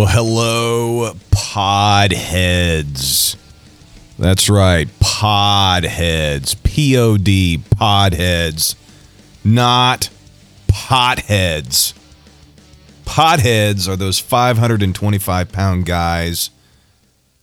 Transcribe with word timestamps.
Well, 0.00 0.08
hello, 0.08 1.12
podheads. 1.30 2.16
That's 4.18 4.48
right, 4.48 4.88
podheads. 4.98 6.56
P 6.62 6.96
O 6.96 7.18
D, 7.18 7.62
podheads. 7.76 8.76
Not 9.44 10.08
potheads. 10.68 11.92
Potheads 13.04 13.86
are 13.86 13.96
those 13.96 14.18
525 14.18 15.52
pound 15.52 15.84
guys 15.84 16.48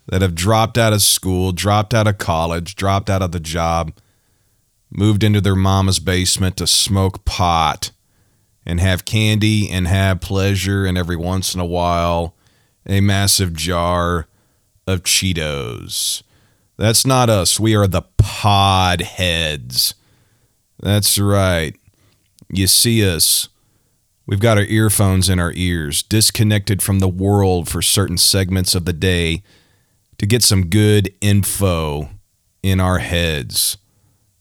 that 0.07 0.23
have 0.23 0.33
dropped 0.33 0.79
out 0.79 0.93
of 0.93 1.03
school, 1.03 1.51
dropped 1.51 1.93
out 1.93 2.07
of 2.07 2.17
college, 2.17 2.73
dropped 2.73 3.11
out 3.11 3.21
of 3.21 3.33
the 3.33 3.39
job, 3.39 3.93
moved 4.89 5.23
into 5.23 5.41
their 5.41 5.55
mama's 5.55 5.99
basement 5.99 6.57
to 6.57 6.65
smoke 6.65 7.23
pot 7.23 7.91
and 8.65 8.79
have 8.79 9.05
candy 9.05 9.69
and 9.69 9.87
have 9.87 10.21
pleasure, 10.21 10.87
and 10.87 10.97
every 10.97 11.15
once 11.15 11.53
in 11.53 11.59
a 11.59 11.63
while, 11.63 12.33
a 12.87 13.01
massive 13.01 13.53
jar 13.53 14.27
of 14.87 15.03
Cheetos. 15.03 16.23
That's 16.77 17.05
not 17.05 17.29
us. 17.29 17.59
We 17.59 17.75
are 17.75 17.87
the 17.87 18.03
pod 18.17 19.01
heads. 19.01 19.95
That's 20.79 21.19
right. 21.19 21.75
You 22.49 22.67
see 22.67 23.07
us. 23.07 23.49
We've 24.25 24.39
got 24.39 24.57
our 24.57 24.63
earphones 24.63 25.29
in 25.29 25.39
our 25.39 25.53
ears, 25.55 26.03
disconnected 26.03 26.81
from 26.81 26.99
the 26.99 27.07
world 27.07 27.69
for 27.69 27.81
certain 27.81 28.17
segments 28.17 28.75
of 28.75 28.85
the 28.85 28.93
day 28.93 29.41
to 30.17 30.25
get 30.25 30.43
some 30.43 30.67
good 30.67 31.13
info 31.21 32.09
in 32.61 32.79
our 32.79 32.99
heads. 32.99 33.77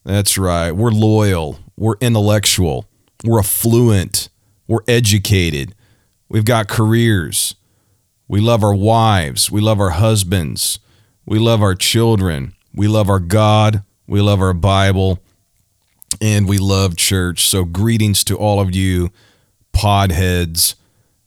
That's 0.03 0.37
right. 0.37 0.71
We're 0.71 0.91
loyal. 0.91 1.59
We're 1.77 1.95
intellectual. 2.01 2.85
We're 3.23 3.39
affluent. 3.39 4.29
We're 4.67 4.83
educated. 4.87 5.73
We've 6.29 6.45
got 6.45 6.67
careers. 6.67 7.55
We 8.29 8.41
love 8.41 8.61
our 8.61 8.75
wives. 8.75 9.49
We 9.49 9.61
love 9.61 9.79
our 9.79 9.91
husbands. 9.91 10.79
We 11.25 11.39
love 11.39 11.61
our 11.61 11.75
children. 11.75 12.53
We 12.73 12.87
love 12.89 13.09
our 13.09 13.21
God. 13.21 13.83
We 14.05 14.19
love 14.19 14.41
our 14.41 14.53
Bible. 14.53 15.19
And 16.19 16.47
we 16.47 16.57
love 16.57 16.97
church. 16.97 17.47
So, 17.47 17.63
greetings 17.63 18.25
to 18.25 18.37
all 18.37 18.59
of 18.59 18.75
you, 18.75 19.11
podheads, 19.73 20.75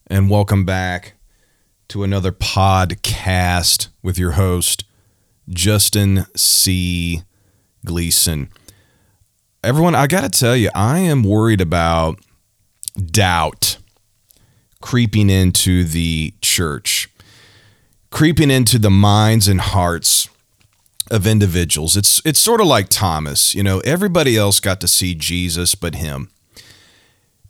and 0.08 0.28
welcome 0.28 0.64
back 0.66 1.14
to 1.88 2.02
another 2.02 2.32
podcast 2.32 3.88
with 4.02 4.18
your 4.18 4.32
host, 4.32 4.84
Justin 5.48 6.26
C. 6.36 7.22
Gleason. 7.84 8.50
Everyone, 9.64 9.94
I 9.94 10.06
got 10.06 10.22
to 10.22 10.28
tell 10.28 10.56
you, 10.56 10.70
I 10.74 10.98
am 10.98 11.22
worried 11.22 11.60
about 11.60 12.18
doubt 12.94 13.78
creeping 14.80 15.30
into 15.30 15.84
the 15.84 16.34
church, 16.40 17.08
creeping 18.10 18.50
into 18.50 18.78
the 18.78 18.90
minds 18.90 19.48
and 19.48 19.60
hearts 19.60 20.28
of 21.10 21.26
individuals. 21.26 21.96
It's 21.96 22.22
it's 22.24 22.38
sort 22.38 22.60
of 22.60 22.66
like 22.66 22.88
Thomas, 22.88 23.54
you 23.54 23.62
know, 23.62 23.80
everybody 23.80 24.36
else 24.36 24.60
got 24.60 24.80
to 24.80 24.88
see 24.88 25.14
Jesus 25.14 25.74
but 25.74 25.96
him. 25.96 26.30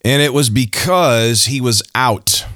And 0.03 0.23
it 0.23 0.33
was 0.33 0.49
because 0.49 1.45
he 1.45 1.61
was 1.61 1.83
out. 1.95 2.47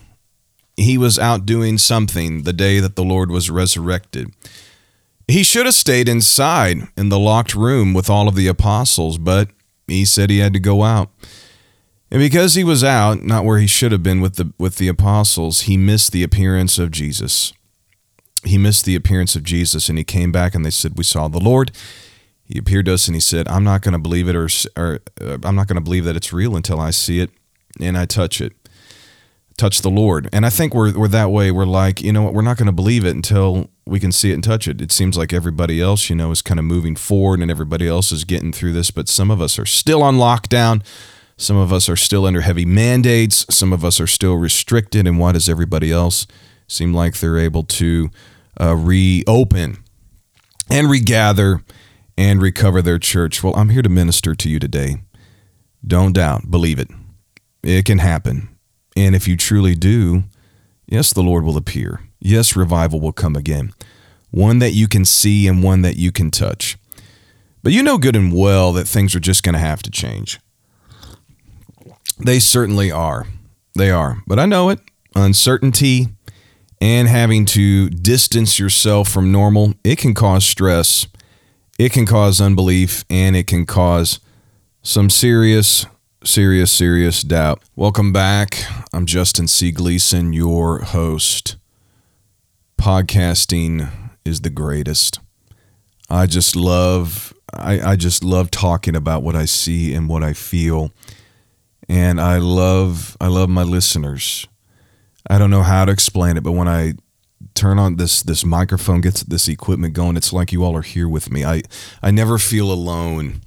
He 0.77 0.97
was 0.97 1.19
out 1.19 1.45
doing 1.47 1.79
something 1.79 2.43
the 2.43 2.53
day 2.53 2.81
that 2.81 2.97
the 2.97 3.05
Lord 3.05 3.31
was 3.31 3.51
resurrected. 3.51 4.33
He 5.29 5.43
should 5.43 5.67
have 5.67 5.75
stayed 5.75 6.09
inside 6.09 6.89
in 6.97 7.11
the 7.11 7.19
locked 7.19 7.55
room 7.55 7.95
with 7.95 8.11
all 8.11 8.29
of 8.29 8.35
the 8.35 8.47
apostles, 8.47 9.19
but 9.19 9.51
he 9.87 10.05
said 10.05 10.31
he 10.31 10.39
had 10.39 10.53
to 10.55 10.61
go 10.61 10.83
out. 10.83 11.11
And 12.15 12.21
because 12.21 12.55
he 12.55 12.63
was 12.63 12.85
out, 12.85 13.25
not 13.25 13.45
where 13.45 13.59
he 13.59 13.67
should 13.67 13.91
have 13.91 14.05
been 14.05 14.21
with 14.21 14.37
the 14.37 14.53
with 14.57 14.77
the 14.77 14.87
apostles, 14.87 15.63
he 15.63 15.77
missed 15.77 16.13
the 16.13 16.23
appearance 16.23 16.79
of 16.79 16.93
Jesus. 16.93 17.53
He 18.45 18.57
missed 18.57 18.85
the 18.85 18.95
appearance 18.95 19.35
of 19.35 19.43
Jesus 19.43 19.89
and 19.89 19.99
he 19.99 20.05
came 20.05 20.31
back 20.31 20.55
and 20.55 20.65
they 20.65 20.71
said, 20.71 20.97
"We 20.97 21.03
saw 21.03 21.27
the 21.27 21.41
Lord." 21.41 21.73
He 22.45 22.57
appeared 22.57 22.87
to 22.87 22.95
us 22.95 23.09
and 23.09 23.17
he 23.17 23.21
said, 23.21 23.49
"I'm 23.49 23.65
not 23.65 23.83
going 23.83 23.95
to 23.95 23.99
believe 23.99 24.29
it 24.29 24.37
or, 24.37 24.49
or 24.77 25.01
uh, 25.21 25.39
I'm 25.43 25.57
not 25.57 25.67
going 25.67 25.75
to 25.75 25.81
believe 25.81 26.05
that 26.05 26.15
it's 26.15 26.33
real 26.33 26.55
until 26.55 26.79
I 26.79 26.91
see 26.91 27.19
it 27.19 27.31
and 27.81 27.99
I 27.99 28.05
touch 28.05 28.41
it." 28.41 28.53
touch 29.57 29.83
the 29.83 29.91
Lord. 29.91 30.29
And 30.33 30.45
I 30.45 30.51
think 30.51 30.75
we're 30.75 30.97
we're 30.97 31.09
that 31.09 31.31
way. 31.31 31.51
We're 31.53 31.65
like, 31.65 32.01
you 32.01 32.13
know 32.13 32.23
what, 32.23 32.35
we're 32.35 32.43
not 32.43 32.57
going 32.57 32.67
to 32.67 32.73
believe 32.73 33.05
it 33.05 33.15
until 33.15 33.71
we 33.87 34.01
can 34.01 34.13
see 34.13 34.31
it 34.31 34.35
and 34.35 34.43
touch 34.43 34.67
it. 34.67 34.81
It 34.81 34.91
seems 34.91 35.17
like 35.17 35.33
everybody 35.33 35.81
else, 35.81 36.11
you 36.11 36.17
know, 36.17 36.31
is 36.31 36.43
kind 36.43 36.59
of 36.59 36.65
moving 36.65 36.97
forward 36.97 37.41
and 37.41 37.51
everybody 37.51 37.87
else 37.87 38.11
is 38.13 38.25
getting 38.25 38.53
through 38.53 38.73
this, 38.73 38.91
but 38.91 39.09
some 39.09 39.31
of 39.31 39.41
us 39.41 39.59
are 39.59 39.67
still 39.67 40.03
on 40.03 40.17
lockdown. 40.17 40.83
Some 41.37 41.57
of 41.57 41.73
us 41.73 41.89
are 41.89 41.97
still 41.97 42.27
under 42.27 42.43
heavy 42.43 42.65
mandates. 42.65 43.45
Some 43.51 43.73
of 43.73 43.85
us 43.85 44.01
are 44.01 44.07
still 44.07 44.35
restricted. 44.35 45.07
And 45.07 45.19
why 45.19 45.33
does 45.33 45.49
everybody 45.49 45.91
else 45.91 46.27
seem 46.69 46.95
like 46.95 47.19
they're 47.19 47.39
able 47.39 47.65
to 47.65 48.11
uh, 48.61 48.75
reopen 48.77 49.83
and 50.71 50.91
regather 50.91 51.63
and 52.17 52.41
recover 52.41 52.81
their 52.81 52.99
church? 52.99 53.43
Well, 53.43 53.57
I'm 53.57 53.71
here 53.71 53.83
to 53.83 53.89
minister 53.89 54.35
to 54.35 54.49
you 54.49 54.59
today. 54.59 55.03
Don't 55.87 56.13
doubt, 56.13 56.51
believe 56.51 56.79
it. 56.79 56.89
It 57.63 57.85
can 57.85 57.99
happen. 57.99 58.49
And 58.97 59.15
if 59.15 59.27
you 59.27 59.37
truly 59.37 59.75
do, 59.75 60.25
yes, 60.87 61.13
the 61.13 61.23
Lord 61.23 61.45
will 61.45 61.57
appear. 61.57 62.01
Yes, 62.21 62.57
revival 62.57 63.01
will 63.01 63.13
come 63.13 63.37
again. 63.37 63.73
One 64.31 64.61
that 64.61 64.73
you 64.73 64.89
can 64.89 65.05
see 65.05 65.47
and 65.47 65.63
one 65.63 65.83
that 65.83 65.97
you 65.97 66.13
can 66.13 66.31
touch. 66.31 66.79
But 67.63 67.73
you 67.73 67.83
know 67.83 67.99
good 67.99 68.17
and 68.17 68.33
well 68.33 68.73
that 68.75 68.87
things 68.87 69.15
are 69.15 69.21
just 69.21 69.43
going 69.43 69.55
to 69.55 69.59
have 69.59 69.83
to 69.83 69.91
change. 69.91 70.39
They 72.19 72.39
certainly 72.39 72.91
are. 72.91 73.27
They 73.77 73.91
are. 73.91 74.23
But 74.27 74.39
I 74.39 74.47
know 74.47 74.71
it. 74.71 74.81
Uncertainty 75.17 76.09
and 76.81 77.09
having 77.09 77.45
to 77.47 77.89
distance 77.89 78.59
yourself 78.59 79.09
from 79.09 79.33
normal, 79.33 79.75
it 79.85 79.99
can 79.99 80.15
cause 80.15 80.45
stress. 80.45 81.07
It 81.79 81.93
can 81.93 82.07
cause 82.07 82.41
unbelief 82.41 83.05
and 83.11 83.37
it 83.37 83.47
can 83.47 83.67
cause 83.67 84.21
some 84.83 85.11
serious 85.11 85.87
serious, 86.25 86.71
serious 86.71 87.23
doubt. 87.23 87.63
Welcome 87.77 88.13
back. 88.13 88.65
I'm 88.93 89.05
Justin 89.05 89.47
C. 89.47 89.71
Gleason, 89.71 90.33
your 90.33 90.79
host. 90.81 91.57
Podcasting 92.79 93.91
is 94.25 94.41
the 94.41 94.51
greatest. 94.51 95.21
I 96.09 96.27
just 96.27 96.57
love 96.57 97.35
I, 97.53 97.93
I 97.93 97.97
just 97.97 98.25
love 98.25 98.51
talking 98.51 98.97
about 98.97 99.23
what 99.23 99.37
I 99.37 99.45
see 99.45 99.95
and 99.95 100.09
what 100.09 100.23
I 100.23 100.33
feel. 100.33 100.91
And 101.89 102.21
I 102.21 102.39
love 102.39 103.17
I 103.21 103.29
love 103.29 103.49
my 103.49 103.63
listeners. 103.63 104.47
I 105.29 105.39
don't 105.39 105.51
know 105.51 105.63
how 105.63 105.85
to 105.85 105.93
explain 105.93 106.37
it, 106.37 106.43
but 106.43 106.53
when 106.53 106.69
I 106.69 106.95
turn 107.55 107.79
on 107.79 107.97
this 107.97 108.23
this 108.23 108.45
microphone, 108.45 109.01
gets 109.01 109.23
this 109.23 109.49
equipment 109.49 109.95
going, 109.95 110.17
it's 110.17 110.33
like 110.33 110.53
you 110.53 110.65
all 110.65 110.77
are 110.77 110.83
here 110.83 111.09
with 111.09 111.31
me. 111.31 111.45
I 111.45 111.63
I 112.03 112.11
never 112.11 112.39
feel 112.39 112.73
alone 112.73 113.43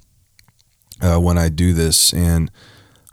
uh, 1.00 1.18
when 1.18 1.38
I 1.38 1.48
do 1.48 1.72
this. 1.72 2.12
And 2.12 2.50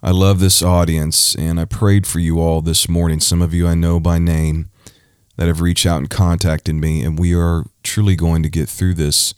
I 0.04 0.12
love 0.12 0.40
this 0.40 0.62
audience, 0.62 1.34
and 1.36 1.60
I 1.60 1.66
prayed 1.66 2.06
for 2.06 2.20
you 2.20 2.40
all 2.40 2.62
this 2.62 2.88
morning. 2.88 3.20
Some 3.20 3.42
of 3.42 3.54
you 3.54 3.68
I 3.68 3.74
know 3.74 4.00
by 4.00 4.20
name 4.20 4.70
that 5.36 5.48
have 5.48 5.62
reached 5.62 5.86
out 5.86 5.98
and 5.98 6.10
contacted 6.10 6.76
me, 6.76 7.02
and 7.02 7.18
we 7.18 7.34
are 7.34 7.66
truly 7.84 8.16
going 8.16 8.44
to 8.44 8.50
get 8.50 8.70
through 8.70 8.94
this. 8.94 9.34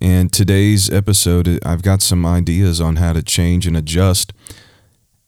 And 0.00 0.32
today's 0.32 0.90
episode, 0.90 1.60
I've 1.64 1.82
got 1.82 2.02
some 2.02 2.26
ideas 2.26 2.80
on 2.80 2.96
how 2.96 3.12
to 3.12 3.22
change 3.22 3.66
and 3.66 3.76
adjust 3.76 4.32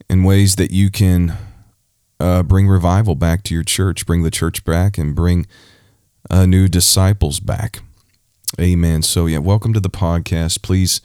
in 0.08 0.22
ways 0.24 0.56
that 0.56 0.70
you 0.70 0.90
can 0.90 1.36
uh, 2.20 2.42
bring 2.42 2.68
revival 2.68 3.14
back 3.14 3.42
to 3.44 3.54
your 3.54 3.64
church, 3.64 4.06
bring 4.06 4.22
the 4.22 4.30
church 4.30 4.64
back, 4.64 4.98
and 4.98 5.14
bring 5.14 5.46
uh, 6.30 6.46
new 6.46 6.68
disciples 6.68 7.40
back. 7.40 7.80
Amen. 8.60 9.02
So, 9.02 9.26
yeah, 9.26 9.38
welcome 9.38 9.72
to 9.72 9.80
the 9.80 9.90
podcast. 9.90 10.62
Please 10.62 11.00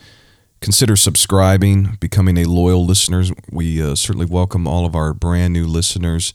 consider 0.62 0.96
subscribing, 0.96 1.98
becoming 2.00 2.38
a 2.38 2.46
loyal 2.46 2.86
listener. 2.86 3.24
We 3.52 3.82
uh, 3.82 3.96
certainly 3.96 4.28
welcome 4.28 4.68
all 4.68 4.86
of 4.86 4.96
our 4.96 5.14
brand 5.14 5.54
new 5.54 5.66
listeners. 5.66 6.34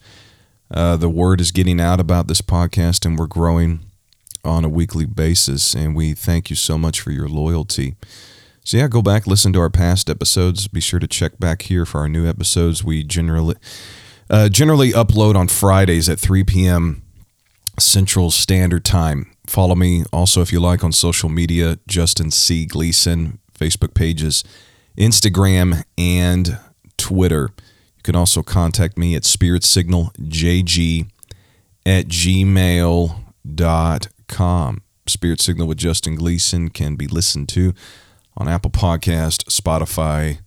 Uh, 0.71 0.97
the 0.97 1.09
word 1.09 1.41
is 1.41 1.53
getting 1.53 1.81
out 1.81 2.01
about 2.01 2.27
this 2.27 2.43
podcast, 2.43 3.07
and 3.07 3.19
we're 3.19 3.29
growing 3.29 3.81
on 4.45 4.65
a 4.65 4.69
weekly 4.69 5.07
basis. 5.07 5.75
And 5.75 5.95
we 5.95 6.13
thank 6.13 6.51
you 6.51 6.57
so 6.57 6.77
much 6.77 7.01
for 7.01 7.13
your 7.13 7.29
loyalty. 7.29 7.95
So 8.67 8.77
yeah, 8.79 8.89
go 8.89 9.01
back, 9.01 9.29
listen 9.29 9.53
to 9.53 9.61
our 9.61 9.71
past 9.71 10.11
episodes. 10.11 10.67
Be 10.67 10.81
sure 10.81 10.99
to 10.99 11.07
check 11.07 11.39
back 11.39 11.63
here 11.63 11.87
for 11.87 12.01
our 12.01 12.09
new 12.09 12.27
episodes. 12.29 12.83
We 12.83 13.05
generally 13.05 13.55
uh, 14.29 14.49
generally 14.49 14.91
upload 14.91 15.37
on 15.37 15.47
Fridays 15.47 16.09
at 16.09 16.19
3 16.19 16.43
p.m. 16.43 17.05
Central 17.79 18.33
Standard 18.33 18.85
Time. 18.85 19.31
Follow 19.47 19.77
me 19.77 20.03
also 20.13 20.43
if 20.43 20.53
you 20.53 20.59
like 20.59 20.83
on 20.83 20.91
social 20.91 21.29
media, 21.29 21.79
Justin 21.87 22.33
C. 22.33 22.67
Gleason, 22.67 23.39
Facebook 23.57 23.95
pages, 23.95 24.43
Instagram, 24.99 25.85
and 25.97 26.59
Twitter. 26.97 27.51
You 27.99 28.03
can 28.03 28.17
also 28.17 28.43
contact 28.43 28.99
me 28.99 29.15
at 29.15 29.23
spiritsignalJG 29.23 31.09
at 31.87 32.09
gmail.com. 32.09 33.23
Spirit 35.09 35.41
Signal 35.41 35.69
with 35.69 35.79
Justin 35.79 36.17
Gleason 36.17 36.69
can 36.69 36.97
be 36.97 37.07
listened 37.07 37.49
to 37.51 37.73
on 38.37 38.49
Apple 38.49 38.71
Podcast, 38.71 39.45
Spotify, 39.45 40.41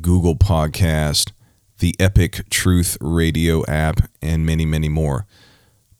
Google 0.00 0.36
Podcast, 0.36 1.32
the 1.78 1.94
Epic 1.98 2.48
Truth 2.50 2.98
Radio 3.00 3.64
app, 3.66 4.10
and 4.20 4.44
many, 4.44 4.64
many 4.64 4.88
more 4.88 5.26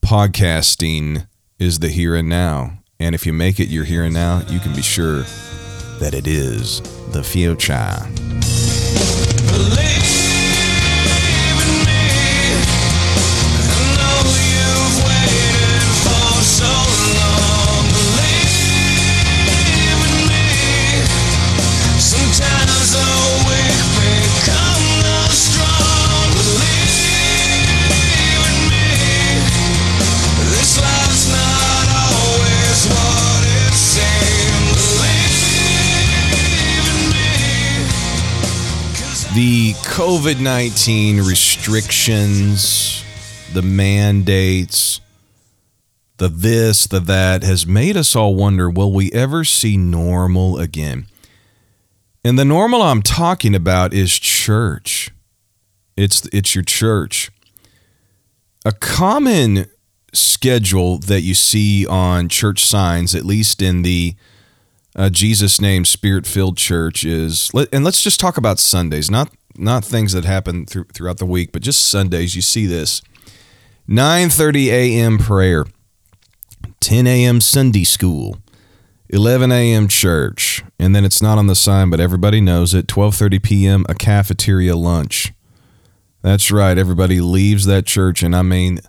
podcasting 0.02 1.26
is 1.58 1.78
the 1.78 1.88
here 1.88 2.14
and 2.14 2.28
now. 2.28 2.78
And 2.98 3.14
if 3.14 3.26
you 3.26 3.32
make 3.32 3.60
it 3.60 3.68
your 3.68 3.84
here 3.84 4.04
and 4.04 4.14
now, 4.14 4.42
you 4.48 4.58
can 4.58 4.74
be 4.74 4.82
sure 4.82 5.22
that 6.00 6.14
it 6.14 6.26
is 6.26 6.80
the 7.12 7.22
future. 7.22 7.96
The 39.34 39.74
COVID 39.84 40.40
19 40.40 41.18
restrictions, 41.18 43.04
the 43.52 43.62
mandates, 43.62 45.00
the 46.16 46.28
this, 46.28 46.88
the 46.88 46.98
that 46.98 47.44
has 47.44 47.64
made 47.64 47.96
us 47.96 48.16
all 48.16 48.34
wonder 48.34 48.68
will 48.68 48.92
we 48.92 49.12
ever 49.12 49.44
see 49.44 49.76
normal 49.76 50.58
again? 50.58 51.06
And 52.24 52.38
the 52.38 52.44
normal 52.44 52.82
I'm 52.82 53.02
talking 53.02 53.54
about 53.54 53.94
is 53.94 54.18
church. 54.18 55.12
It's, 55.96 56.26
it's 56.32 56.56
your 56.56 56.64
church. 56.64 57.30
A 58.64 58.72
common 58.72 59.66
schedule 60.12 60.98
that 60.98 61.20
you 61.20 61.34
see 61.34 61.86
on 61.86 62.28
church 62.28 62.64
signs, 62.64 63.14
at 63.14 63.24
least 63.24 63.62
in 63.62 63.82
the 63.82 64.16
uh, 64.96 65.10
Jesus 65.10 65.60
name 65.60 65.84
spirit 65.84 66.26
filled 66.26 66.56
church 66.56 67.04
is 67.04 67.50
and 67.72 67.84
let's 67.84 68.02
just 68.02 68.20
talk 68.20 68.36
about 68.36 68.58
Sundays 68.58 69.10
not 69.10 69.32
not 69.56 69.84
things 69.84 70.12
that 70.12 70.24
happen 70.24 70.66
through, 70.66 70.84
throughout 70.92 71.18
the 71.18 71.26
week 71.26 71.52
but 71.52 71.62
just 71.62 71.88
Sundays 71.88 72.34
you 72.34 72.42
see 72.42 72.66
this 72.66 73.02
9:30 73.88 74.66
a.m. 74.66 75.18
prayer 75.18 75.66
10 76.80 77.06
a.m. 77.06 77.40
Sunday 77.40 77.84
school 77.84 78.38
11 79.08 79.50
a.m. 79.50 79.88
church 79.88 80.62
and 80.78 80.94
then 80.94 81.04
it's 81.04 81.22
not 81.22 81.38
on 81.38 81.46
the 81.46 81.54
sign 81.54 81.90
but 81.90 82.00
everybody 82.00 82.40
knows 82.40 82.74
it 82.74 82.86
12:30 82.86 83.42
p.m. 83.42 83.84
a 83.88 83.94
cafeteria 83.94 84.76
lunch 84.76 85.32
that's 86.22 86.50
right 86.50 86.78
everybody 86.78 87.20
leaves 87.20 87.64
that 87.66 87.86
church 87.86 88.22
and 88.22 88.34
I 88.34 88.42
mean 88.42 88.80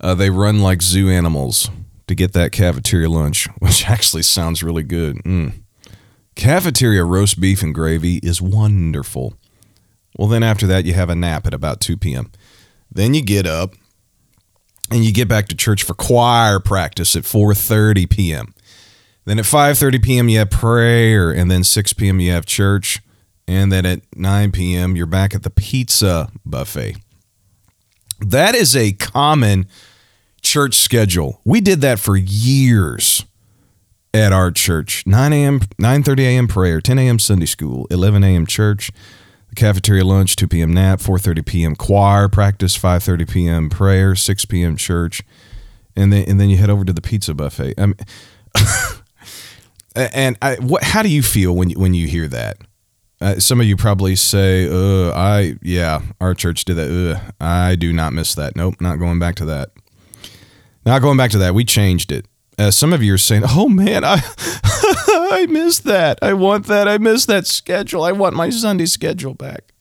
uh, 0.00 0.14
they 0.14 0.30
run 0.30 0.60
like 0.60 0.82
zoo 0.82 1.08
animals 1.08 1.70
to 2.08 2.14
get 2.14 2.32
that 2.32 2.52
cafeteria 2.52 3.08
lunch, 3.08 3.46
which 3.58 3.88
actually 3.88 4.22
sounds 4.22 4.62
really 4.62 4.82
good. 4.82 5.16
Mm. 5.24 5.52
Cafeteria 6.34 7.04
roast 7.04 7.40
beef 7.40 7.62
and 7.62 7.74
gravy 7.74 8.16
is 8.18 8.42
wonderful. 8.42 9.34
Well, 10.18 10.28
then 10.28 10.42
after 10.42 10.66
that, 10.66 10.84
you 10.84 10.94
have 10.94 11.10
a 11.10 11.14
nap 11.14 11.46
at 11.46 11.54
about 11.54 11.80
2 11.80 11.96
p.m. 11.96 12.30
Then 12.90 13.14
you 13.14 13.22
get 13.22 13.46
up 13.46 13.74
and 14.90 15.04
you 15.04 15.12
get 15.12 15.28
back 15.28 15.48
to 15.48 15.56
church 15.56 15.82
for 15.82 15.94
choir 15.94 16.60
practice 16.60 17.16
at 17.16 17.24
4:30 17.24 18.08
p.m. 18.08 18.54
Then 19.24 19.38
at 19.38 19.44
5:30 19.44 20.02
p.m. 20.02 20.28
you 20.28 20.38
have 20.38 20.50
prayer, 20.50 21.30
and 21.30 21.50
then 21.50 21.64
6 21.64 21.92
p.m. 21.94 22.20
you 22.20 22.30
have 22.30 22.46
church, 22.46 23.00
and 23.48 23.72
then 23.72 23.84
at 23.84 24.00
9 24.14 24.52
p.m. 24.52 24.96
you're 24.96 25.06
back 25.06 25.34
at 25.34 25.42
the 25.42 25.50
pizza 25.50 26.30
buffet. 26.44 26.96
That 28.20 28.54
is 28.54 28.74
a 28.76 28.92
common 28.92 29.66
church 30.46 30.74
schedule. 30.74 31.40
We 31.44 31.60
did 31.60 31.80
that 31.80 31.98
for 31.98 32.16
years 32.16 33.24
at 34.14 34.32
our 34.32 34.50
church. 34.50 35.04
9 35.06 35.32
a.m., 35.32 35.60
9:30 35.60 36.20
a.m. 36.20 36.48
prayer, 36.48 36.80
10 36.80 36.98
a.m. 36.98 37.18
Sunday 37.18 37.46
school, 37.46 37.86
11 37.90 38.22
a.m. 38.22 38.46
church, 38.46 38.90
the 39.48 39.56
cafeteria 39.56 40.04
lunch, 40.04 40.36
2 40.36 40.46
p.m. 40.46 40.72
nap, 40.72 41.00
4:30 41.00 41.44
p.m. 41.44 41.76
choir 41.76 42.28
practice, 42.28 42.78
5:30 42.78 43.28
p.m. 43.28 43.68
prayer, 43.68 44.14
6 44.14 44.44
p.m. 44.44 44.76
church, 44.76 45.22
and 45.96 46.12
then 46.12 46.24
and 46.28 46.40
then 46.40 46.48
you 46.48 46.56
head 46.56 46.70
over 46.70 46.84
to 46.84 46.92
the 46.92 47.02
pizza 47.02 47.34
buffet. 47.34 47.74
I 47.76 47.86
mean, 47.86 47.96
and 49.96 50.38
I, 50.40 50.54
what? 50.56 50.84
How 50.84 51.02
do 51.02 51.08
you 51.08 51.22
feel 51.22 51.54
when 51.54 51.70
you, 51.70 51.78
when 51.78 51.92
you 51.92 52.06
hear 52.06 52.28
that? 52.28 52.58
Uh, 53.20 53.38
some 53.40 53.60
of 53.60 53.66
you 53.66 53.76
probably 53.76 54.14
say, 54.14 54.68
"Uh, 54.68 55.10
I 55.12 55.56
yeah, 55.60 56.02
our 56.20 56.34
church 56.34 56.64
did 56.64 56.76
that. 56.76 56.90
Uh, 56.90 57.44
I 57.44 57.74
do 57.74 57.92
not 57.92 58.12
miss 58.12 58.34
that. 58.36 58.54
Nope, 58.54 58.80
not 58.80 58.98
going 59.00 59.18
back 59.18 59.34
to 59.36 59.44
that." 59.46 59.70
Now 60.86 61.00
going 61.00 61.18
back 61.18 61.32
to 61.32 61.38
that, 61.38 61.52
we 61.52 61.64
changed 61.64 62.12
it. 62.12 62.26
Uh, 62.56 62.70
some 62.70 62.92
of 62.92 63.02
you 63.02 63.12
are 63.12 63.18
saying, 63.18 63.42
"Oh 63.44 63.68
man, 63.68 64.04
I 64.04 64.22
I 64.62 65.46
missed 65.50 65.84
that. 65.84 66.18
I 66.22 66.32
want 66.32 66.66
that. 66.66 66.86
I 66.88 66.96
missed 66.98 67.26
that 67.26 67.46
schedule. 67.46 68.04
I 68.04 68.12
want 68.12 68.36
my 68.36 68.48
Sunday 68.50 68.86
schedule 68.86 69.34
back." 69.34 69.72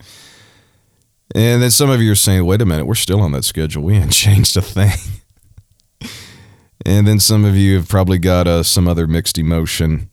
And 1.33 1.61
then 1.61 1.71
some 1.71 1.89
of 1.89 2.01
you 2.01 2.11
are 2.11 2.15
saying, 2.15 2.43
"Wait 2.43 2.61
a 2.61 2.65
minute, 2.65 2.85
we're 2.85 2.95
still 2.95 3.21
on 3.21 3.31
that 3.33 3.45
schedule. 3.45 3.83
We 3.83 3.95
ain't 3.95 4.11
changed 4.25 4.57
a 4.57 4.61
thing." 4.61 4.91
and 6.85 7.07
then 7.07 7.19
some 7.19 7.45
of 7.45 7.55
you 7.55 7.77
have 7.77 7.87
probably 7.87 8.17
got 8.17 8.47
uh, 8.47 8.63
some 8.63 8.87
other 8.87 9.07
mixed 9.07 9.37
emotion 9.37 10.09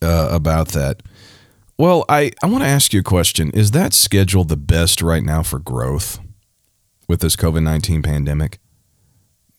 uh, 0.00 0.28
about 0.32 0.68
that. 0.68 1.02
Well, 1.78 2.04
I, 2.08 2.32
I 2.42 2.46
want 2.46 2.64
to 2.64 2.68
ask 2.68 2.92
you 2.92 3.00
a 3.00 3.04
question. 3.04 3.50
Is 3.50 3.72
that 3.72 3.92
schedule 3.92 4.44
the 4.44 4.56
best 4.56 5.02
right 5.02 5.22
now 5.22 5.42
for 5.42 5.58
growth 5.58 6.18
with 7.08 7.20
this 7.20 7.36
COVID 7.36 7.62
19 7.62 8.02
pandemic? 8.02 8.58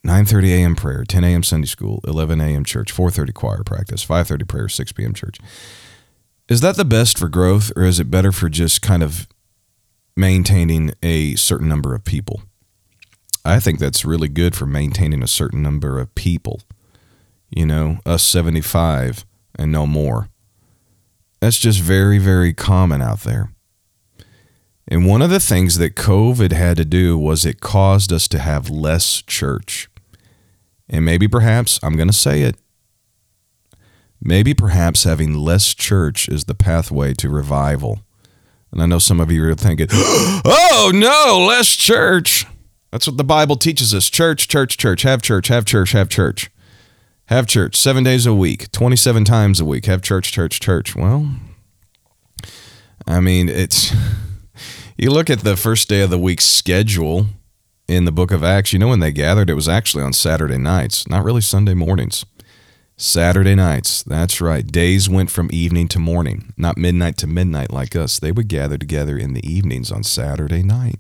9:30 0.05 0.49
a.m. 0.49 0.75
prayer, 0.75 1.03
10 1.05 1.23
a.m. 1.23 1.43
Sunday 1.43 1.67
school, 1.67 2.01
11 2.05 2.41
a.m. 2.41 2.65
church, 2.65 2.93
4:30 2.93 3.33
choir 3.33 3.63
practice, 3.63 4.05
5:30 4.05 4.47
prayer, 4.47 4.67
6 4.67 4.91
p.m. 4.91 5.13
church. 5.13 5.37
Is 6.49 6.61
that 6.61 6.75
the 6.75 6.85
best 6.85 7.17
for 7.17 7.29
growth, 7.29 7.71
or 7.75 7.83
is 7.83 7.99
it 7.99 8.11
better 8.11 8.31
for 8.31 8.49
just 8.49 8.81
kind 8.81 9.01
of 9.01 9.27
maintaining 10.15 10.91
a 11.01 11.35
certain 11.35 11.69
number 11.69 11.95
of 11.95 12.03
people? 12.03 12.41
I 13.45 13.59
think 13.59 13.79
that's 13.79 14.05
really 14.05 14.27
good 14.27 14.55
for 14.55 14.65
maintaining 14.65 15.23
a 15.23 15.27
certain 15.27 15.61
number 15.61 15.99
of 15.99 16.13
people. 16.15 16.61
You 17.49 17.65
know, 17.65 17.99
us 18.05 18.23
75 18.23 19.25
and 19.57 19.71
no 19.71 19.85
more. 19.85 20.29
That's 21.39 21.59
just 21.59 21.79
very, 21.79 22.19
very 22.19 22.53
common 22.53 23.01
out 23.01 23.21
there. 23.21 23.51
And 24.87 25.05
one 25.05 25.21
of 25.21 25.29
the 25.29 25.39
things 25.39 25.77
that 25.77 25.95
COVID 25.95 26.51
had 26.51 26.77
to 26.77 26.85
do 26.85 27.17
was 27.17 27.45
it 27.45 27.61
caused 27.61 28.11
us 28.11 28.27
to 28.29 28.39
have 28.39 28.69
less 28.69 29.21
church. 29.21 29.89
And 30.93 31.03
maybe 31.03 31.27
perhaps, 31.27 31.79
I'm 31.81 31.95
going 31.95 32.07
to 32.07 32.13
say 32.13 32.43
it, 32.43 32.55
maybe 34.21 34.53
perhaps 34.53 35.05
having 35.05 35.33
less 35.33 35.73
church 35.73 36.29
is 36.29 36.43
the 36.43 36.53
pathway 36.53 37.15
to 37.15 37.29
revival. 37.29 38.01
And 38.71 38.79
I 38.79 38.85
know 38.85 38.99
some 38.99 39.19
of 39.19 39.31
you 39.31 39.43
are 39.49 39.55
thinking, 39.55 39.87
oh 39.91 40.91
no, 40.93 41.47
less 41.47 41.75
church. 41.75 42.45
That's 42.91 43.07
what 43.07 43.17
the 43.17 43.23
Bible 43.23 43.55
teaches 43.55 43.91
us 43.91 44.07
church, 44.07 44.47
church, 44.47 44.77
church, 44.77 45.01
have 45.01 45.23
church, 45.23 45.47
have 45.47 45.65
church, 45.65 45.93
have 45.93 46.09
church. 46.09 46.51
Have 47.27 47.47
church 47.47 47.75
seven 47.75 48.03
days 48.03 48.27
a 48.27 48.33
week, 48.33 48.71
27 48.71 49.25
times 49.25 49.59
a 49.59 49.65
week. 49.65 49.85
Have 49.85 50.03
church, 50.03 50.31
church, 50.31 50.59
church. 50.59 50.95
Well, 50.95 51.27
I 53.07 53.19
mean, 53.19 53.49
it's, 53.49 53.95
you 54.97 55.09
look 55.09 55.31
at 55.31 55.39
the 55.39 55.57
first 55.57 55.89
day 55.89 56.01
of 56.01 56.11
the 56.11 56.19
week 56.19 56.39
schedule 56.39 57.29
in 57.87 58.05
the 58.05 58.11
book 58.11 58.31
of 58.31 58.43
Acts, 58.43 58.73
you 58.73 58.79
know, 58.79 58.87
when 58.87 58.99
they 58.99 59.11
gathered, 59.11 59.49
it 59.49 59.55
was 59.55 59.67
actually 59.67 60.03
on 60.03 60.13
Saturday 60.13 60.57
nights, 60.57 61.07
not 61.07 61.23
really 61.23 61.41
Sunday 61.41 61.73
mornings. 61.73 62.25
Saturday 62.95 63.55
nights, 63.55 64.03
that's 64.03 64.39
right. 64.39 64.65
Days 64.65 65.09
went 65.09 65.31
from 65.31 65.49
evening 65.51 65.87
to 65.89 65.99
morning, 65.99 66.53
not 66.57 66.77
midnight 66.77 67.17
to 67.17 67.27
midnight 67.27 67.71
like 67.71 67.95
us. 67.95 68.19
They 68.19 68.31
would 68.31 68.47
gather 68.47 68.77
together 68.77 69.17
in 69.17 69.33
the 69.33 69.45
evenings 69.49 69.91
on 69.91 70.03
Saturday 70.03 70.63
night. 70.63 70.99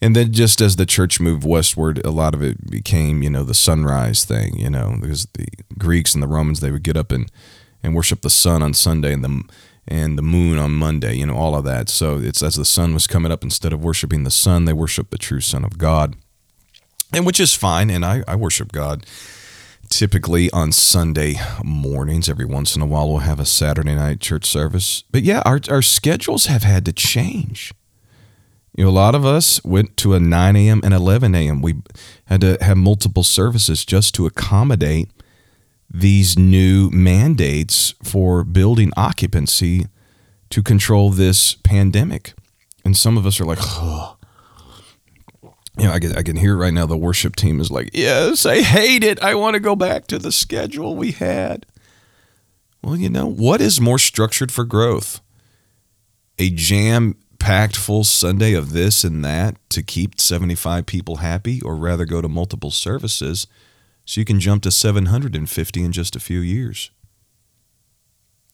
And 0.00 0.14
then 0.14 0.32
just 0.32 0.60
as 0.60 0.76
the 0.76 0.86
church 0.86 1.18
moved 1.18 1.44
westward, 1.44 2.04
a 2.04 2.10
lot 2.10 2.32
of 2.32 2.42
it 2.42 2.70
became, 2.70 3.22
you 3.22 3.30
know, 3.30 3.42
the 3.42 3.54
sunrise 3.54 4.24
thing, 4.24 4.56
you 4.56 4.70
know, 4.70 4.96
because 5.00 5.26
the 5.34 5.46
Greeks 5.76 6.14
and 6.14 6.22
the 6.22 6.28
Romans, 6.28 6.60
they 6.60 6.70
would 6.70 6.84
get 6.84 6.96
up 6.96 7.10
and, 7.10 7.30
and 7.82 7.96
worship 7.96 8.20
the 8.20 8.30
sun 8.30 8.62
on 8.62 8.74
Sunday 8.74 9.12
and 9.12 9.24
the 9.24 9.42
and 9.88 10.18
the 10.18 10.22
moon 10.22 10.58
on 10.58 10.72
Monday, 10.72 11.14
you 11.16 11.26
know, 11.26 11.36
all 11.36 11.56
of 11.56 11.64
that. 11.64 11.88
So 11.88 12.18
it's 12.18 12.42
as 12.42 12.54
the 12.54 12.64
sun 12.64 12.94
was 12.94 13.06
coming 13.06 13.32
up, 13.32 13.42
instead 13.42 13.72
of 13.72 13.82
worshiping 13.82 14.24
the 14.24 14.30
sun, 14.30 14.64
they 14.64 14.72
worship 14.72 15.10
the 15.10 15.18
true 15.18 15.40
Son 15.40 15.64
of 15.64 15.78
God. 15.78 16.14
And 17.12 17.24
which 17.24 17.40
is 17.40 17.54
fine. 17.54 17.88
And 17.88 18.04
I, 18.04 18.22
I 18.28 18.36
worship 18.36 18.70
God 18.70 19.06
typically 19.88 20.50
on 20.50 20.72
Sunday 20.72 21.36
mornings. 21.64 22.28
Every 22.28 22.44
once 22.44 22.76
in 22.76 22.82
a 22.82 22.86
while, 22.86 23.08
we'll 23.08 23.18
have 23.18 23.40
a 23.40 23.46
Saturday 23.46 23.94
night 23.94 24.20
church 24.20 24.44
service. 24.44 25.04
But 25.10 25.22
yeah, 25.22 25.42
our, 25.46 25.60
our 25.70 25.82
schedules 25.82 26.46
have 26.46 26.62
had 26.62 26.84
to 26.84 26.92
change. 26.92 27.72
You 28.76 28.84
know, 28.84 28.90
a 28.90 28.92
lot 28.92 29.14
of 29.14 29.24
us 29.24 29.64
went 29.64 29.96
to 29.98 30.14
a 30.14 30.20
9 30.20 30.56
a.m. 30.56 30.82
and 30.84 30.94
11 30.94 31.34
a.m. 31.34 31.62
We 31.62 31.76
had 32.26 32.42
to 32.42 32.58
have 32.60 32.76
multiple 32.76 33.24
services 33.24 33.84
just 33.84 34.14
to 34.16 34.26
accommodate 34.26 35.10
these 35.90 36.38
new 36.38 36.90
mandates 36.90 37.94
for 38.02 38.44
building 38.44 38.92
occupancy 38.96 39.86
to 40.50 40.62
control 40.62 41.10
this 41.10 41.54
pandemic. 41.54 42.34
And 42.84 42.96
some 42.96 43.16
of 43.16 43.26
us 43.26 43.40
are 43.40 43.44
like, 43.44 43.58
oh. 43.60 44.16
you 45.78 45.84
know, 45.84 45.92
I 45.92 45.98
can, 45.98 46.16
I 46.16 46.22
can 46.22 46.36
hear 46.36 46.56
right 46.56 46.72
now 46.72 46.86
the 46.86 46.96
worship 46.96 47.36
team 47.36 47.60
is 47.60 47.70
like, 47.70 47.90
Yes, 47.92 48.44
I 48.46 48.60
hate 48.60 49.04
it. 49.04 49.22
I 49.22 49.34
want 49.34 49.54
to 49.54 49.60
go 49.60 49.76
back 49.76 50.06
to 50.08 50.18
the 50.18 50.32
schedule 50.32 50.94
we 50.94 51.12
had. 51.12 51.66
Well, 52.82 52.96
you 52.96 53.10
know, 53.10 53.26
what 53.26 53.60
is 53.60 53.80
more 53.80 53.98
structured 53.98 54.52
for 54.52 54.64
growth? 54.64 55.20
A 56.38 56.50
jam 56.50 57.16
packed 57.38 57.76
full 57.76 58.04
Sunday 58.04 58.54
of 58.54 58.72
this 58.72 59.04
and 59.04 59.24
that 59.24 59.56
to 59.70 59.82
keep 59.82 60.20
75 60.20 60.86
people 60.86 61.16
happy, 61.16 61.60
or 61.62 61.76
rather 61.76 62.04
go 62.04 62.20
to 62.20 62.28
multiple 62.28 62.70
services 62.70 63.46
so 64.08 64.22
you 64.22 64.24
can 64.24 64.40
jump 64.40 64.62
to 64.62 64.70
750 64.70 65.84
in 65.84 65.92
just 65.92 66.16
a 66.16 66.20
few 66.20 66.40
years? 66.40 66.90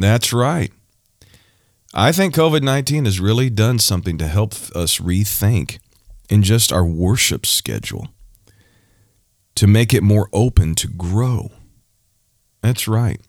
That's 0.00 0.32
right. 0.32 0.72
I 1.94 2.10
think 2.10 2.34
COVID 2.34 2.62
19 2.62 3.04
has 3.04 3.20
really 3.20 3.50
done 3.50 3.78
something 3.78 4.18
to 4.18 4.26
help 4.26 4.54
us 4.74 4.98
rethink 4.98 5.78
in 6.28 6.42
just 6.42 6.72
our 6.72 6.84
worship 6.84 7.46
schedule 7.46 8.08
to 9.54 9.68
make 9.68 9.94
it 9.94 10.02
more 10.02 10.28
open 10.32 10.74
to 10.74 10.88
grow. 10.88 11.52
That's 12.60 12.88
right. 12.88 13.20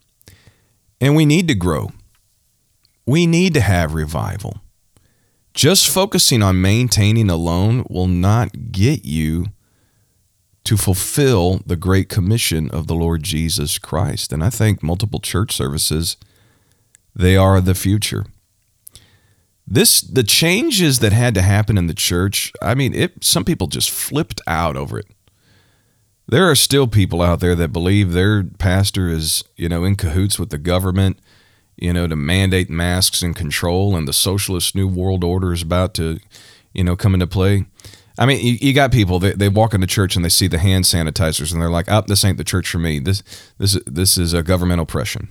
And 1.00 1.15
we 1.15 1.27
need 1.27 1.48
to 1.50 1.53
grow. 1.53 1.91
We 3.05 3.27
need 3.27 3.53
to 3.53 3.62
have 3.62 3.94
revival. 3.94 4.62
Just 5.53 5.88
focusing 5.88 6.41
on 6.41 6.60
maintaining 6.60 7.29
alone 7.29 7.86
will 7.88 8.08
not 8.08 8.72
get 8.72 9.05
you 9.05 9.46
to 10.65 10.77
fulfill 10.77 11.62
the 11.65 11.75
great 11.75 12.10
commission 12.10 12.69
of 12.72 12.88
the 12.88 12.95
Lord 12.95 13.24
Jesus 13.24 13.77
Christ. 13.77 14.34
And 14.34 14.43
I 14.43 14.50
think 14.50 14.84
multiple 14.84 15.19
church 15.19 15.55
services 15.55 16.17
they 17.15 17.38
are 17.38 17.62
the 17.62 17.75
future. 17.75 18.25
This 19.65 20.01
the 20.01 20.24
changes 20.24 21.00
that 21.00 21.13
had 21.13 21.34
to 21.36 21.41
happen 21.41 21.77
in 21.77 21.88
the 21.88 21.93
church. 21.93 22.51
I 22.62 22.75
mean, 22.75 22.93
it 22.93 23.24
some 23.24 23.45
people 23.45 23.67
just 23.67 23.89
flipped 23.89 24.41
out 24.45 24.75
over 24.75 25.00
it. 25.00 25.07
There 26.27 26.50
are 26.50 26.55
still 26.55 26.88
people 26.88 27.22
out 27.22 27.39
there 27.39 27.55
that 27.55 27.72
believe 27.72 28.12
their 28.12 28.43
pastor 28.43 29.07
is, 29.07 29.43
you 29.55 29.69
know, 29.69 29.84
in 29.84 29.95
cahoots 29.95 30.38
with 30.38 30.50
the 30.50 30.57
government, 30.57 31.19
you 31.77 31.93
know, 31.93 32.07
to 32.07 32.15
mandate 32.15 32.69
masks 32.69 33.22
and 33.22 33.36
control, 33.36 33.95
and 33.95 34.07
the 34.07 34.13
socialist 34.13 34.75
new 34.75 34.88
world 34.88 35.24
order 35.24 35.53
is 35.53 35.62
about 35.62 35.93
to, 35.95 36.19
you 36.74 36.84
know, 36.84 36.95
come 36.95 37.13
into 37.13 37.27
play. 37.27 37.65
I 38.17 38.25
mean, 38.25 38.45
you, 38.45 38.57
you 38.62 38.74
got 38.74 38.91
people 38.91 39.19
they, 39.19 39.34
they 39.34 39.50
walk 39.50 39.74
into 39.74 39.88
church 39.88 40.15
and 40.15 40.24
they 40.24 40.29
see 40.29 40.48
the 40.48 40.57
hand 40.57 40.86
sanitizers 40.86 41.51
and 41.51 41.62
they're 41.62 41.69
like, 41.69 41.86
"Oh, 41.89 42.01
this 42.05 42.24
ain't 42.24 42.38
the 42.38 42.43
church 42.43 42.69
for 42.69 42.79
me. 42.79 43.00
This 43.00 43.24
this 43.57 43.77
this 43.86 44.17
is 44.17 44.34
a 44.34 44.43
government 44.43 44.81
oppression." 44.81 45.29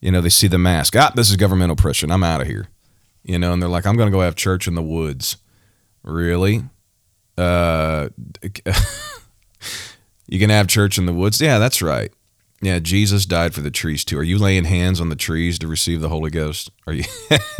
You 0.00 0.10
know, 0.10 0.20
they 0.20 0.28
see 0.28 0.48
the 0.48 0.58
mask. 0.58 0.96
Ah, 0.96 1.12
this 1.14 1.30
is 1.30 1.36
government 1.36 1.70
oppression. 1.70 2.10
I'm 2.10 2.24
out 2.24 2.40
of 2.40 2.48
here. 2.48 2.68
You 3.22 3.38
know, 3.38 3.52
and 3.52 3.62
they're 3.62 3.70
like, 3.70 3.86
I'm 3.86 3.96
going 3.96 4.10
to 4.10 4.16
go 4.16 4.20
have 4.20 4.34
church 4.34 4.66
in 4.66 4.74
the 4.74 4.82
woods. 4.82 5.36
Really? 6.02 6.64
Uh, 7.38 8.08
you 10.26 10.40
can 10.40 10.50
have 10.50 10.66
church 10.66 10.98
in 10.98 11.06
the 11.06 11.12
woods? 11.12 11.40
Yeah, 11.40 11.60
that's 11.60 11.80
right. 11.80 12.12
Yeah, 12.60 12.80
Jesus 12.80 13.26
died 13.26 13.54
for 13.54 13.60
the 13.60 13.70
trees 13.70 14.04
too. 14.04 14.18
Are 14.18 14.24
you 14.24 14.38
laying 14.38 14.64
hands 14.64 15.00
on 15.00 15.08
the 15.08 15.16
trees 15.16 15.58
to 15.60 15.68
receive 15.68 16.00
the 16.00 16.08
Holy 16.08 16.30
Ghost? 16.30 16.70
Are 16.86 16.92
you, 16.92 17.04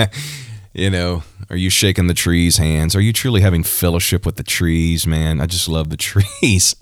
you 0.72 0.90
know, 0.90 1.22
are 1.50 1.56
you 1.56 1.70
shaking 1.70 2.06
the 2.06 2.14
trees' 2.14 2.56
hands? 2.56 2.94
Are 2.96 3.00
you 3.00 3.12
truly 3.12 3.40
having 3.40 3.62
fellowship 3.62 4.24
with 4.24 4.36
the 4.36 4.42
trees, 4.42 5.06
man? 5.06 5.40
I 5.40 5.46
just 5.46 5.68
love 5.68 5.90
the 5.90 5.96
trees. 6.42 6.74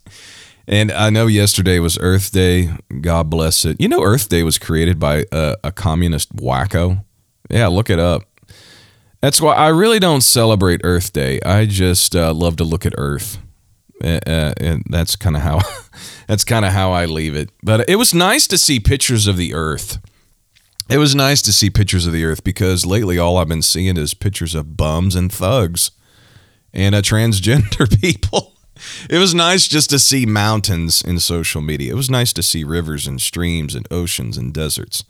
And 0.67 0.93
I 0.93 1.11
know 1.11 1.27
yesterday 1.27 1.79
was 1.81 1.99
Earth 2.01 2.31
Day. 2.31 2.71
God 3.01 3.29
bless 3.29 3.65
it. 3.65 3.81
You 3.81 3.89
know, 3.89 4.03
Earth 4.03 4.29
Day 4.29 4.43
was 4.43 4.59
created 4.59 5.01
by 5.01 5.25
a, 5.33 5.57
a 5.65 5.73
communist 5.73 6.37
wacko. 6.37 7.05
Yeah, 7.51 7.67
look 7.67 7.91
it 7.91 7.99
up. 7.99 8.23
That's 9.21 9.41
why 9.41 9.55
I 9.55 9.69
really 9.69 9.99
don't 9.99 10.23
celebrate 10.23 10.81
Earth 10.85 11.13
Day. 11.13 11.41
I 11.45 11.67
just 11.67 12.15
uh, 12.15 12.33
love 12.33 12.57
to 12.57 12.65
look 12.65 12.87
at 12.87 12.95
Earth, 12.97 13.39
uh, 14.03 14.21
uh 14.27 14.55
and 14.57 14.85
that's 14.89 15.17
kind 15.17 15.37
of 15.37 15.43
how 15.43 15.61
that's 16.27 16.45
kind 16.45 16.65
of 16.65 16.73
how 16.73 16.93
I 16.93 17.05
leave 17.05 17.35
it. 17.35 17.51
But 17.63 17.89
it 17.91 17.97
was 17.97 18.15
nice 18.15 18.47
to 18.47 18.57
see 18.57 18.81
pictures 18.81 19.27
of 19.27 19.37
the 19.37 19.53
Earth. 19.53 19.99
It 20.91 20.99
was 20.99 21.15
nice 21.15 21.41
to 21.43 21.53
see 21.53 21.71
pictures 21.71 22.07
of 22.07 22.13
the 22.13 22.25
Earth 22.25 22.43
because 22.43 22.85
lately 22.85 23.19
all 23.19 23.37
I've 23.37 23.49
been 23.49 23.63
seeing 23.63 23.97
is 23.97 24.15
pictures 24.15 24.55
of 24.55 24.77
bums 24.77 25.15
and 25.15 25.33
thugs 25.33 25.93
and 26.73 26.95
transgender 26.95 28.01
people 28.01 28.51
it 29.09 29.19
was 29.19 29.35
nice 29.35 29.69
just 29.69 29.91
to 29.91 29.99
see 29.99 30.27
mountains 30.27 31.03
in 31.03 31.21
social 31.21 31.61
media. 31.61 31.93
It 31.93 31.97
was 31.97 32.11
nice 32.11 32.33
to 32.35 32.43
see 32.43 32.65
rivers 32.65 33.07
and 33.07 33.21
streams 33.21 33.75
and 33.75 33.87
oceans 33.91 34.37
and 34.37 34.53
deserts. 34.53 35.05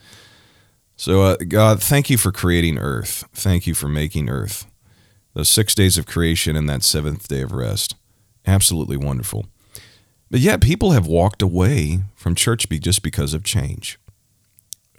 So, 0.96 1.22
uh, 1.22 1.36
God, 1.48 1.82
thank 1.82 2.10
you 2.10 2.18
for 2.18 2.32
creating 2.32 2.78
Earth. 2.78 3.24
Thank 3.32 3.66
you 3.66 3.74
for 3.74 3.88
making 3.88 4.28
Earth. 4.28 4.66
Those 5.34 5.48
six 5.48 5.74
days 5.74 5.96
of 5.96 6.06
creation 6.06 6.56
and 6.56 6.68
that 6.68 6.82
seventh 6.82 7.28
day 7.28 7.42
of 7.42 7.52
rest. 7.52 7.94
Absolutely 8.46 8.96
wonderful. 8.96 9.46
But 10.30 10.40
yet, 10.40 10.60
people 10.60 10.92
have 10.92 11.06
walked 11.06 11.42
away 11.42 12.00
from 12.14 12.34
church 12.34 12.68
just 12.68 13.02
because 13.02 13.34
of 13.34 13.44
change. 13.44 13.98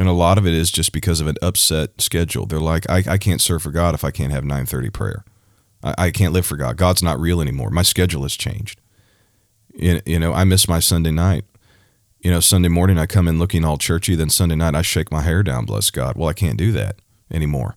And 0.02 0.10
a 0.10 0.14
lot 0.14 0.40
of 0.40 0.48
it 0.48 0.56
is 0.56 0.72
just 0.72 0.94
because 0.94 1.22
of 1.22 1.28
an 1.28 1.36
upset 1.44 2.02
schedule. 2.02 2.48
They're 2.48 2.60
like, 2.60 2.90
I, 2.90 3.04
I 3.08 3.18
can't 3.20 3.40
serve 3.40 3.62
for 3.62 3.70
God 3.70 3.94
if 3.94 4.04
I 4.04 4.10
can't 4.10 4.32
have 4.32 4.44
930 4.44 4.90
prayer. 4.90 5.24
I, 5.84 5.94
I 5.96 6.10
can't 6.10 6.34
live 6.34 6.44
for 6.44 6.58
God. 6.58 6.76
God's 6.76 7.04
not 7.04 7.20
real 7.20 7.40
anymore. 7.40 7.70
My 7.70 7.84
schedule 7.84 8.24
has 8.24 8.36
changed. 8.36 8.82
You, 9.76 10.02
you 10.08 10.18
know, 10.18 10.34
I 10.34 10.44
miss 10.44 10.68
my 10.68 10.80
Sunday 10.80 11.12
night. 11.12 11.46
You 12.20 12.32
know, 12.32 12.40
Sunday 12.40 12.68
morning 12.68 12.98
I 12.98 13.06
come 13.06 13.28
in 13.28 13.38
looking 13.38 13.64
all 13.64 13.78
churchy. 13.78 14.16
Then 14.16 14.32
Sunday 14.32 14.56
night 14.56 14.74
I 14.74 14.82
shake 14.82 15.12
my 15.12 15.22
hair 15.22 15.44
down. 15.44 15.68
Bless 15.68 15.92
God. 15.92 16.18
Well, 16.18 16.30
I 16.30 16.34
can't 16.34 16.58
do 16.58 16.72
that 16.72 16.96
anymore. 17.32 17.76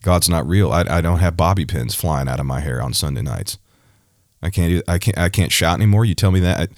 God's 0.00 0.30
not 0.30 0.48
real. 0.48 0.72
I, 0.72 0.86
I 0.88 1.02
don't 1.02 1.18
have 1.18 1.36
bobby 1.36 1.66
pins 1.66 1.94
flying 1.94 2.26
out 2.26 2.40
of 2.40 2.46
my 2.46 2.60
hair 2.60 2.80
on 2.80 2.94
Sunday 2.94 3.20
nights. 3.20 3.58
I 4.40 4.48
can't 4.48 4.70
do. 4.70 4.82
I 4.88 4.96
can't. 4.96 5.18
I 5.18 5.28
can't 5.28 5.52
shout 5.52 5.76
anymore. 5.76 6.06
You 6.06 6.14
tell 6.14 6.30
me 6.30 6.40
that. 6.40 6.58
I, 6.58 6.68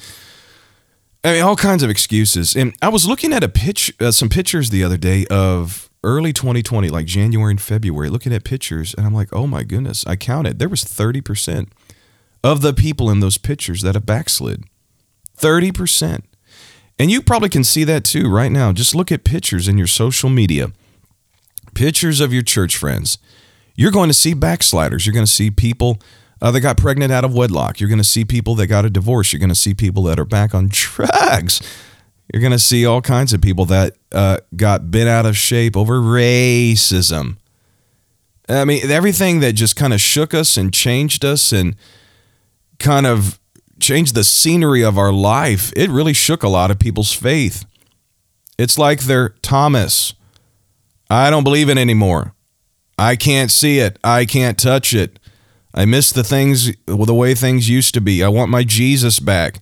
I 1.24 1.32
mean, 1.32 1.42
all 1.42 1.56
kinds 1.56 1.82
of 1.82 1.90
excuses. 1.90 2.54
And 2.54 2.74
I 2.80 2.88
was 2.88 3.06
looking 3.06 3.32
at 3.32 3.42
a 3.42 3.48
pitch, 3.48 3.92
uh, 4.00 4.12
some 4.12 4.28
pictures 4.28 4.70
the 4.70 4.84
other 4.84 4.96
day 4.96 5.26
of 5.30 5.90
early 6.04 6.32
2020, 6.32 6.88
like 6.88 7.06
January 7.06 7.50
and 7.50 7.60
February, 7.60 8.08
looking 8.08 8.32
at 8.32 8.44
pictures, 8.44 8.94
and 8.94 9.06
I'm 9.06 9.14
like, 9.14 9.28
oh 9.32 9.46
my 9.46 9.64
goodness, 9.64 10.06
I 10.06 10.16
counted. 10.16 10.58
There 10.58 10.68
was 10.68 10.84
30% 10.84 11.68
of 12.44 12.62
the 12.62 12.72
people 12.72 13.10
in 13.10 13.20
those 13.20 13.36
pictures 13.36 13.82
that 13.82 13.94
have 13.94 14.06
backslid. 14.06 14.64
30%. 15.36 16.22
And 16.98 17.10
you 17.10 17.22
probably 17.22 17.48
can 17.48 17.64
see 17.64 17.84
that 17.84 18.04
too 18.04 18.28
right 18.28 18.50
now. 18.50 18.72
Just 18.72 18.94
look 18.94 19.12
at 19.12 19.24
pictures 19.24 19.68
in 19.68 19.78
your 19.78 19.86
social 19.86 20.28
media, 20.28 20.72
pictures 21.74 22.20
of 22.20 22.32
your 22.32 22.42
church 22.42 22.76
friends. 22.76 23.18
You're 23.76 23.92
going 23.92 24.08
to 24.08 24.14
see 24.14 24.34
backsliders. 24.34 25.06
You're 25.06 25.14
going 25.14 25.26
to 25.26 25.32
see 25.32 25.50
people 25.50 26.00
uh, 26.40 26.50
that 26.50 26.60
got 26.60 26.76
pregnant 26.76 27.12
out 27.12 27.24
of 27.24 27.34
wedlock. 27.34 27.80
You're 27.80 27.88
going 27.88 27.98
to 27.98 28.04
see 28.04 28.24
people 28.24 28.54
that 28.56 28.66
got 28.66 28.84
a 28.84 28.90
divorce. 28.90 29.32
You're 29.32 29.40
going 29.40 29.48
to 29.48 29.54
see 29.54 29.74
people 29.74 30.02
that 30.04 30.18
are 30.18 30.24
back 30.24 30.54
on 30.54 30.68
drugs. 30.70 31.60
You're 32.32 32.42
going 32.42 32.52
to 32.52 32.58
see 32.58 32.84
all 32.84 33.00
kinds 33.00 33.32
of 33.32 33.40
people 33.40 33.64
that 33.66 33.96
uh, 34.12 34.38
got 34.54 34.90
bent 34.90 35.08
out 35.08 35.26
of 35.26 35.36
shape 35.36 35.76
over 35.76 36.00
racism. 36.00 37.36
I 38.48 38.64
mean, 38.64 38.90
everything 38.90 39.40
that 39.40 39.52
just 39.52 39.76
kind 39.76 39.92
of 39.92 40.00
shook 40.00 40.32
us 40.32 40.56
and 40.56 40.72
changed 40.72 41.24
us 41.24 41.52
and 41.52 41.76
kind 42.78 43.06
of 43.06 43.38
changed 43.80 44.14
the 44.14 44.24
scenery 44.24 44.82
of 44.82 44.98
our 44.98 45.12
life, 45.12 45.72
it 45.76 45.90
really 45.90 46.12
shook 46.12 46.42
a 46.42 46.48
lot 46.48 46.70
of 46.70 46.78
people's 46.78 47.12
faith. 47.12 47.64
It's 48.58 48.78
like 48.78 49.00
they're 49.00 49.30
Thomas. 49.42 50.14
I 51.10 51.30
don't 51.30 51.44
believe 51.44 51.68
it 51.68 51.78
anymore. 51.78 52.34
I 52.98 53.16
can't 53.16 53.50
see 53.50 53.78
it. 53.78 53.98
I 54.02 54.24
can't 54.24 54.58
touch 54.58 54.92
it. 54.92 55.18
I 55.74 55.84
miss 55.84 56.10
the 56.10 56.24
things 56.24 56.72
the 56.86 57.14
way 57.14 57.34
things 57.34 57.68
used 57.68 57.94
to 57.94 58.00
be. 58.00 58.22
I 58.24 58.28
want 58.28 58.50
my 58.50 58.64
Jesus 58.64 59.20
back. 59.20 59.60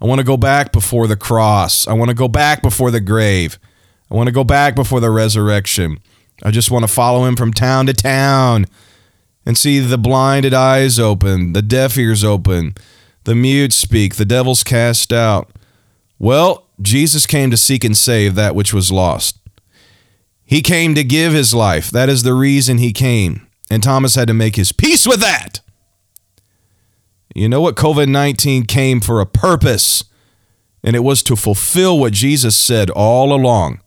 I 0.00 0.06
want 0.06 0.18
to 0.18 0.24
go 0.24 0.36
back 0.36 0.72
before 0.72 1.06
the 1.06 1.16
cross. 1.16 1.86
I 1.86 1.92
want 1.92 2.10
to 2.10 2.14
go 2.14 2.28
back 2.28 2.62
before 2.62 2.90
the 2.90 3.00
grave. 3.00 3.58
I 4.10 4.14
want 4.14 4.26
to 4.26 4.32
go 4.32 4.44
back 4.44 4.74
before 4.74 5.00
the 5.00 5.10
resurrection. 5.10 5.98
I 6.42 6.50
just 6.50 6.70
want 6.70 6.82
to 6.82 6.92
follow 6.92 7.24
him 7.24 7.36
from 7.36 7.52
town 7.52 7.86
to 7.86 7.94
town 7.94 8.66
and 9.46 9.56
see 9.56 9.78
the 9.78 9.98
blinded 9.98 10.52
eyes 10.52 10.98
open, 10.98 11.52
the 11.52 11.62
deaf 11.62 11.96
ears 11.96 12.24
open, 12.24 12.74
the 13.24 13.34
mute 13.34 13.72
speak, 13.72 14.16
the 14.16 14.24
devils 14.24 14.64
cast 14.64 15.12
out. 15.12 15.50
Well, 16.18 16.66
Jesus 16.80 17.26
came 17.26 17.50
to 17.50 17.56
seek 17.56 17.84
and 17.84 17.96
save 17.96 18.34
that 18.34 18.54
which 18.54 18.74
was 18.74 18.90
lost. 18.90 19.38
He 20.44 20.60
came 20.60 20.94
to 20.94 21.04
give 21.04 21.32
his 21.32 21.54
life. 21.54 21.90
That 21.90 22.08
is 22.08 22.22
the 22.22 22.34
reason 22.34 22.78
he 22.78 22.92
came. 22.92 23.46
And 23.70 23.82
Thomas 23.82 24.14
had 24.14 24.28
to 24.28 24.34
make 24.34 24.56
his 24.56 24.72
peace 24.72 25.06
with 25.06 25.20
that. 25.20 25.60
You 27.34 27.48
know 27.48 27.60
what? 27.60 27.74
COVID 27.74 28.08
19 28.08 28.64
came 28.64 29.00
for 29.00 29.20
a 29.20 29.26
purpose, 29.26 30.04
and 30.82 30.94
it 30.94 31.00
was 31.00 31.22
to 31.24 31.36
fulfill 31.36 31.98
what 31.98 32.12
Jesus 32.12 32.54
said 32.56 32.90
all 32.90 33.32
along. 33.32 33.80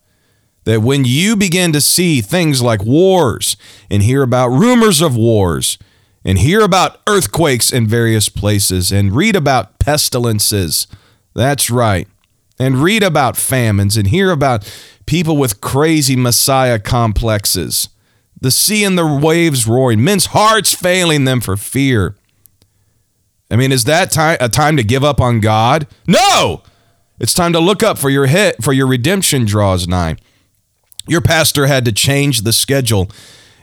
That 0.66 0.82
when 0.82 1.06
you 1.06 1.38
begin 1.38 1.72
to 1.72 1.80
see 1.80 2.20
things 2.20 2.62
like 2.62 2.84
wars 2.84 3.56
and 3.90 4.04
hear 4.04 4.22
about 4.22 4.50
rumors 4.50 5.00
of 5.00 5.16
wars 5.16 5.78
and 6.26 6.40
hear 6.40 6.60
about 6.62 7.00
earthquakes 7.08 7.72
in 7.72 7.88
various 7.88 8.28
places 8.28 8.92
and 8.92 9.16
read 9.16 9.38
about 9.38 9.80
pestilences, 9.80 10.88
that's 11.34 11.70
right, 11.70 12.06
and 12.60 12.84
read 12.84 13.02
about 13.02 13.38
famines 13.38 13.96
and 13.96 14.08
hear 14.08 14.30
about 14.30 14.70
people 15.06 15.38
with 15.38 15.62
crazy 15.62 16.18
Messiah 16.18 16.80
complexes, 16.80 17.88
the 18.40 18.52
sea 18.52 18.84
and 18.84 18.98
the 18.98 19.06
waves 19.06 19.68
roaring, 19.68 20.04
men's 20.04 20.28
hearts 20.28 20.74
failing 20.74 21.26
them 21.26 21.42
for 21.42 21.58
fear 21.58 22.16
I 23.50 23.56
mean, 23.56 23.72
is 23.72 23.86
that 23.86 24.12
time 24.12 24.38
a 24.40 24.50
time 24.50 24.78
to 24.78 24.84
give 24.84 25.04
up 25.04 25.22
on 25.22 25.40
God? 25.40 25.88
No. 26.08 26.64
It's 27.20 27.34
time 27.34 27.54
to 27.54 27.60
look 27.60 27.82
up 27.82 27.98
for 27.98 28.10
your 28.10 28.28
hit 28.28 28.64
for 28.64 28.74
your 28.74 28.88
redemption 28.88 29.46
draws 29.46 29.88
nigh. 29.88 30.18
Your 31.08 31.22
pastor 31.22 31.68
had 31.68 31.86
to 31.86 31.92
change 31.92 32.42
the 32.42 32.54
schedule. 32.54 33.10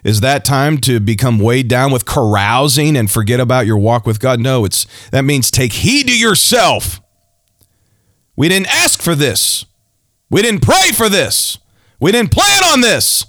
Is 0.03 0.21
that 0.21 0.45
time 0.45 0.79
to 0.79 1.01
become 1.01 1.39
weighed 1.39 1.69
down 1.69 1.91
with 1.91 2.05
carousing 2.05 2.97
and 2.97 3.11
forget 3.11 3.41
about 3.41 3.67
your 3.67 3.79
walk 3.79 4.07
with 4.07 4.21
God? 4.21 4.41
No, 4.41 4.65
it's 4.65 4.87
that 5.11 5.23
means 5.23 5.51
take 5.51 5.73
heed 5.73 6.07
to 6.09 6.19
yourself. 6.19 7.01
We 8.37 8.49
didn't 8.49 8.75
ask 8.75 9.01
for 9.01 9.15
this. 9.15 9.67
We 10.31 10.43
didn't 10.43 10.63
pray 10.63 10.91
for 10.93 11.09
this. 11.09 11.59
We 12.01 12.11
didn't 12.11 12.33
plan 12.33 12.65
on 12.65 12.81
this. 12.81 13.27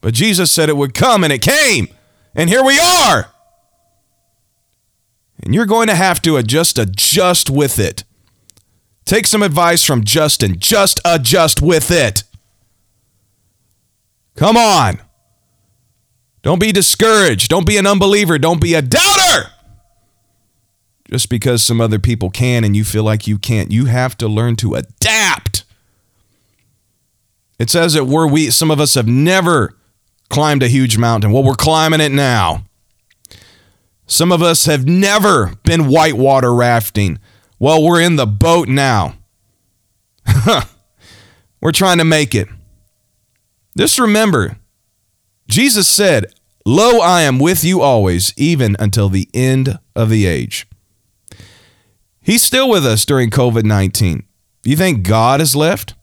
But 0.00 0.14
Jesus 0.14 0.50
said 0.50 0.68
it 0.68 0.76
would 0.76 0.94
come 0.94 1.24
and 1.24 1.32
it 1.32 1.42
came. 1.42 1.88
And 2.34 2.48
here 2.48 2.64
we 2.64 2.78
are. 2.78 3.32
And 5.42 5.54
you're 5.54 5.66
going 5.66 5.88
to 5.88 5.94
have 5.94 6.20
to 6.22 6.36
adjust 6.36 6.78
adjust 6.78 7.50
with 7.50 7.78
it. 7.78 8.04
Take 9.04 9.26
some 9.26 9.42
advice 9.42 9.84
from 9.84 10.04
Justin. 10.04 10.58
Just 10.58 11.00
adjust 11.04 11.60
with 11.62 11.90
it. 11.90 12.24
Come 14.36 14.56
on. 14.56 15.00
Don't 16.42 16.60
be 16.60 16.72
discouraged. 16.72 17.48
Don't 17.48 17.66
be 17.66 17.76
an 17.76 17.86
unbeliever. 17.86 18.38
Don't 18.38 18.60
be 18.60 18.74
a 18.74 18.82
doubter. 18.82 19.50
Just 21.10 21.28
because 21.28 21.62
some 21.62 21.80
other 21.80 21.98
people 21.98 22.30
can 22.30 22.62
and 22.62 22.76
you 22.76 22.84
feel 22.84 23.02
like 23.02 23.26
you 23.26 23.38
can't, 23.38 23.72
you 23.72 23.86
have 23.86 24.16
to 24.18 24.28
learn 24.28 24.56
to 24.56 24.74
adapt. 24.74 25.64
It 27.58 27.68
says 27.68 27.94
that 27.94 28.04
we're 28.04 28.28
we 28.28 28.50
some 28.50 28.70
of 28.70 28.80
us 28.80 28.94
have 28.94 29.08
never 29.08 29.74
climbed 30.30 30.62
a 30.62 30.68
huge 30.68 30.96
mountain. 30.96 31.32
Well, 31.32 31.44
we're 31.44 31.54
climbing 31.54 32.00
it 32.00 32.12
now. 32.12 32.64
Some 34.06 34.32
of 34.32 34.42
us 34.42 34.64
have 34.64 34.86
never 34.86 35.54
been 35.64 35.88
whitewater 35.88 36.54
rafting. 36.54 37.18
Well, 37.58 37.82
we're 37.82 38.00
in 38.00 38.16
the 38.16 38.26
boat 38.26 38.68
now. 38.68 39.14
we're 41.60 41.72
trying 41.72 41.98
to 41.98 42.04
make 42.04 42.34
it. 42.34 42.48
Just 43.76 43.98
remember, 43.98 44.56
Jesus 45.48 45.86
said, 45.86 46.26
Lo, 46.66 47.00
I 47.00 47.22
am 47.22 47.38
with 47.38 47.62
you 47.64 47.80
always, 47.80 48.32
even 48.36 48.76
until 48.78 49.08
the 49.08 49.28
end 49.32 49.78
of 49.94 50.10
the 50.10 50.26
age. 50.26 50.66
He's 52.20 52.42
still 52.42 52.68
with 52.68 52.84
us 52.84 53.04
during 53.04 53.30
COVID 53.30 53.64
19. 53.64 54.24
You 54.64 54.76
think 54.76 55.02
God 55.02 55.40
has 55.40 55.56
left? 55.56 55.94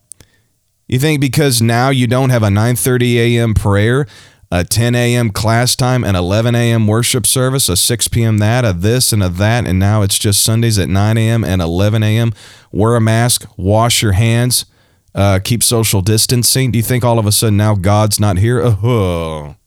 You 0.88 1.00
think 1.00 1.20
because 1.20 1.62
now 1.62 1.90
you 1.90 2.08
don't 2.08 2.30
have 2.30 2.44
a 2.44 2.48
9:30 2.48 3.16
a.m. 3.16 3.54
prayer, 3.54 4.08
a 4.50 4.64
10 4.64 4.96
a.m. 4.96 5.32
class 5.32 5.76
time, 5.76 6.06
an 6.06 6.16
11 6.16 6.56
a.m. 6.56 6.88
worship 6.88 7.26
service, 7.26 7.68
a 7.68 7.76
6 7.76 8.08
p.m. 8.08 8.38
that, 8.38 8.64
a 8.64 8.72
this 8.72 9.12
and 9.12 9.22
a 9.22 9.28
that, 9.28 9.68
and 9.68 9.80
now 9.80 10.02
it's 10.02 10.18
just 10.18 10.42
Sundays 10.42 10.80
at 10.80 10.88
9 10.88 11.18
a.m. 11.18 11.44
and 11.44 11.62
11 11.62 12.04
a.m. 12.04 12.32
Wear 12.72 12.96
a 12.96 13.02
mask, 13.02 13.46
wash 13.58 14.02
your 14.02 14.14
hands, 14.14 14.66
uh, 15.14 15.40
keep 15.44 15.62
social 15.62 16.02
distancing. 16.02 16.72
Do 16.72 16.78
you 16.78 16.84
think 16.84 17.04
all 17.04 17.20
of 17.20 17.26
a 17.26 17.34
sudden 17.34 17.58
now 17.58 17.76
God's 17.76 18.20
not 18.20 18.38
here? 18.38 18.62
Oh, 18.64 19.58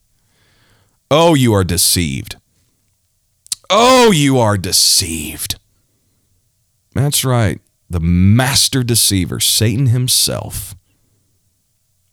oh, 1.11 1.35
you 1.35 1.53
are 1.53 1.65
deceived. 1.65 2.37
Oh, 3.69 4.11
you 4.11 4.39
are 4.39 4.57
deceived. 4.57 5.61
That's 6.95 7.27
right. 7.27 7.61
The 7.91 8.01
master 8.01 8.83
deceiver, 8.83 9.39
Satan 9.39 9.87
himself 9.87 10.75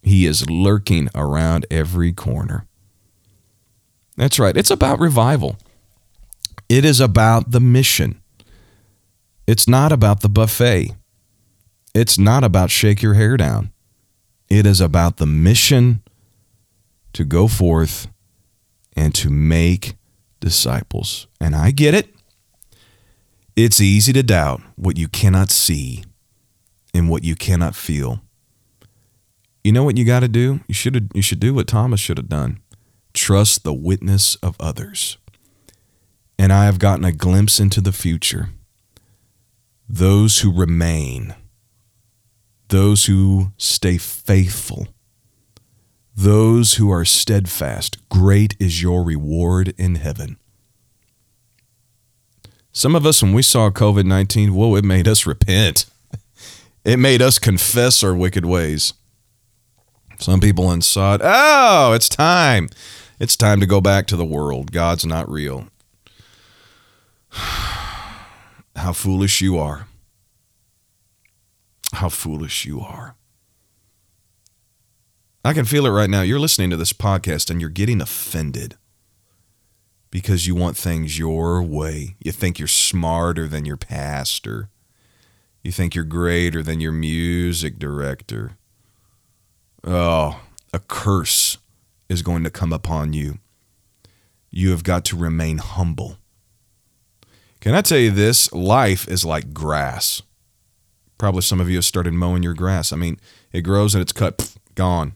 he 0.08 0.26
is 0.26 0.50
lurking 0.50 1.10
around 1.16 1.66
every 1.70 2.12
corner. 2.12 2.66
That's 4.16 4.40
right. 4.40 4.58
It's 4.58 4.72
about 4.72 5.00
revival. 5.00 5.58
It 6.70 6.84
is 6.84 7.00
about 7.00 7.52
the 7.52 7.60
mission. 7.60 8.22
It's 9.46 9.68
not 9.68 9.92
about 9.92 10.22
the 10.22 10.30
buffet. 10.30 10.96
It's 11.94 12.18
not 12.18 12.44
about 12.44 12.70
shake 12.70 13.02
your 13.02 13.14
hair 13.14 13.38
down. 13.38 13.72
It 14.50 14.66
is 14.66 14.82
about 14.82 15.18
the 15.18 15.26
mission 15.26 16.02
to 17.14 17.24
go 17.24 17.48
forth 17.48 18.08
and 18.96 19.14
to 19.16 19.30
make 19.30 19.96
disciples. 20.40 21.28
And 21.40 21.56
I 21.56 21.72
get 21.72 21.94
it. 21.94 22.14
It's 23.56 23.82
easy 23.82 24.14
to 24.14 24.24
doubt 24.24 24.62
what 24.76 24.98
you 24.98 25.08
cannot 25.08 25.50
see 25.50 26.04
and 26.94 27.10
what 27.10 27.24
you 27.24 27.36
cannot 27.36 27.76
feel. 27.76 28.22
You 29.68 29.74
know 29.74 29.84
what 29.84 29.98
you 29.98 30.06
got 30.06 30.22
to 30.22 30.30
do? 30.30 30.62
You 30.70 30.74
should 30.74 31.12
you 31.14 31.22
should 31.22 31.42
do 31.42 31.54
what 31.54 31.68
Thomas 31.68 32.00
should 32.00 32.18
have 32.18 32.30
done. 32.30 32.62
Trust 33.14 33.66
the 33.66 33.74
witness 33.74 34.36
of 34.36 34.56
others. 34.62 35.18
And 36.40 36.54
I 36.54 36.64
have 36.64 36.80
gotten 36.80 37.04
a 37.04 37.12
glimpse 37.12 37.60
into 37.60 37.82
the 37.82 37.92
future. 37.92 38.52
Those 39.90 40.40
who 40.40 40.58
remain, 40.58 41.36
those 42.70 43.08
who 43.08 43.52
stay 43.58 43.98
faithful, 43.98 44.88
those 46.16 46.76
who 46.76 46.90
are 46.90 47.04
steadfast, 47.04 47.98
great 48.08 48.56
is 48.62 48.82
your 48.82 49.04
reward 49.04 49.74
in 49.78 49.96
heaven. 49.96 50.38
Some 52.72 52.96
of 52.96 53.06
us, 53.06 53.22
when 53.22 53.34
we 53.34 53.42
saw 53.42 53.70
COVID 53.70 54.06
19, 54.06 54.54
whoa, 54.54 54.78
it 54.78 54.86
made 54.86 55.10
us 55.10 55.26
repent. 55.26 55.88
It 56.86 57.00
made 57.00 57.22
us 57.22 57.38
confess 57.38 58.02
our 58.02 58.16
wicked 58.16 58.46
ways. 58.46 58.94
Some 60.20 60.40
people 60.40 60.72
inside, 60.72 61.22
oh, 61.24 61.94
it's 61.94 62.10
time. 62.10 62.70
It's 63.20 63.36
time 63.36 63.60
to 63.60 63.66
go 63.66 63.82
back 63.82 64.08
to 64.08 64.16
the 64.16 64.26
world. 64.26 64.72
God's 64.72 65.06
not 65.06 65.30
real. 65.30 65.68
How 67.32 68.94
foolish 68.94 69.42
you 69.42 69.58
are. 69.58 69.88
How 71.94 72.10
foolish 72.10 72.66
you 72.66 72.82
are. 72.82 73.16
I 75.44 75.54
can 75.54 75.66
feel 75.66 75.86
it 75.86 75.92
right 75.92 76.10
now. 76.10 76.22
You're 76.22 76.40
listening 76.40 76.70
to 76.72 76.78
this 76.78 76.94
podcast 76.94 77.50
and 77.50 77.62
you're 77.62 77.70
getting 77.70 78.02
offended 78.02 78.76
because 80.12 80.46
you 80.46 80.56
want 80.56 80.78
things 80.78 81.18
your 81.18 81.64
way. 81.64 82.18
You 82.20 82.32
think 82.32 82.60
you're 82.60 82.68
smarter 82.68 83.48
than 83.48 83.66
your 83.66 83.78
pastor. 83.78 84.70
You 85.64 85.72
think 85.72 85.96
you're 85.96 86.04
greater 86.04 86.62
than 86.62 86.82
your 86.82 86.92
music 86.92 87.80
director. 87.80 88.57
Oh, 89.90 90.42
a 90.74 90.80
curse 90.80 91.60
is 92.10 92.22
going 92.22 92.44
to 92.44 92.50
come 92.50 92.74
upon 92.74 93.14
you. 93.14 93.40
You 94.50 94.72
have 94.72 94.84
got 94.84 95.06
to 95.06 95.16
remain 95.16 95.60
humble. 95.60 96.18
Can 97.62 97.74
I 97.74 97.82
tell 97.82 97.98
you 97.98 98.12
this? 98.12 98.52
Life 98.52 99.08
is 99.08 99.24
like 99.24 99.54
grass. 99.54 100.22
Probably 101.18 101.42
some 101.42 101.62
of 101.62 101.70
you 101.70 101.76
have 101.76 101.86
started 101.86 102.14
mowing 102.14 102.44
your 102.44 102.54
grass. 102.54 102.92
I 102.92 102.98
mean, 102.98 103.18
it 103.54 103.62
grows 103.62 103.96
and 103.96 104.02
it's 104.02 104.12
cut, 104.12 104.40
pff, 104.40 104.58
gone. 104.76 105.14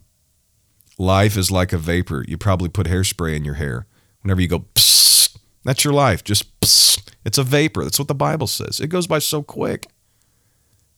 Life 0.98 1.36
is 1.36 1.52
like 1.52 1.74
a 1.74 1.78
vapor. 1.78 2.24
You 2.26 2.38
probably 2.38 2.70
put 2.70 2.88
hairspray 2.88 3.36
in 3.36 3.44
your 3.44 3.56
hair. 3.56 3.88
Whenever 4.22 4.40
you 4.40 4.48
go, 4.48 4.60
psst, 4.76 5.38
that's 5.66 5.84
your 5.84 5.94
life. 5.94 6.24
Just 6.24 6.60
psst. 6.62 7.12
It's 7.26 7.38
a 7.38 7.44
vapor. 7.44 7.84
That's 7.84 8.00
what 8.00 8.08
the 8.08 8.16
Bible 8.16 8.48
says. 8.48 8.80
It 8.80 8.88
goes 8.88 9.06
by 9.06 9.20
so 9.20 9.44
quick. 9.44 9.88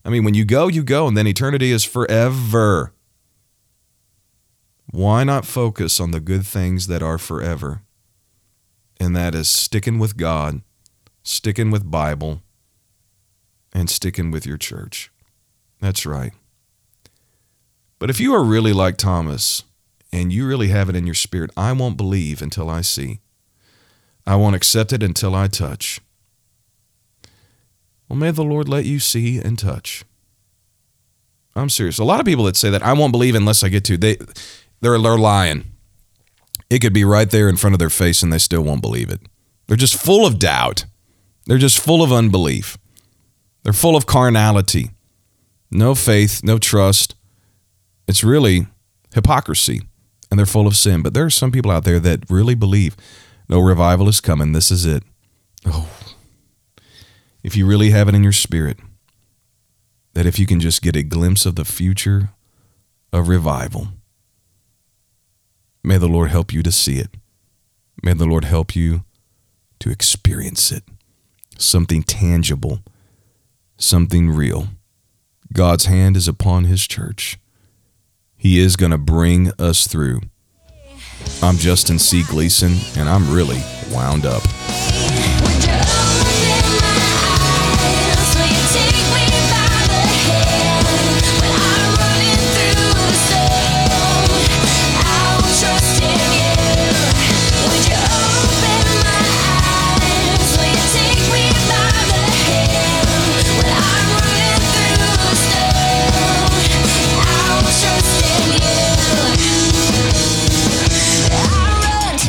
I 0.06 0.10
mean, 0.10 0.24
when 0.24 0.36
you 0.36 0.46
go, 0.46 0.68
you 0.68 0.84
go, 0.84 1.08
and 1.08 1.18
then 1.18 1.26
eternity 1.26 1.72
is 1.72 1.84
forever. 1.84 2.94
Why 4.92 5.24
not 5.24 5.46
focus 5.46 6.00
on 6.00 6.12
the 6.12 6.20
good 6.20 6.46
things 6.46 6.88
that 6.88 7.02
are 7.02 7.18
forever? 7.18 7.82
And 9.00 9.16
that 9.16 9.34
is 9.34 9.50
sticking 9.50 10.00
with 10.00 10.18
God, 10.18 10.62
sticking 11.24 11.72
with 11.72 11.90
Bible, 11.90 12.42
and 13.74 13.90
sticking 13.90 14.32
with 14.32 14.46
your 14.46 14.58
church. 14.58 15.12
That's 15.82 16.06
right. 16.06 16.34
But 18.00 18.10
if 18.10 18.20
you 18.20 18.34
are 18.34 18.44
really 18.44 18.74
like 18.74 18.98
Thomas 18.98 19.64
and 20.12 20.32
you 20.32 20.46
really 20.46 20.68
have 20.68 20.90
it 20.90 20.96
in 20.96 21.06
your 21.06 21.16
spirit, 21.16 21.52
I 21.58 21.72
won't 21.72 21.98
believe 21.98 22.42
until 22.42 22.70
I 22.70 22.82
see. 22.82 23.20
I 24.26 24.36
won't 24.36 24.56
accept 24.56 24.94
it 24.94 25.04
until 25.04 25.36
I 25.36 25.48
touch. 25.48 26.00
Well, 28.08 28.20
may 28.20 28.32
the 28.32 28.44
Lord 28.44 28.70
let 28.70 28.86
you 28.86 29.00
see 29.00 29.40
and 29.40 29.58
touch. 29.58 30.06
I'm 31.56 31.70
serious. 31.70 31.98
A 31.98 32.04
lot 32.04 32.20
of 32.20 32.26
people 32.26 32.46
that 32.46 32.56
say 32.56 32.70
that 32.70 32.84
I 32.84 32.94
won't 32.94 33.12
believe 33.12 33.36
unless 33.36 33.64
I 33.64 33.70
get 33.70 33.84
to. 33.86 33.98
They 33.98 34.18
they're, 34.84 35.00
they're 35.00 35.18
lying. 35.18 35.66
It 36.70 36.80
could 36.80 36.94
be 36.94 37.04
right 37.04 37.30
there 37.30 37.50
in 37.50 37.58
front 37.58 37.74
of 37.74 37.80
their 37.80 37.90
face 37.90 38.22
and 38.24 38.32
they 38.32 38.38
still 38.38 38.62
won't 38.62 38.82
believe 38.82 39.10
it. 39.10 39.22
They're 39.68 39.78
just 39.78 39.96
full 39.96 40.26
of 40.26 40.40
doubt. 40.40 40.86
They're 41.46 41.58
just 41.58 41.80
full 41.80 42.04
of 42.04 42.12
unbelief. 42.12 42.78
They're 43.64 43.74
full 43.74 43.96
of 43.96 44.06
carnality. 44.06 44.92
No 45.72 45.96
faith, 45.96 46.42
no 46.44 46.58
trust. 46.58 47.16
It's 48.08 48.24
really 48.24 48.68
hypocrisy 49.14 49.82
and 50.30 50.38
they're 50.38 50.46
full 50.46 50.68
of 50.68 50.76
sin. 50.76 51.02
But 51.02 51.14
there 51.14 51.26
are 51.26 51.30
some 51.30 51.52
people 51.52 51.72
out 51.72 51.84
there 51.84 52.00
that 52.00 52.30
really 52.30 52.56
believe 52.56 52.98
no 53.48 53.60
revival 53.60 54.08
is 54.10 54.20
coming. 54.20 54.52
This 54.52 54.72
is 54.72 54.86
it. 54.86 55.04
Oh, 55.66 55.90
if 57.44 57.56
you 57.56 57.66
really 57.66 57.92
have 57.92 58.08
it 58.08 58.16
in 58.16 58.24
your 58.24 58.32
spirit, 58.32 58.80
that 60.14 60.26
if 60.26 60.40
you 60.40 60.46
can 60.46 60.60
just 60.60 60.82
get 60.82 60.96
a 60.96 61.04
glimpse 61.04 61.46
of 61.46 61.56
the 61.56 61.66
future 61.66 62.30
of 63.12 63.28
revival, 63.28 63.90
May 65.84 65.98
the 65.98 66.08
Lord 66.08 66.30
help 66.30 66.54
you 66.54 66.64
to 66.64 66.72
see 66.72 67.00
it. 67.00 67.10
May 68.02 68.14
the 68.14 68.26
Lord 68.26 68.46
help 68.46 68.76
you 68.76 69.04
to 69.80 69.90
experience 69.90 70.72
it 70.72 70.84
something 71.58 72.04
tangible, 72.04 72.80
something 73.78 74.30
real. 74.30 74.68
God's 75.52 75.86
hand 75.86 76.18
is 76.18 76.28
upon 76.28 76.66
his 76.66 76.88
church. 76.88 77.40
He 78.36 78.60
is 78.60 78.76
going 78.76 78.92
to 78.92 78.98
bring 78.98 79.52
us 79.60 79.88
through. 79.88 80.22
I'm 81.42 81.58
Justin 81.58 82.00
C. 82.00 82.24
Gleason, 82.24 82.74
and 82.98 83.08
I'm 83.08 83.34
really 83.34 83.62
wound 83.92 84.26
up. 84.26 84.44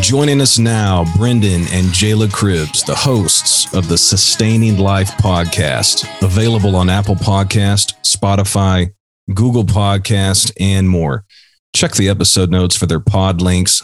Joining 0.05 0.43
us 0.43 0.59
now, 0.59 1.07
Brendan 1.17 1.63
and 1.73 1.87
Jayla 1.87 2.29
Cribbs, 2.29 2.85
the 2.85 2.95
hosts 2.95 3.73
of 3.73 3.89
the 3.89 3.97
Sustaining 3.97 4.77
Life 4.77 5.13
podcast, 5.13 6.05
available 6.23 6.77
on 6.77 6.91
Apple 6.91 7.15
Podcast, 7.15 7.95
Spotify, 8.03 8.93
Google 9.33 9.65
Podcast, 9.65 10.53
and 10.61 10.91
more. 10.91 11.25
Check 11.75 11.93
the 11.93 12.11
episode 12.11 12.51
notes 12.51 12.77
for 12.77 12.85
their 12.85 13.01
pod 13.01 13.41
links, 13.41 13.83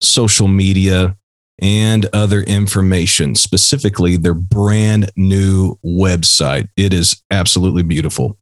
social 0.00 0.48
media, 0.48 1.18
and 1.60 2.06
other 2.14 2.40
information, 2.40 3.34
specifically 3.34 4.16
their 4.16 4.32
brand 4.32 5.12
new 5.16 5.78
website. 5.84 6.70
It 6.78 6.94
is 6.94 7.22
absolutely 7.30 7.82
beautiful. 7.82 8.38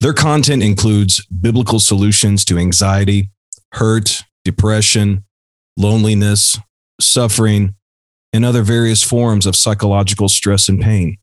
Their 0.00 0.12
content 0.12 0.62
includes 0.62 1.24
biblical 1.24 1.80
solutions 1.80 2.44
to 2.44 2.58
anxiety, 2.58 3.30
hurt, 3.72 4.24
depression, 4.44 5.24
loneliness, 5.78 6.58
suffering, 7.00 7.74
and 8.32 8.44
other 8.44 8.62
various 8.62 9.02
forms 9.02 9.46
of 9.46 9.56
psychological 9.56 10.28
stress 10.28 10.68
and 10.68 10.80
pain. 10.80 11.16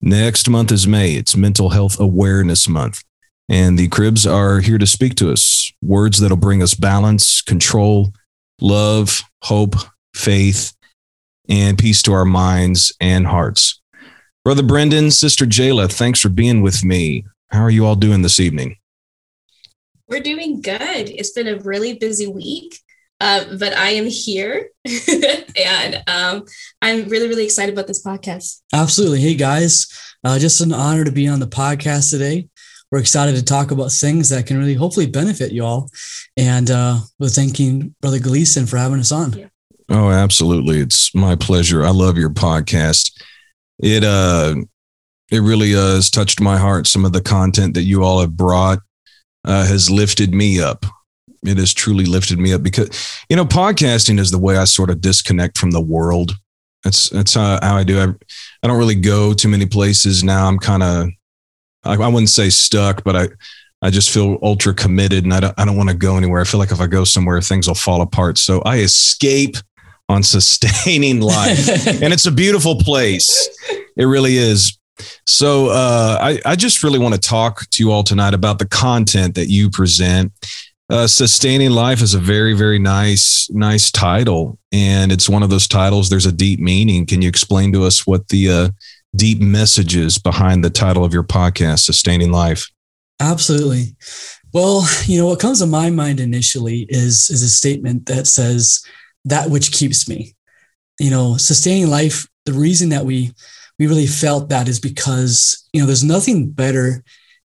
Next 0.00 0.48
month 0.48 0.70
is 0.70 0.86
May. 0.86 1.14
It's 1.14 1.36
Mental 1.36 1.70
Health 1.70 1.98
Awareness 1.98 2.68
Month. 2.68 3.02
And 3.48 3.78
the 3.78 3.88
Cribbs 3.88 4.30
are 4.30 4.60
here 4.60 4.78
to 4.78 4.86
speak 4.86 5.14
to 5.16 5.30
us 5.30 5.72
words 5.82 6.20
that'll 6.20 6.36
bring 6.36 6.62
us 6.62 6.74
balance, 6.74 7.42
control, 7.42 8.12
love, 8.60 9.22
hope, 9.42 9.74
faith, 10.14 10.74
and 11.48 11.78
peace 11.78 12.02
to 12.02 12.12
our 12.12 12.24
minds 12.24 12.92
and 13.00 13.26
hearts. 13.26 13.80
Brother 14.44 14.62
Brendan, 14.62 15.10
Sister 15.10 15.46
Jayla, 15.46 15.90
thanks 15.90 16.20
for 16.20 16.28
being 16.28 16.60
with 16.62 16.84
me. 16.84 17.24
How 17.50 17.62
are 17.62 17.70
you 17.70 17.86
all 17.86 17.96
doing 17.96 18.22
this 18.22 18.40
evening? 18.40 18.76
We're 20.08 20.20
doing 20.20 20.60
good. 20.60 21.08
It's 21.08 21.32
been 21.32 21.48
a 21.48 21.56
really 21.56 21.94
busy 21.94 22.26
week. 22.26 22.78
Uh, 23.20 23.44
but 23.58 23.76
I 23.76 23.90
am 23.90 24.06
here 24.06 24.70
and 25.64 26.02
um, 26.08 26.44
I'm 26.82 27.08
really, 27.08 27.28
really 27.28 27.44
excited 27.44 27.72
about 27.72 27.86
this 27.86 28.04
podcast. 28.04 28.60
Absolutely. 28.72 29.20
Hey, 29.20 29.34
guys, 29.34 29.86
uh, 30.24 30.38
just 30.38 30.60
an 30.60 30.72
honor 30.72 31.04
to 31.04 31.12
be 31.12 31.28
on 31.28 31.40
the 31.40 31.46
podcast 31.46 32.10
today. 32.10 32.48
We're 32.90 32.98
excited 32.98 33.36
to 33.36 33.44
talk 33.44 33.70
about 33.70 33.92
things 33.92 34.28
that 34.28 34.46
can 34.46 34.58
really 34.58 34.74
hopefully 34.74 35.06
benefit 35.06 35.52
you 35.52 35.64
all. 35.64 35.90
And 36.36 36.70
uh, 36.70 37.00
we're 37.18 37.28
thanking 37.28 37.94
Brother 38.00 38.20
Gleason 38.20 38.66
for 38.66 38.76
having 38.76 39.00
us 39.00 39.12
on. 39.12 39.32
Yeah. 39.32 39.48
Oh, 39.88 40.10
absolutely. 40.10 40.78
It's 40.78 41.14
my 41.14 41.34
pleasure. 41.36 41.84
I 41.84 41.90
love 41.90 42.16
your 42.16 42.30
podcast. 42.30 43.20
It, 43.78 44.04
uh, 44.04 44.54
it 45.30 45.40
really 45.40 45.74
uh, 45.74 45.96
has 45.96 46.10
touched 46.10 46.40
my 46.40 46.56
heart. 46.56 46.86
Some 46.86 47.04
of 47.04 47.12
the 47.12 47.20
content 47.20 47.74
that 47.74 47.82
you 47.82 48.04
all 48.04 48.20
have 48.20 48.36
brought 48.36 48.78
uh, 49.44 49.66
has 49.66 49.90
lifted 49.90 50.32
me 50.32 50.60
up 50.60 50.86
it 51.44 51.58
has 51.58 51.74
truly 51.74 52.04
lifted 52.04 52.38
me 52.38 52.52
up 52.52 52.62
because 52.62 53.20
you 53.28 53.36
know 53.36 53.44
podcasting 53.44 54.18
is 54.18 54.30
the 54.30 54.38
way 54.38 54.56
I 54.56 54.64
sort 54.64 54.90
of 54.90 55.00
disconnect 55.00 55.58
from 55.58 55.70
the 55.70 55.80
world. 55.80 56.32
That's 56.82 57.10
that's 57.10 57.34
how, 57.34 57.58
how 57.62 57.76
I 57.76 57.84
do. 57.84 58.00
I, 58.00 58.06
I 58.62 58.66
don't 58.66 58.78
really 58.78 58.94
go 58.94 59.32
too 59.32 59.48
many 59.48 59.66
places 59.66 60.24
now. 60.24 60.46
I'm 60.46 60.58
kind 60.58 60.82
of 60.82 61.08
I, 61.84 61.94
I 61.94 62.08
wouldn't 62.08 62.30
say 62.30 62.50
stuck, 62.50 63.04
but 63.04 63.16
I 63.16 63.28
I 63.82 63.90
just 63.90 64.10
feel 64.10 64.38
ultra 64.42 64.74
committed 64.74 65.24
and 65.24 65.34
I 65.34 65.40
don't 65.40 65.54
I 65.58 65.64
don't 65.64 65.76
want 65.76 65.90
to 65.90 65.96
go 65.96 66.16
anywhere. 66.16 66.40
I 66.40 66.44
feel 66.44 66.60
like 66.60 66.72
if 66.72 66.80
I 66.80 66.86
go 66.86 67.04
somewhere, 67.04 67.40
things 67.40 67.68
will 67.68 67.74
fall 67.74 68.02
apart. 68.02 68.38
So 68.38 68.60
I 68.62 68.78
escape 68.78 69.56
on 70.08 70.22
sustaining 70.22 71.20
life, 71.20 71.86
and 72.02 72.12
it's 72.12 72.26
a 72.26 72.32
beautiful 72.32 72.76
place. 72.76 73.48
It 73.96 74.04
really 74.04 74.36
is. 74.36 74.78
So 75.26 75.68
uh, 75.68 76.18
I, 76.20 76.40
I 76.46 76.56
just 76.56 76.84
really 76.84 77.00
want 77.00 77.14
to 77.14 77.20
talk 77.20 77.68
to 77.70 77.82
you 77.82 77.90
all 77.90 78.04
tonight 78.04 78.32
about 78.32 78.58
the 78.58 78.66
content 78.66 79.34
that 79.34 79.48
you 79.48 79.68
present 79.68 80.32
uh, 80.90 81.06
sustaining 81.06 81.70
life 81.70 82.02
is 82.02 82.14
a 82.14 82.18
very 82.18 82.52
very 82.52 82.78
nice 82.78 83.48
nice 83.50 83.90
title. 83.90 84.58
And 84.72 85.12
it's 85.12 85.28
one 85.28 85.42
of 85.42 85.50
those 85.50 85.66
titles 85.66 86.10
there's 86.10 86.26
a 86.26 86.32
deep 86.32 86.60
meaning. 86.60 87.06
Can 87.06 87.22
you 87.22 87.28
explain 87.28 87.72
to 87.72 87.84
us 87.84 88.06
what 88.06 88.28
the 88.28 88.50
uh, 88.50 88.68
deep 89.16 89.40
messages 89.40 90.18
behind 90.18 90.64
the 90.64 90.70
title 90.70 91.04
of 91.04 91.12
your 91.12 91.22
podcast 91.22 91.80
sustaining 91.80 92.32
life? 92.32 92.68
Absolutely. 93.20 93.96
Well 94.52 94.86
you 95.06 95.18
know 95.18 95.26
what 95.26 95.40
comes 95.40 95.60
to 95.60 95.66
my 95.66 95.90
mind 95.90 96.20
initially 96.20 96.86
is 96.88 97.30
is 97.30 97.42
a 97.42 97.48
statement 97.48 98.06
that 98.06 98.26
says 98.26 98.84
that 99.24 99.50
which 99.50 99.72
keeps 99.72 100.08
me. 100.08 100.34
You 101.00 101.10
know 101.10 101.36
sustaining 101.36 101.88
life 101.88 102.26
the 102.44 102.52
reason 102.52 102.90
that 102.90 103.06
we 103.06 103.32
we 103.78 103.86
really 103.86 104.06
felt 104.06 104.50
that 104.50 104.68
is 104.68 104.78
because 104.78 105.66
you 105.72 105.80
know 105.80 105.86
there's 105.86 106.04
nothing 106.04 106.50
better 106.50 107.02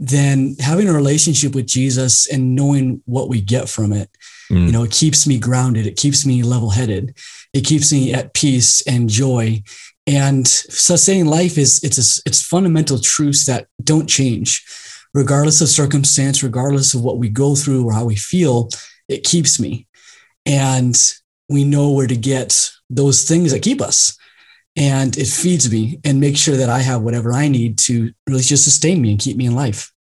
then 0.05 0.57
having 0.59 0.89
a 0.89 0.93
relationship 0.93 1.55
with 1.55 1.69
Jesus 1.69 2.29
and 2.29 2.57
knowing 2.57 3.01
what 3.05 3.29
we 3.29 3.41
get 3.41 3.69
from 3.69 3.93
it, 3.93 4.11
mm. 4.51 4.67
you 4.67 4.73
know, 4.73 4.83
it 4.83 4.91
keeps 4.91 5.29
me 5.29 5.39
grounded. 5.39 5.87
It 5.87 5.97
keeps 5.97 6.27
me 6.27 6.43
level 6.43 6.71
headed. 6.71 7.17
It 7.53 7.65
keeps 7.65 7.93
me 7.93 8.13
at 8.13 8.35
peace 8.35 8.85
and 8.85 9.09
joy. 9.09 9.63
And 10.09 10.47
sustaining 10.49 11.27
life 11.27 11.57
is 11.57 11.81
it's 11.85 11.99
a, 11.99 12.23
it's 12.27 12.45
fundamental 12.45 12.99
truths 12.99 13.47
that 13.47 13.69
don't 13.85 14.09
change, 14.09 14.67
regardless 15.15 15.61
of 15.61 15.69
circumstance, 15.69 16.43
regardless 16.43 16.95
of 16.95 17.05
what 17.05 17.19
we 17.19 17.29
go 17.29 17.55
through 17.55 17.87
or 17.87 17.93
how 17.93 18.05
we 18.05 18.17
feel. 18.17 18.71
It 19.09 19.23
keeps 19.23 19.61
me, 19.61 19.87
and 20.45 20.97
we 21.49 21.63
know 21.63 21.93
where 21.93 22.09
to 22.09 22.17
get 22.17 22.71
those 22.91 23.23
things 23.23 23.53
that 23.53 23.63
keep 23.63 23.81
us 23.81 24.19
and 24.75 25.17
it 25.19 25.27
feeds 25.27 25.71
me 25.71 26.01
and 26.05 26.19
makes 26.19 26.41
sure 26.41 26.57
that 26.57 26.71
I 26.71 26.79
have 26.81 27.03
whatever 27.03 27.33
I 27.33 27.49
need 27.49 27.79
to 27.81 28.13
really 28.27 28.43
just 28.43 28.65
sustain 28.65 29.03
me 29.03 29.11
and 29.11 29.21
keep 29.21 29.37
me 29.37 29.47
in 29.47 29.55
life. 29.55 29.92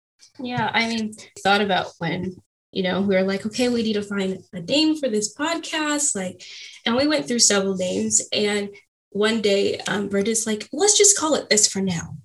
Yeah, 0.43 0.69
I 0.73 0.87
mean, 0.87 1.13
thought 1.43 1.61
about 1.61 1.91
when 1.97 2.35
you 2.71 2.83
know 2.83 3.01
we 3.01 3.15
were 3.15 3.23
like, 3.23 3.45
okay, 3.45 3.69
we 3.69 3.83
need 3.83 3.93
to 3.93 4.01
find 4.01 4.43
a 4.53 4.61
name 4.61 4.95
for 4.95 5.09
this 5.09 5.35
podcast, 5.35 6.15
like, 6.15 6.43
and 6.85 6.95
we 6.95 7.07
went 7.07 7.27
through 7.27 7.39
several 7.39 7.75
names, 7.75 8.21
and 8.31 8.69
one 9.09 9.41
day, 9.41 9.77
um, 9.87 10.07
Brendan's 10.07 10.47
like, 10.47 10.69
let's 10.71 10.97
just 10.97 11.17
call 11.17 11.35
it 11.35 11.49
this 11.49 11.67
for 11.67 11.81
now. 11.81 12.15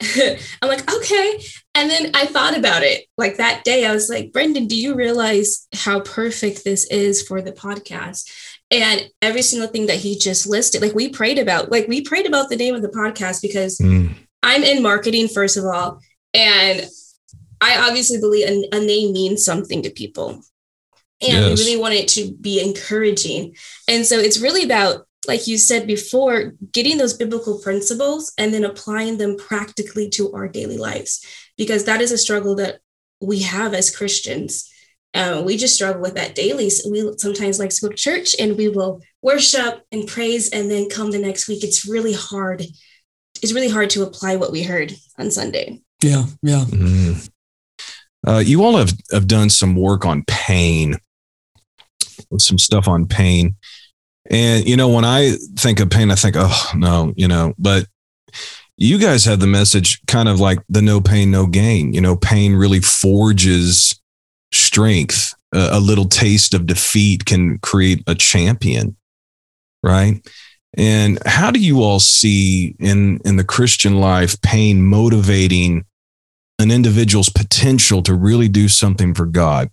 I'm 0.02 0.68
like, 0.68 0.90
okay. 0.90 1.42
And 1.74 1.90
then 1.90 2.12
I 2.14 2.24
thought 2.24 2.56
about 2.56 2.82
it 2.82 3.04
like 3.18 3.36
that 3.36 3.64
day. 3.64 3.84
I 3.84 3.92
was 3.92 4.08
like, 4.08 4.32
Brendan, 4.32 4.66
do 4.66 4.74
you 4.74 4.94
realize 4.94 5.68
how 5.74 6.00
perfect 6.00 6.64
this 6.64 6.86
is 6.86 7.20
for 7.22 7.42
the 7.42 7.52
podcast? 7.52 8.30
and 8.70 9.08
every 9.20 9.42
single 9.42 9.68
thing 9.68 9.86
that 9.86 9.96
he 9.96 10.16
just 10.16 10.46
listed 10.46 10.80
like 10.80 10.94
we 10.94 11.08
prayed 11.08 11.38
about 11.38 11.70
like 11.70 11.88
we 11.88 12.00
prayed 12.02 12.26
about 12.26 12.48
the 12.48 12.56
name 12.56 12.74
of 12.74 12.82
the 12.82 12.88
podcast 12.88 13.42
because 13.42 13.78
mm. 13.78 14.14
i'm 14.42 14.62
in 14.62 14.82
marketing 14.82 15.28
first 15.28 15.56
of 15.56 15.64
all 15.64 16.00
and 16.34 16.86
i 17.60 17.76
obviously 17.86 18.18
believe 18.18 18.48
a, 18.48 18.76
a 18.76 18.80
name 18.80 19.12
means 19.12 19.44
something 19.44 19.82
to 19.82 19.90
people 19.90 20.42
and 21.22 21.32
yes. 21.32 21.58
we 21.58 21.64
really 21.64 21.80
want 21.80 21.94
it 21.94 22.08
to 22.08 22.32
be 22.40 22.60
encouraging 22.60 23.54
and 23.88 24.06
so 24.06 24.18
it's 24.18 24.40
really 24.40 24.64
about 24.64 25.06
like 25.28 25.46
you 25.46 25.58
said 25.58 25.86
before 25.86 26.54
getting 26.72 26.96
those 26.96 27.14
biblical 27.14 27.58
principles 27.58 28.32
and 28.38 28.54
then 28.54 28.64
applying 28.64 29.18
them 29.18 29.36
practically 29.36 30.08
to 30.08 30.32
our 30.32 30.48
daily 30.48 30.78
lives 30.78 31.24
because 31.58 31.84
that 31.84 32.00
is 32.00 32.10
a 32.10 32.18
struggle 32.18 32.54
that 32.54 32.80
we 33.20 33.40
have 33.40 33.74
as 33.74 33.94
christians 33.94 34.70
um, 35.14 35.44
we 35.44 35.56
just 35.56 35.74
struggle 35.74 36.00
with 36.00 36.14
that 36.14 36.34
daily. 36.34 36.70
So 36.70 36.90
we 36.90 37.12
sometimes 37.18 37.58
like 37.58 37.70
to 37.70 37.80
go 37.80 37.88
to 37.88 37.96
church 37.96 38.34
and 38.38 38.56
we 38.56 38.68
will 38.68 39.02
worship 39.22 39.82
and 39.90 40.06
praise, 40.06 40.50
and 40.50 40.70
then 40.70 40.88
come 40.88 41.10
the 41.10 41.18
next 41.18 41.48
week. 41.48 41.64
It's 41.64 41.86
really 41.86 42.12
hard. 42.12 42.64
It's 43.42 43.52
really 43.52 43.68
hard 43.68 43.90
to 43.90 44.02
apply 44.02 44.36
what 44.36 44.52
we 44.52 44.62
heard 44.62 44.94
on 45.18 45.30
Sunday. 45.30 45.80
Yeah, 46.02 46.24
yeah. 46.42 46.64
Mm. 46.64 47.28
Uh, 48.26 48.38
you 48.38 48.64
all 48.64 48.76
have 48.76 48.92
have 49.12 49.26
done 49.26 49.48
some 49.48 49.74
work 49.74 50.04
on 50.04 50.24
pain, 50.26 50.96
some 52.38 52.58
stuff 52.58 52.86
on 52.86 53.06
pain, 53.06 53.56
and 54.30 54.68
you 54.68 54.76
know 54.76 54.88
when 54.88 55.04
I 55.04 55.36
think 55.56 55.80
of 55.80 55.90
pain, 55.90 56.10
I 56.10 56.14
think, 56.14 56.36
oh 56.38 56.70
no, 56.74 57.12
you 57.16 57.28
know, 57.28 57.54
but 57.58 57.86
you 58.76 58.98
guys 58.98 59.24
have 59.26 59.40
the 59.40 59.46
message 59.46 60.00
kind 60.06 60.28
of 60.28 60.40
like 60.40 60.58
the 60.68 60.82
no 60.82 61.00
pain, 61.00 61.30
no 61.30 61.46
gain. 61.46 61.92
You 61.92 62.00
know, 62.00 62.16
pain 62.16 62.54
really 62.54 62.80
forges 62.80 64.00
strength. 64.52 65.34
a 65.52 65.80
little 65.80 66.06
taste 66.06 66.54
of 66.54 66.66
defeat 66.66 67.24
can 67.24 67.58
create 67.58 68.02
a 68.06 68.14
champion, 68.14 68.96
right? 69.82 70.24
And 70.76 71.18
how 71.26 71.50
do 71.50 71.58
you 71.58 71.82
all 71.82 72.00
see 72.00 72.76
in 72.78 73.20
in 73.24 73.36
the 73.36 73.44
Christian 73.44 74.00
life 74.00 74.40
pain 74.42 74.82
motivating 74.82 75.84
an 76.60 76.70
individual's 76.70 77.28
potential 77.28 78.02
to 78.02 78.14
really 78.14 78.48
do 78.48 78.68
something 78.68 79.14
for 79.14 79.26
God? 79.26 79.70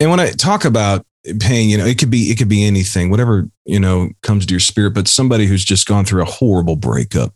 And 0.00 0.10
when 0.10 0.20
I 0.20 0.30
talk 0.30 0.64
about 0.64 1.06
pain, 1.40 1.68
you 1.68 1.78
know, 1.78 1.86
it 1.86 1.98
could 1.98 2.10
be 2.10 2.30
it 2.30 2.38
could 2.38 2.48
be 2.48 2.64
anything, 2.64 3.10
whatever, 3.10 3.48
you 3.64 3.80
know, 3.80 4.10
comes 4.22 4.46
to 4.46 4.52
your 4.52 4.60
spirit, 4.60 4.94
but 4.94 5.08
somebody 5.08 5.46
who's 5.46 5.64
just 5.64 5.86
gone 5.86 6.04
through 6.04 6.22
a 6.22 6.26
horrible 6.26 6.76
breakup 6.76 7.34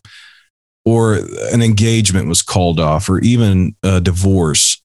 or 0.85 1.16
an 1.53 1.62
engagement 1.62 2.29
was 2.29 2.42
called 2.42 2.81
off 2.81 3.09
or 3.09 3.18
even 3.20 3.75
a 3.83 4.01
divorce 4.01 4.83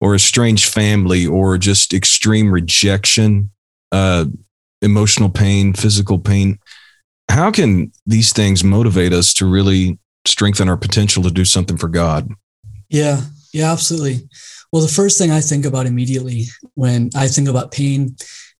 or 0.00 0.14
a 0.14 0.20
strange 0.20 0.66
family 0.66 1.26
or 1.26 1.58
just 1.58 1.92
extreme 1.92 2.50
rejection, 2.50 3.50
uh, 3.92 4.24
emotional 4.82 5.28
pain, 5.28 5.72
physical 5.72 6.18
pain 6.18 6.58
how 7.30 7.50
can 7.50 7.92
these 8.06 8.32
things 8.32 8.64
motivate 8.64 9.12
us 9.12 9.34
to 9.34 9.46
really 9.46 9.98
strengthen 10.26 10.68
our 10.68 10.76
potential 10.76 11.22
to 11.22 11.30
do 11.30 11.44
something 11.44 11.76
for 11.76 11.88
God? 11.88 12.28
Yeah, 12.88 13.20
yeah, 13.52 13.72
absolutely. 13.72 14.28
Well, 14.72 14.82
the 14.82 14.88
first 14.88 15.18
thing 15.18 15.30
I 15.30 15.40
think 15.40 15.64
about 15.64 15.86
immediately 15.86 16.46
when 16.74 17.10
I 17.14 17.28
think 17.28 17.48
about 17.48 17.72
pain, 17.72 18.16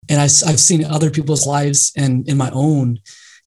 and 0.09 0.21
I, 0.21 0.25
have 0.25 0.61
seen 0.61 0.85
other 0.85 1.11
people's 1.11 1.47
lives 1.47 1.93
and 1.97 2.27
in 2.29 2.37
my 2.37 2.51
own, 2.53 2.99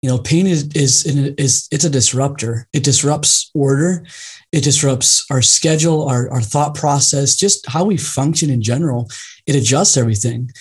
you 0.01 0.09
know, 0.09 0.17
pain 0.17 0.47
is 0.47 0.67
is 0.75 1.05
is 1.05 1.67
it's 1.71 1.85
a 1.85 1.89
disruptor. 1.89 2.67
It 2.73 2.83
disrupts 2.83 3.51
order. 3.53 4.03
It 4.51 4.63
disrupts 4.63 5.25
our 5.29 5.41
schedule, 5.41 6.07
our, 6.07 6.29
our 6.31 6.41
thought 6.41 6.75
process, 6.75 7.35
just 7.35 7.67
how 7.67 7.85
we 7.85 7.97
function 7.97 8.49
in 8.49 8.61
general. 8.61 9.09
It 9.45 9.55
adjusts 9.55 9.97
everything 9.97 10.51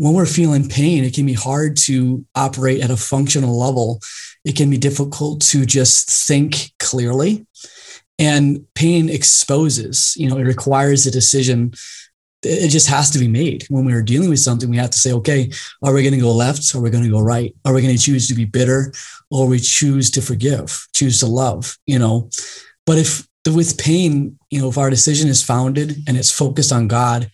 when 0.00 0.14
we're 0.14 0.24
feeling 0.24 0.66
pain, 0.66 1.04
it 1.04 1.12
can 1.12 1.26
be 1.26 1.34
hard 1.34 1.76
to 1.76 2.24
operate 2.34 2.80
at 2.80 2.90
a 2.90 2.96
functional 2.96 3.58
level. 3.58 4.00
It 4.46 4.56
can 4.56 4.70
be 4.70 4.78
difficult 4.78 5.42
to 5.42 5.66
just 5.66 6.08
think 6.26 6.72
clearly. 6.78 7.46
And 8.20 8.66
pain 8.74 9.08
exposes, 9.08 10.14
you 10.16 10.28
know, 10.28 10.36
it 10.36 10.44
requires 10.44 11.06
a 11.06 11.10
decision. 11.10 11.72
It 12.42 12.68
just 12.68 12.86
has 12.88 13.10
to 13.10 13.18
be 13.18 13.28
made. 13.28 13.64
When 13.70 13.86
we 13.86 13.94
are 13.94 14.02
dealing 14.02 14.28
with 14.28 14.40
something, 14.40 14.68
we 14.68 14.76
have 14.76 14.90
to 14.90 14.98
say, 14.98 15.12
okay, 15.14 15.50
are 15.82 15.94
we 15.94 16.02
going 16.02 16.14
to 16.14 16.20
go 16.20 16.32
left? 16.32 16.74
Or 16.74 16.78
are 16.78 16.82
we 16.82 16.90
going 16.90 17.04
to 17.04 17.10
go 17.10 17.20
right? 17.20 17.54
Are 17.64 17.72
we 17.72 17.80
going 17.80 17.96
to 17.96 18.02
choose 18.02 18.28
to 18.28 18.34
be 18.34 18.44
bitter 18.44 18.92
or 19.30 19.48
we 19.48 19.58
choose 19.58 20.10
to 20.12 20.20
forgive, 20.20 20.86
choose 20.94 21.18
to 21.20 21.26
love, 21.26 21.78
you 21.86 21.98
know? 21.98 22.28
But 22.84 22.98
if 22.98 23.26
with 23.46 23.78
pain, 23.78 24.38
you 24.50 24.60
know, 24.60 24.68
if 24.68 24.76
our 24.76 24.90
decision 24.90 25.30
is 25.30 25.42
founded 25.42 25.96
and 26.06 26.16
it's 26.18 26.30
focused 26.30 26.72
on 26.72 26.88
God, 26.88 27.30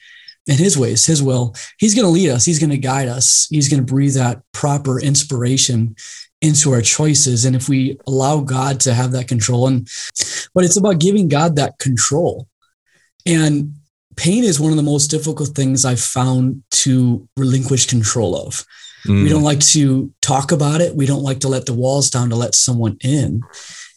and 0.49 0.59
his 0.59 0.79
ways, 0.79 1.05
his 1.05 1.22
will. 1.22 1.55
He's 1.79 1.94
going 1.94 2.05
to 2.05 2.11
lead 2.11 2.31
us. 2.31 2.44
He's 2.44 2.59
going 2.61 2.70
to 2.70 2.79
guide 2.79 3.09
us. 3.09 3.49
He's 3.51 3.68
going 3.68 3.85
to 3.85 3.92
breathe 3.92 4.14
that 4.14 4.42
proper 4.53 5.01
inspiration 5.01 5.96
into 6.40 6.72
our 6.72 6.83
choices. 6.83 7.44
And 7.44 7.57
if 7.57 7.68
we 7.68 7.99
allow 8.07 8.40
God 8.40 8.81
to 8.81 8.94
have 8.94 9.12
that 9.12 9.29
control, 9.29 9.66
and 9.66 9.88
but 10.55 10.64
it's 10.64 10.77
about 10.77 11.01
giving 11.01 11.29
God 11.29 11.57
that 11.57 11.79
control. 11.79 12.49
And 13.27 13.75
pain 14.16 14.44
is 14.44 14.61
one 14.61 14.70
of 14.70 14.77
the 14.77 14.83
most 14.83 15.09
difficult 15.09 15.51
things 15.51 15.85
I've 15.85 16.01
found 16.01 16.62
to 16.70 17.29
relinquish 17.37 17.87
control 17.87 18.37
of. 18.37 18.64
Mm. 19.07 19.25
We 19.25 19.29
don't 19.29 19.42
like 19.42 19.61
to 19.61 20.12
talk 20.22 20.53
about 20.53 20.81
it. 20.81 20.96
We 20.96 21.07
don't 21.07 21.22
like 21.22 21.40
to 21.40 21.49
let 21.49 21.66
the 21.66 21.75
walls 21.75 22.11
down 22.11 22.31
to 22.31 22.37
let 22.37 22.55
someone 22.55 22.96
in. 23.03 23.42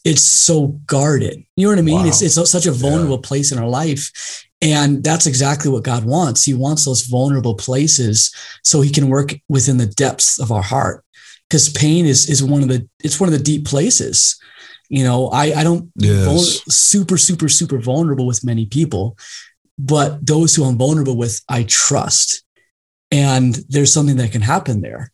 It's 0.05 0.21
so 0.21 0.67
guarded. 0.85 1.43
You 1.55 1.67
know 1.67 1.71
what 1.71 1.79
I 1.79 1.83
mean? 1.83 2.01
Wow. 2.01 2.07
It's 2.07 2.21
it's 2.21 2.49
such 2.49 2.65
a 2.65 2.71
vulnerable 2.71 3.15
yeah. 3.15 3.27
place 3.27 3.51
in 3.51 3.59
our 3.59 3.67
life. 3.67 4.45
And 4.61 5.03
that's 5.03 5.25
exactly 5.25 5.71
what 5.71 5.83
God 5.83 6.03
wants. 6.03 6.43
He 6.43 6.53
wants 6.53 6.85
those 6.85 7.03
vulnerable 7.03 7.55
places 7.55 8.33
so 8.63 8.81
he 8.81 8.91
can 8.91 9.07
work 9.07 9.33
within 9.47 9.77
the 9.77 9.85
depths 9.85 10.39
of 10.39 10.51
our 10.51 10.61
heart. 10.61 11.05
Because 11.49 11.69
pain 11.69 12.05
is 12.05 12.29
is 12.29 12.43
one 12.43 12.61
of 12.61 12.67
the 12.67 12.87
it's 13.03 13.19
one 13.19 13.27
of 13.27 13.33
the 13.33 13.43
deep 13.43 13.65
places. 13.65 14.39
You 14.89 15.03
know, 15.03 15.29
I 15.29 15.53
I 15.53 15.63
don't 15.63 15.91
yes. 15.95 16.25
vul- 16.25 16.71
super 16.71 17.17
super 17.17 17.49
super 17.49 17.79
vulnerable 17.79 18.27
with 18.27 18.43
many 18.43 18.65
people, 18.65 19.17
but 19.77 20.25
those 20.25 20.55
who 20.55 20.63
I'm 20.63 20.77
vulnerable 20.77 21.17
with, 21.17 21.41
I 21.49 21.63
trust. 21.63 22.43
And 23.11 23.55
there's 23.69 23.91
something 23.91 24.17
that 24.17 24.31
can 24.31 24.41
happen 24.41 24.81
there. 24.81 25.11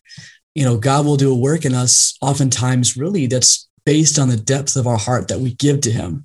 You 0.54 0.66
know, 0.66 0.78
God 0.78 1.06
will 1.06 1.18
do 1.18 1.32
a 1.32 1.38
work 1.38 1.66
in 1.66 1.74
us 1.74 2.18
oftentimes 2.22 2.98
really 2.98 3.28
that's 3.28 3.70
based 3.86 4.18
on 4.20 4.30
the 4.30 4.38
depth 4.38 4.76
of 4.76 4.88
our 4.88 4.98
heart 4.98 5.28
that 5.28 5.40
we 5.40 5.54
give 5.54 5.82
to 5.82 5.92
him. 5.92 6.25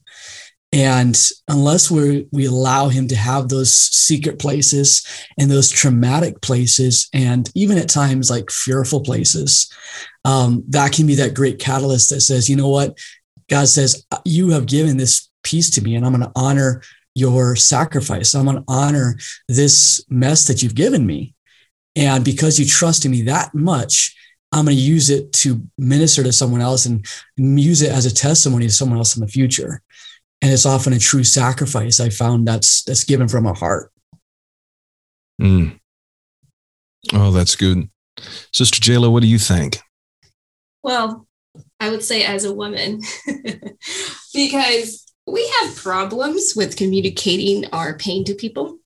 And 0.72 1.20
unless 1.48 1.90
we 1.90 2.28
we 2.30 2.46
allow 2.46 2.88
him 2.88 3.08
to 3.08 3.16
have 3.16 3.48
those 3.48 3.74
secret 3.74 4.38
places 4.38 5.04
and 5.36 5.50
those 5.50 5.68
traumatic 5.68 6.40
places, 6.42 7.08
and 7.12 7.50
even 7.56 7.76
at 7.76 7.88
times 7.88 8.30
like 8.30 8.50
fearful 8.50 9.00
places, 9.00 9.68
um, 10.24 10.62
that 10.68 10.92
can 10.92 11.08
be 11.08 11.16
that 11.16 11.34
great 11.34 11.58
catalyst 11.58 12.10
that 12.10 12.20
says, 12.20 12.48
you 12.48 12.54
know 12.54 12.68
what, 12.68 12.96
God 13.48 13.66
says, 13.66 14.06
you 14.24 14.50
have 14.50 14.66
given 14.66 14.96
this 14.96 15.28
piece 15.42 15.70
to 15.70 15.82
me, 15.82 15.96
and 15.96 16.06
I'm 16.06 16.12
going 16.12 16.24
to 16.24 16.32
honor 16.36 16.82
your 17.16 17.56
sacrifice. 17.56 18.34
I'm 18.34 18.44
going 18.44 18.58
to 18.58 18.64
honor 18.68 19.18
this 19.48 20.04
mess 20.08 20.46
that 20.46 20.62
you've 20.62 20.76
given 20.76 21.04
me, 21.04 21.34
and 21.96 22.24
because 22.24 22.60
you 22.60 22.64
trusted 22.64 23.10
me 23.10 23.22
that 23.22 23.52
much, 23.56 24.14
I'm 24.52 24.66
going 24.66 24.76
to 24.76 24.82
use 24.82 25.10
it 25.10 25.32
to 25.32 25.60
minister 25.78 26.22
to 26.22 26.32
someone 26.32 26.60
else 26.60 26.86
and 26.86 27.04
use 27.36 27.82
it 27.82 27.90
as 27.90 28.06
a 28.06 28.14
testimony 28.14 28.66
to 28.66 28.72
someone 28.72 28.98
else 28.98 29.16
in 29.16 29.20
the 29.20 29.28
future 29.28 29.82
and 30.42 30.52
it's 30.52 30.66
often 30.66 30.92
a 30.92 30.98
true 30.98 31.24
sacrifice 31.24 32.00
i 32.00 32.08
found 32.08 32.46
that's 32.46 32.82
that's 32.84 33.04
given 33.04 33.28
from 33.28 33.46
a 33.46 33.54
heart. 33.54 33.92
Mm. 35.40 35.78
oh 37.14 37.30
that's 37.30 37.56
good. 37.56 37.88
Sister 38.52 38.80
jayla 38.80 39.10
what 39.10 39.22
do 39.22 39.28
you 39.28 39.38
think? 39.38 39.80
Well 40.82 41.26
i 41.78 41.90
would 41.90 42.02
say 42.02 42.24
as 42.24 42.44
a 42.44 42.54
woman 42.54 43.00
because 44.34 45.06
we 45.26 45.52
have 45.60 45.76
problems 45.76 46.54
with 46.56 46.76
communicating 46.76 47.66
our 47.72 47.96
pain 47.96 48.24
to 48.24 48.34
people. 48.34 48.78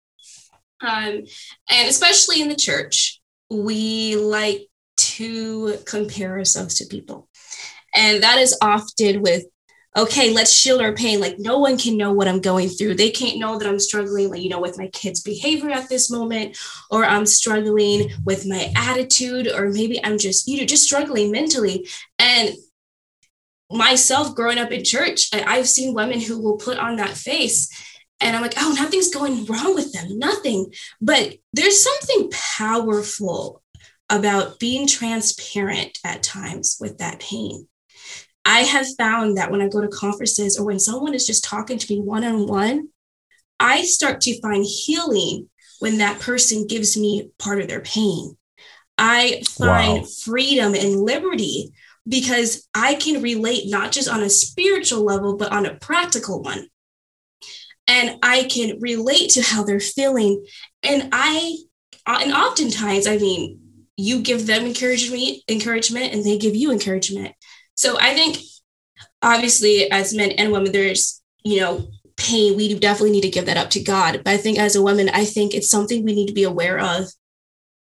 Um, 0.81 1.25
and 1.71 1.89
especially 1.89 2.43
in 2.43 2.49
the 2.49 2.57
church 2.57 3.21
we 3.51 4.17
like 4.17 4.69
to 4.97 5.79
compare 5.87 6.33
ourselves 6.33 6.77
to 6.77 6.87
people. 6.87 7.29
And 7.95 8.23
that 8.23 8.39
is 8.39 8.57
often 8.61 9.23
with 9.23 9.45
okay, 9.97 10.33
let's 10.33 10.53
shield 10.53 10.81
our 10.81 10.93
pain. 10.93 11.21
Like 11.21 11.39
no 11.39 11.59
one 11.59 11.79
can 11.79 11.97
know 11.97 12.13
what 12.13 12.27
I'm 12.27 12.41
going 12.41 12.69
through. 12.69 12.95
They 12.95 13.11
can't 13.11 13.39
know 13.39 13.59
that 13.59 13.69
I'm 13.69 13.79
struggling, 13.79 14.31
like, 14.31 14.43
you 14.43 14.49
know, 14.49 14.61
with 14.61 14.79
my 14.79 14.89
kid's 14.89 15.23
behavior 15.23 15.71
at 15.71 15.89
this 15.89 16.11
moment, 16.11 16.59
or 16.91 17.05
I'm 17.05 17.27
struggling 17.27 18.11
with 18.25 18.47
my 18.47 18.73
attitude, 18.77 19.49
or 19.49 19.71
maybe 19.71 20.05
I'm 20.05 20.19
just, 20.19 20.49
you 20.49 20.59
know, 20.59 20.67
just 20.67 20.85
struggling 20.85 21.31
mentally. 21.31 21.89
And 22.19 22.55
myself 23.71 24.35
growing 24.35 24.59
up 24.59 24.73
in 24.73 24.85
church, 24.85 25.29
I've 25.33 25.69
seen 25.69 25.95
women 25.95 26.21
who 26.21 26.41
will 26.43 26.57
put 26.57 26.79
on 26.79 26.97
that 26.97 27.11
face. 27.11 27.69
And 28.21 28.35
I'm 28.35 28.43
like, 28.43 28.55
oh, 28.57 28.75
nothing's 28.77 29.13
going 29.13 29.45
wrong 29.45 29.75
with 29.75 29.93
them, 29.93 30.19
nothing. 30.19 30.73
But 31.01 31.37
there's 31.53 31.83
something 31.83 32.31
powerful 32.31 33.63
about 34.11 34.59
being 34.59 34.87
transparent 34.87 35.99
at 36.05 36.23
times 36.23 36.79
with 36.81 36.99
that 36.99 37.21
pain 37.21 37.69
I 38.45 38.61
have 38.61 38.87
found 38.99 39.37
that 39.37 39.51
when 39.51 39.63
I 39.63 39.69
go 39.69 39.81
to 39.81 39.89
conferences 39.89 40.59
or 40.59 40.67
when 40.67 40.79
someone 40.79 41.15
is 41.15 41.27
just 41.27 41.45
talking 41.45 41.79
to 41.79 41.95
me 41.95 42.01
one 42.01 42.25
on 42.25 42.47
one, 42.47 42.89
I 43.59 43.83
start 43.83 44.21
to 44.23 44.41
find 44.41 44.65
healing 44.65 45.49
when 45.79 45.99
that 45.99 46.21
person 46.21 46.67
gives 46.67 46.97
me 46.97 47.31
part 47.39 47.61
of 47.61 47.69
their 47.69 47.81
pain. 47.81 48.37
I 48.99 49.43
find 49.49 50.03
wow. 50.03 50.09
freedom 50.25 50.75
and 50.75 51.01
liberty 51.01 51.73
because 52.07 52.69
I 52.75 52.95
can 52.95 53.23
relate 53.23 53.71
not 53.71 53.93
just 53.93 54.09
on 54.09 54.23
a 54.23 54.29
spiritual 54.29 55.05
level, 55.05 55.37
but 55.37 55.53
on 55.53 55.67
a 55.67 55.75
practical 55.75 56.43
one. 56.43 56.69
And 57.87 58.19
I 58.23 58.45
can 58.45 58.79
relate 58.81 59.31
to 59.31 59.43
how 59.43 59.65
they're 59.65 59.81
feeling. 59.81 60.45
And 60.83 61.09
I, 61.13 61.57
and 62.07 62.33
oftentimes, 62.33 63.07
I 63.07 63.17
mean, 63.17 63.61
you 63.97 64.21
give 64.21 64.47
them 64.47 64.65
encouragement, 64.65 65.39
encouragement, 65.49 66.13
and 66.13 66.25
they 66.25 66.39
give 66.39 66.55
you 66.55 66.73
encouragement. 66.73 67.35
So 67.75 67.99
I 68.01 68.15
think 68.15 68.39
obviously 69.23 69.91
as 69.91 70.15
men 70.15 70.33
and 70.33 70.53
women, 70.53 70.73
there's, 70.73 71.23
you 71.45 71.61
know, 71.61 71.89
pain. 72.17 72.57
We 72.57 72.79
definitely 72.79 73.11
need 73.11 73.23
to 73.23 73.31
give 73.31 73.47
that 73.47 73.57
up 73.57 73.71
to 73.71 73.83
God. 73.83 74.23
But 74.25 74.35
I 74.35 74.37
think 74.37 74.59
as 74.59 74.77
a 74.77 74.83
woman, 74.83 75.09
I 75.09 75.25
think 75.25 75.55
it's 75.55 75.71
something 75.71 76.05
we 76.05 76.15
need 76.15 76.29
to 76.29 76.35
be 76.35 76.45
aware 76.45 76.79
of 76.79 77.07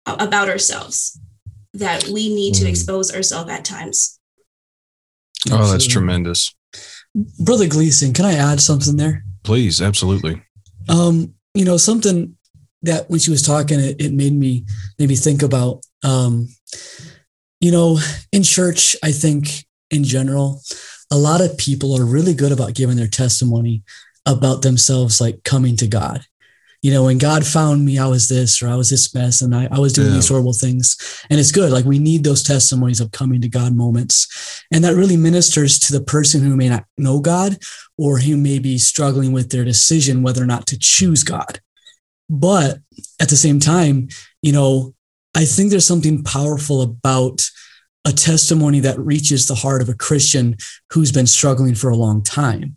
about 0.05 0.49
ourselves 0.49 1.19
that 1.73 2.07
we 2.07 2.33
need 2.33 2.53
to 2.55 2.65
mm. 2.65 2.69
expose 2.69 3.13
ourselves 3.13 3.49
at 3.49 3.65
times. 3.65 4.19
Oh, 5.51 5.71
that's 5.71 5.87
tremendous. 5.87 6.53
Brother 7.39 7.67
Gleason, 7.67 8.13
can 8.13 8.25
I 8.25 8.33
add 8.33 8.59
something 8.61 8.97
there? 8.97 9.23
Please, 9.43 9.81
absolutely. 9.81 10.41
Um, 10.89 11.35
you 11.53 11.65
know, 11.65 11.77
something 11.77 12.37
that 12.81 13.09
when 13.09 13.19
she 13.19 13.31
was 13.31 13.41
talking, 13.41 13.79
it, 13.79 14.01
it 14.01 14.13
made 14.13 14.33
me 14.33 14.65
maybe 14.97 15.15
think 15.15 15.43
about 15.43 15.83
um, 16.03 16.47
you 17.59 17.71
know, 17.71 17.97
in 18.31 18.43
church, 18.43 18.95
I 19.01 19.11
think 19.11 19.65
in 19.93 20.03
general, 20.03 20.61
a 21.11 21.17
lot 21.17 21.41
of 21.41 21.57
people 21.57 21.95
are 21.95 22.05
really 22.05 22.33
good 22.33 22.51
about 22.51 22.73
giving 22.73 22.97
their 22.97 23.07
testimony 23.07 23.83
about 24.25 24.61
themselves, 24.61 25.21
like 25.21 25.43
coming 25.43 25.77
to 25.77 25.87
God. 25.87 26.25
you 26.83 26.91
know, 26.91 27.05
when 27.05 27.17
God 27.17 27.45
found 27.45 27.85
me, 27.85 27.97
I 27.97 28.07
was 28.07 28.27
this 28.27 28.61
or 28.61 28.67
I 28.67 28.75
was 28.75 28.89
this 28.89 29.15
mess 29.15 29.41
and 29.41 29.55
I, 29.55 29.69
I 29.71 29.79
was 29.79 29.93
doing 29.93 30.09
yeah. 30.09 30.15
these 30.15 30.27
horrible 30.27 30.51
things. 30.51 31.25
And 31.29 31.39
it's 31.39 31.53
good. 31.53 31.71
Like 31.71 31.85
we 31.85 31.97
need 31.97 32.25
those 32.25 32.43
testimonies 32.43 32.99
of 32.99 33.11
coming 33.11 33.39
to 33.39 33.47
God 33.47 33.73
moments. 33.73 34.61
And 34.69 34.83
that 34.83 34.93
really 34.93 35.15
ministers 35.15 35.79
to 35.79 35.93
the 35.93 36.03
person 36.03 36.41
who 36.41 36.57
may 36.57 36.67
not 36.67 36.83
know 36.97 37.21
God 37.21 37.57
or 37.97 38.19
who 38.19 38.35
may 38.35 38.59
be 38.59 38.77
struggling 38.77 39.31
with 39.31 39.49
their 39.49 39.63
decision 39.63 40.23
whether 40.23 40.43
or 40.43 40.45
not 40.45 40.67
to 40.67 40.77
choose 40.77 41.23
God. 41.23 41.61
But 42.29 42.79
at 43.21 43.29
the 43.29 43.37
same 43.37 43.61
time, 43.61 44.09
you 44.41 44.51
know, 44.51 44.93
I 45.33 45.45
think 45.45 45.71
there's 45.71 45.87
something 45.87 46.21
powerful 46.21 46.81
about 46.81 47.49
a 48.05 48.11
testimony 48.11 48.79
that 48.81 48.99
reaches 48.99 49.47
the 49.47 49.55
heart 49.55 49.81
of 49.81 49.89
a 49.89 49.93
Christian 49.93 50.57
who's 50.91 51.11
been 51.11 51.27
struggling 51.27 51.75
for 51.75 51.89
a 51.89 51.95
long 51.95 52.21
time 52.21 52.75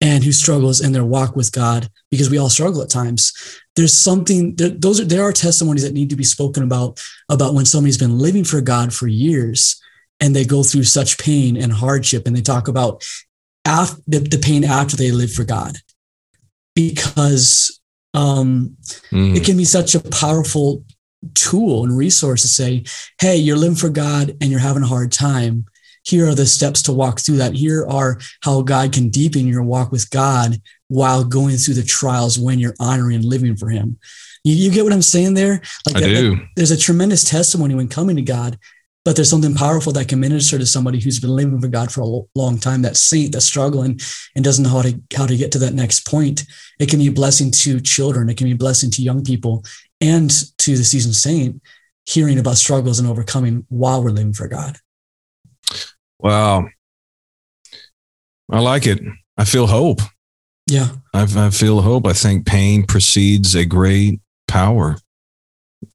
and 0.00 0.24
who 0.24 0.32
struggles 0.32 0.80
in 0.80 0.92
their 0.92 1.04
walk 1.04 1.36
with 1.36 1.52
God, 1.52 1.88
because 2.10 2.30
we 2.30 2.38
all 2.38 2.48
struggle 2.48 2.82
at 2.82 2.88
times. 2.88 3.32
There's 3.76 3.94
something 3.94 4.56
there, 4.56 4.70
those 4.70 4.98
are 4.98 5.04
there 5.04 5.22
are 5.22 5.32
testimonies 5.32 5.82
that 5.82 5.92
need 5.92 6.10
to 6.10 6.16
be 6.16 6.24
spoken 6.24 6.62
about 6.62 7.00
about 7.28 7.54
when 7.54 7.66
somebody's 7.66 7.98
been 7.98 8.18
living 8.18 8.44
for 8.44 8.60
God 8.60 8.92
for 8.92 9.06
years 9.06 9.80
and 10.18 10.34
they 10.34 10.44
go 10.44 10.62
through 10.62 10.84
such 10.84 11.18
pain 11.18 11.56
and 11.56 11.72
hardship, 11.72 12.26
and 12.26 12.36
they 12.36 12.42
talk 12.42 12.68
about 12.68 13.04
after 13.64 14.02
the, 14.06 14.18
the 14.18 14.38
pain 14.38 14.64
after 14.64 14.96
they 14.96 15.12
live 15.12 15.32
for 15.32 15.44
God, 15.44 15.76
because 16.74 17.80
um, 18.14 18.76
mm. 19.10 19.36
it 19.36 19.44
can 19.44 19.56
be 19.56 19.64
such 19.64 19.94
a 19.94 20.00
powerful 20.00 20.84
tool 21.34 21.84
and 21.84 21.96
resource 21.96 22.42
to 22.42 22.48
say, 22.48 22.84
"Hey, 23.20 23.36
you're 23.36 23.56
living 23.56 23.76
for 23.76 23.90
God 23.90 24.36
and 24.40 24.50
you're 24.50 24.60
having 24.60 24.82
a 24.82 24.88
hard 24.88 25.12
time." 25.12 25.66
here 26.04 26.28
are 26.28 26.34
the 26.34 26.46
steps 26.46 26.82
to 26.82 26.92
walk 26.92 27.20
through 27.20 27.36
that. 27.36 27.54
Here 27.54 27.86
are 27.86 28.18
how 28.42 28.62
God 28.62 28.92
can 28.92 29.10
deepen 29.10 29.46
your 29.46 29.62
walk 29.62 29.92
with 29.92 30.10
God 30.10 30.60
while 30.88 31.24
going 31.24 31.56
through 31.56 31.74
the 31.74 31.82
trials 31.82 32.38
when 32.38 32.58
you're 32.58 32.74
honoring 32.80 33.16
and 33.16 33.24
living 33.24 33.56
for 33.56 33.68
Him. 33.68 33.98
You, 34.42 34.54
you 34.54 34.70
get 34.70 34.84
what 34.84 34.92
I'm 34.92 35.02
saying 35.02 35.34
there? 35.34 35.60
Like 35.86 35.96
I 35.96 36.00
that, 36.00 36.06
do. 36.08 36.36
That, 36.36 36.48
there's 36.56 36.70
a 36.70 36.76
tremendous 36.76 37.28
testimony 37.28 37.74
when 37.74 37.88
coming 37.88 38.16
to 38.16 38.22
God, 38.22 38.58
but 39.04 39.14
there's 39.14 39.28
something 39.28 39.54
powerful 39.54 39.92
that 39.92 40.08
can 40.08 40.20
minister 40.20 40.58
to 40.58 40.66
somebody 40.66 41.00
who's 41.00 41.20
been 41.20 41.36
living 41.36 41.60
for 41.60 41.68
God 41.68 41.92
for 41.92 42.00
a 42.00 42.38
long 42.38 42.58
time, 42.58 42.82
that 42.82 42.96
saint 42.96 43.32
that's 43.32 43.44
struggling 43.44 44.00
and 44.34 44.44
doesn't 44.44 44.64
know 44.64 44.70
how 44.70 44.82
to 44.82 45.00
how 45.14 45.26
to 45.26 45.36
get 45.36 45.52
to 45.52 45.58
that 45.58 45.74
next 45.74 46.06
point. 46.06 46.44
It 46.78 46.88
can 46.88 46.98
be 46.98 47.08
a 47.08 47.12
blessing 47.12 47.50
to 47.50 47.80
children. 47.80 48.30
It 48.30 48.38
can 48.38 48.46
be 48.46 48.52
a 48.52 48.56
blessing 48.56 48.90
to 48.92 49.02
young 49.02 49.22
people 49.22 49.64
and 50.00 50.30
to 50.58 50.76
the 50.76 50.84
seasoned 50.84 51.14
saint 51.14 51.60
hearing 52.06 52.38
about 52.38 52.56
struggles 52.56 52.98
and 52.98 53.08
overcoming 53.08 53.64
while 53.68 54.02
we're 54.02 54.10
living 54.10 54.32
for 54.32 54.48
God. 54.48 54.76
Wow. 56.18 56.68
I 58.50 58.58
like 58.58 58.86
it. 58.86 59.00
I 59.36 59.44
feel 59.44 59.66
hope. 59.66 60.00
Yeah. 60.66 60.88
I, 61.14 61.26
I 61.36 61.50
feel 61.50 61.80
hope. 61.80 62.06
I 62.06 62.12
think 62.12 62.46
pain 62.46 62.84
precedes 62.84 63.54
a 63.54 63.64
great 63.64 64.20
power, 64.48 64.96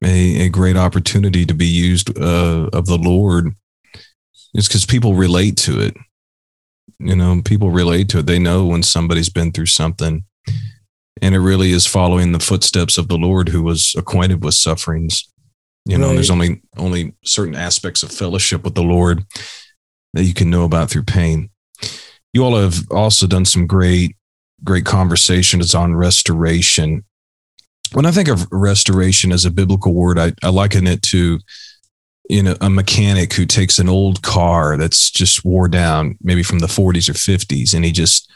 a, 0.04 0.46
a 0.46 0.50
great 0.50 0.78
opportunity 0.78 1.46
to 1.46 1.54
be 1.54 1.68
used 1.68 2.18
uh, 2.18 2.70
of 2.72 2.86
the 2.86 2.98
Lord. 2.98 3.54
It's 4.54 4.68
because 4.68 4.86
people 4.86 5.16
relate 5.16 5.58
to 5.58 5.80
it. 5.82 5.98
You 7.00 7.16
know, 7.16 7.42
people 7.44 7.72
relate 7.72 8.08
to 8.10 8.20
it. 8.20 8.26
They 8.26 8.40
know 8.40 8.66
when 8.66 8.84
somebody's 8.84 9.30
been 9.30 9.52
through 9.52 9.66
something. 9.66 10.24
And 11.22 11.34
it 11.34 11.40
really 11.40 11.72
is 11.72 11.86
following 11.86 12.32
the 12.32 12.40
footsteps 12.40 12.98
of 12.98 13.08
the 13.08 13.18
Lord 13.18 13.50
who 13.50 13.64
was 13.64 13.96
acquainted 13.98 14.44
with 14.44 14.54
sufferings. 14.54 15.28
You 15.86 15.98
know, 15.98 16.08
right. 16.08 16.16
there's 16.16 16.32
only 16.32 16.62
only 16.78 17.14
certain 17.24 17.56
aspects 17.56 18.04
of 18.04 18.12
fellowship 18.12 18.64
with 18.64 18.76
the 18.76 18.84
Lord 18.84 19.24
that 20.14 20.24
you 20.24 20.34
can 20.34 20.50
know 20.50 20.64
about 20.64 20.90
through 20.90 21.04
pain. 21.04 21.50
You 22.34 22.44
all 22.44 22.58
have 22.58 22.92
also 22.92 23.28
done 23.28 23.46
some 23.46 23.68
great, 23.68 24.16
great 24.64 24.86
conversations 24.86 25.76
on 25.76 25.96
restoration. 25.96 27.06
When 27.94 28.06
I 28.06 28.12
think 28.12 28.28
of 28.28 28.48
restoration 28.52 29.32
as 29.32 29.46
a 29.46 29.52
biblical 29.52 29.94
word, 29.94 30.18
I, 30.18 30.34
I 30.44 30.50
liken 30.50 30.88
it 30.88 31.02
to 31.04 31.40
you 32.30 32.44
know 32.44 32.56
a 32.62 32.70
mechanic 32.70 33.34
who 33.34 33.46
takes 33.46 33.80
an 33.80 33.90
old 33.90 34.22
car 34.22 34.78
that's 34.78 35.12
just 35.12 35.46
wore 35.46 35.68
down 35.68 36.18
maybe 36.22 36.44
from 36.44 36.60
the 36.60 36.68
40s 36.68 37.10
or 37.10 37.14
50s 37.14 37.74
and 37.74 37.86
he 37.86 37.92
just 37.92 38.32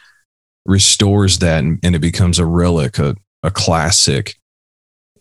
restores 0.70 1.40
that 1.40 1.64
and, 1.64 1.80
and 1.84 1.96
it 1.96 2.00
becomes 2.00 2.40
a 2.40 2.46
relic 2.46 3.00
a, 3.00 3.16
a 3.44 3.52
classic 3.52 4.36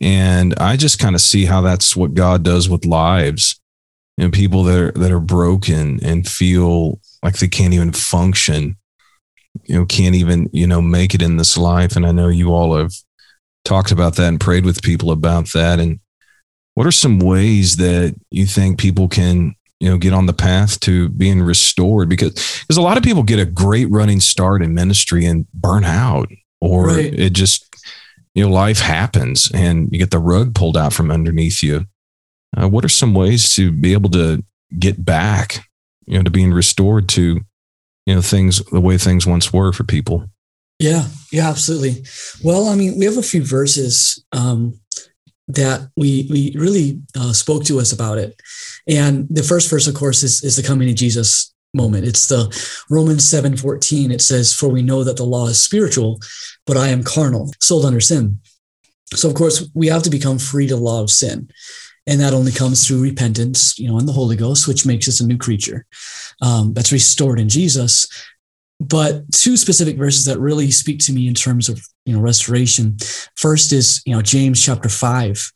and 0.01 0.53
i 0.57 0.77
just 0.77 0.99
kind 0.99 1.15
of 1.15 1.21
see 1.21 1.45
how 1.45 1.61
that's 1.61 1.95
what 1.95 2.13
god 2.13 2.43
does 2.43 2.69
with 2.69 2.85
lives 2.85 3.59
and 4.19 4.33
people 4.33 4.63
that 4.63 4.79
are 4.79 4.91
that 4.91 5.11
are 5.11 5.19
broken 5.19 6.03
and 6.03 6.27
feel 6.27 6.99
like 7.23 7.37
they 7.37 7.47
can't 7.47 7.73
even 7.73 7.91
function, 7.91 8.77
you 9.63 9.75
know, 9.75 9.85
can't 9.85 10.15
even, 10.15 10.49
you 10.51 10.67
know, 10.67 10.81
make 10.81 11.13
it 11.13 11.21
in 11.21 11.37
this 11.37 11.57
life. 11.57 11.95
And 11.95 12.05
I 12.05 12.11
know 12.11 12.27
you 12.27 12.53
all 12.53 12.77
have 12.77 12.93
talked 13.65 13.91
about 13.91 14.15
that 14.15 14.27
and 14.27 14.39
prayed 14.39 14.65
with 14.65 14.83
people 14.83 15.11
about 15.11 15.51
that. 15.53 15.79
And 15.79 15.99
what 16.75 16.87
are 16.87 16.91
some 16.91 17.19
ways 17.19 17.77
that 17.77 18.15
you 18.31 18.45
think 18.45 18.79
people 18.79 19.07
can, 19.07 19.55
you 19.79 19.89
know, 19.89 19.97
get 19.97 20.13
on 20.13 20.25
the 20.25 20.33
path 20.33 20.79
to 20.81 21.09
being 21.09 21.41
restored? 21.41 22.09
Because 22.09 22.31
because 22.61 22.77
a 22.77 22.81
lot 22.81 22.97
of 22.97 23.03
people 23.03 23.23
get 23.23 23.39
a 23.39 23.45
great 23.45 23.89
running 23.89 24.19
start 24.19 24.61
in 24.61 24.73
ministry 24.73 25.25
and 25.25 25.47
burn 25.53 25.83
out, 25.83 26.29
or 26.61 26.87
right. 26.87 27.13
it 27.13 27.33
just, 27.33 27.65
you 28.33 28.43
know, 28.43 28.49
life 28.49 28.79
happens 28.79 29.49
and 29.53 29.89
you 29.91 29.99
get 29.99 30.11
the 30.11 30.19
rug 30.19 30.53
pulled 30.53 30.77
out 30.77 30.93
from 30.93 31.11
underneath 31.11 31.63
you. 31.63 31.85
Uh, 32.57 32.67
what 32.67 32.83
are 32.83 32.89
some 32.89 33.13
ways 33.13 33.53
to 33.55 33.71
be 33.71 33.93
able 33.93 34.09
to 34.09 34.43
get 34.77 35.03
back, 35.05 35.67
you 36.05 36.17
know, 36.17 36.23
to 36.23 36.31
being 36.31 36.51
restored 36.51 37.07
to, 37.09 37.41
you 38.05 38.15
know, 38.15 38.21
things 38.21 38.63
the 38.65 38.81
way 38.81 38.97
things 38.97 39.27
once 39.27 39.53
were 39.53 39.71
for 39.71 39.83
people? 39.83 40.29
Yeah, 40.79 41.07
yeah, 41.31 41.49
absolutely. 41.49 42.05
Well, 42.43 42.69
I 42.69 42.75
mean, 42.75 42.97
we 42.97 43.05
have 43.05 43.17
a 43.17 43.21
few 43.21 43.43
verses 43.43 44.23
um, 44.31 44.79
that 45.49 45.89
we 45.95 46.27
we 46.29 46.55
really 46.57 47.01
uh, 47.17 47.33
spoke 47.33 47.65
to 47.65 47.79
us 47.79 47.91
about 47.91 48.17
it, 48.17 48.39
and 48.87 49.27
the 49.29 49.43
first 49.43 49.69
verse, 49.69 49.87
of 49.87 49.95
course, 49.95 50.23
is 50.23 50.43
is 50.43 50.55
the 50.55 50.63
coming 50.63 50.89
of 50.89 50.95
Jesus 50.95 51.53
moment. 51.73 52.07
It's 52.07 52.27
the 52.27 52.49
Romans 52.89 53.27
7 53.27 53.55
14. 53.55 54.11
It 54.11 54.21
says, 54.21 54.53
For 54.53 54.69
we 54.69 54.81
know 54.81 55.03
that 55.03 55.17
the 55.17 55.23
law 55.23 55.47
is 55.47 55.61
spiritual, 55.61 56.19
but 56.65 56.77
I 56.77 56.87
am 56.87 57.03
carnal, 57.03 57.51
sold 57.61 57.85
under 57.85 57.99
sin. 57.99 58.39
So, 59.13 59.29
of 59.29 59.35
course, 59.35 59.69
we 59.75 59.85
have 59.87 60.01
to 60.03 60.09
become 60.09 60.39
free 60.39 60.65
to 60.67 60.75
law 60.75 61.03
of 61.03 61.11
sin 61.11 61.49
and 62.09 62.19
that 62.19 62.33
only 62.33 62.51
comes 62.51 62.85
through 62.85 63.01
repentance 63.01 63.77
you 63.77 63.87
know 63.87 63.97
and 63.97 64.07
the 64.07 64.13
holy 64.13 64.35
ghost 64.35 64.67
which 64.67 64.85
makes 64.85 65.07
us 65.07 65.21
a 65.21 65.27
new 65.27 65.37
creature 65.37 65.85
um, 66.41 66.73
that's 66.73 66.91
restored 66.91 67.39
in 67.39 67.47
jesus 67.47 68.07
but 68.79 69.29
two 69.33 69.57
specific 69.57 69.97
verses 69.97 70.25
that 70.25 70.39
really 70.39 70.71
speak 70.71 70.99
to 70.99 71.13
me 71.13 71.27
in 71.27 71.33
terms 71.33 71.69
of 71.69 71.81
you 72.05 72.13
know 72.13 72.21
restoration. 72.21 72.97
First 73.35 73.71
is 73.73 74.01
you 74.05 74.15
know 74.15 74.21
james 74.21 74.63
chapter 74.63 74.89
5 74.89 75.51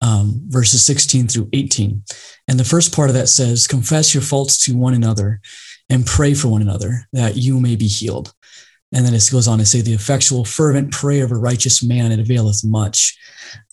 um, 0.00 0.42
verses 0.48 0.84
16 0.84 1.28
through 1.28 1.48
18 1.52 2.02
and 2.48 2.58
the 2.58 2.64
first 2.64 2.94
part 2.94 3.08
of 3.08 3.14
that 3.14 3.28
says 3.28 3.66
confess 3.66 4.14
your 4.14 4.22
faults 4.22 4.64
to 4.64 4.76
one 4.76 4.94
another 4.94 5.40
and 5.92 6.06
pray 6.06 6.34
for 6.34 6.48
one 6.48 6.62
another 6.62 7.06
that 7.12 7.36
you 7.36 7.60
may 7.60 7.76
be 7.76 7.86
healed. 7.86 8.32
And 8.94 9.04
then 9.06 9.14
it 9.14 9.28
goes 9.30 9.46
on 9.46 9.58
to 9.58 9.66
say 9.66 9.80
the 9.80 9.92
effectual 9.92 10.44
fervent 10.44 10.90
prayer 10.90 11.24
of 11.24 11.32
a 11.32 11.36
righteous 11.36 11.82
man 11.82 12.12
it 12.12 12.18
availeth 12.18 12.62
much. 12.64 13.16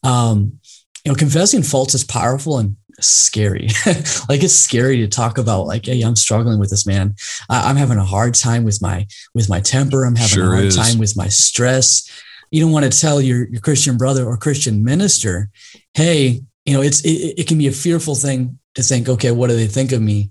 Um, 0.03 0.59
you 1.05 1.11
know, 1.11 1.15
confessing 1.15 1.63
faults 1.63 1.93
is 1.93 2.03
powerful 2.03 2.59
and 2.59 2.75
scary. 3.07 3.69
like 4.29 4.43
it's 4.43 4.53
scary 4.53 4.97
to 4.97 5.07
talk 5.07 5.37
about 5.37 5.67
like, 5.67 5.85
hey, 5.85 6.01
I'm 6.01 6.15
struggling 6.15 6.59
with 6.59 6.69
this, 6.69 6.85
man. 6.85 7.15
I- 7.49 7.69
am 7.69 7.75
having 7.75 7.97
a 7.97 8.05
hard 8.05 8.35
time 8.35 8.63
with 8.63 8.81
my 8.81 9.07
with 9.33 9.49
my 9.49 9.59
temper. 9.59 10.05
I'm 10.05 10.15
having 10.15 10.29
sure 10.29 10.53
a 10.53 10.55
hard 10.55 10.65
is. 10.65 10.75
time 10.75 10.97
with 10.97 11.15
my 11.17 11.27
stress. 11.27 12.09
You 12.51 12.61
don't 12.61 12.71
want 12.71 12.91
to 12.91 12.99
tell 12.99 13.21
your, 13.21 13.47
your 13.49 13.61
Christian 13.61 13.97
brother 13.97 14.25
or 14.25 14.35
Christian 14.35 14.83
minister, 14.83 15.49
hey, 15.93 16.41
you 16.65 16.73
know, 16.73 16.81
it's 16.81 17.01
it, 17.01 17.39
it 17.39 17.47
can 17.47 17.57
be 17.57 17.67
a 17.67 17.71
fearful 17.71 18.15
thing 18.15 18.57
to 18.75 18.81
think, 18.81 19.07
okay, 19.07 19.31
what 19.31 19.49
do 19.49 19.55
they 19.55 19.67
think 19.67 19.91
of 19.91 20.01
me? 20.01 20.29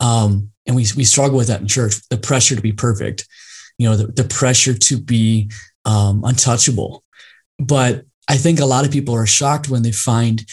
Um, 0.00 0.50
and 0.66 0.76
we 0.76 0.86
we 0.96 1.04
struggle 1.04 1.36
with 1.36 1.48
that 1.48 1.60
in 1.60 1.68
church, 1.68 1.96
the 2.08 2.16
pressure 2.16 2.56
to 2.56 2.62
be 2.62 2.72
perfect, 2.72 3.26
you 3.78 3.88
know, 3.88 3.96
the, 3.96 4.06
the 4.08 4.24
pressure 4.24 4.74
to 4.74 4.98
be 4.98 5.50
um, 5.84 6.24
untouchable. 6.24 7.04
But 7.58 8.04
I 8.28 8.36
think 8.36 8.60
a 8.60 8.66
lot 8.66 8.84
of 8.84 8.92
people 8.92 9.14
are 9.14 9.26
shocked 9.26 9.68
when 9.68 9.82
they 9.82 9.92
find 9.92 10.44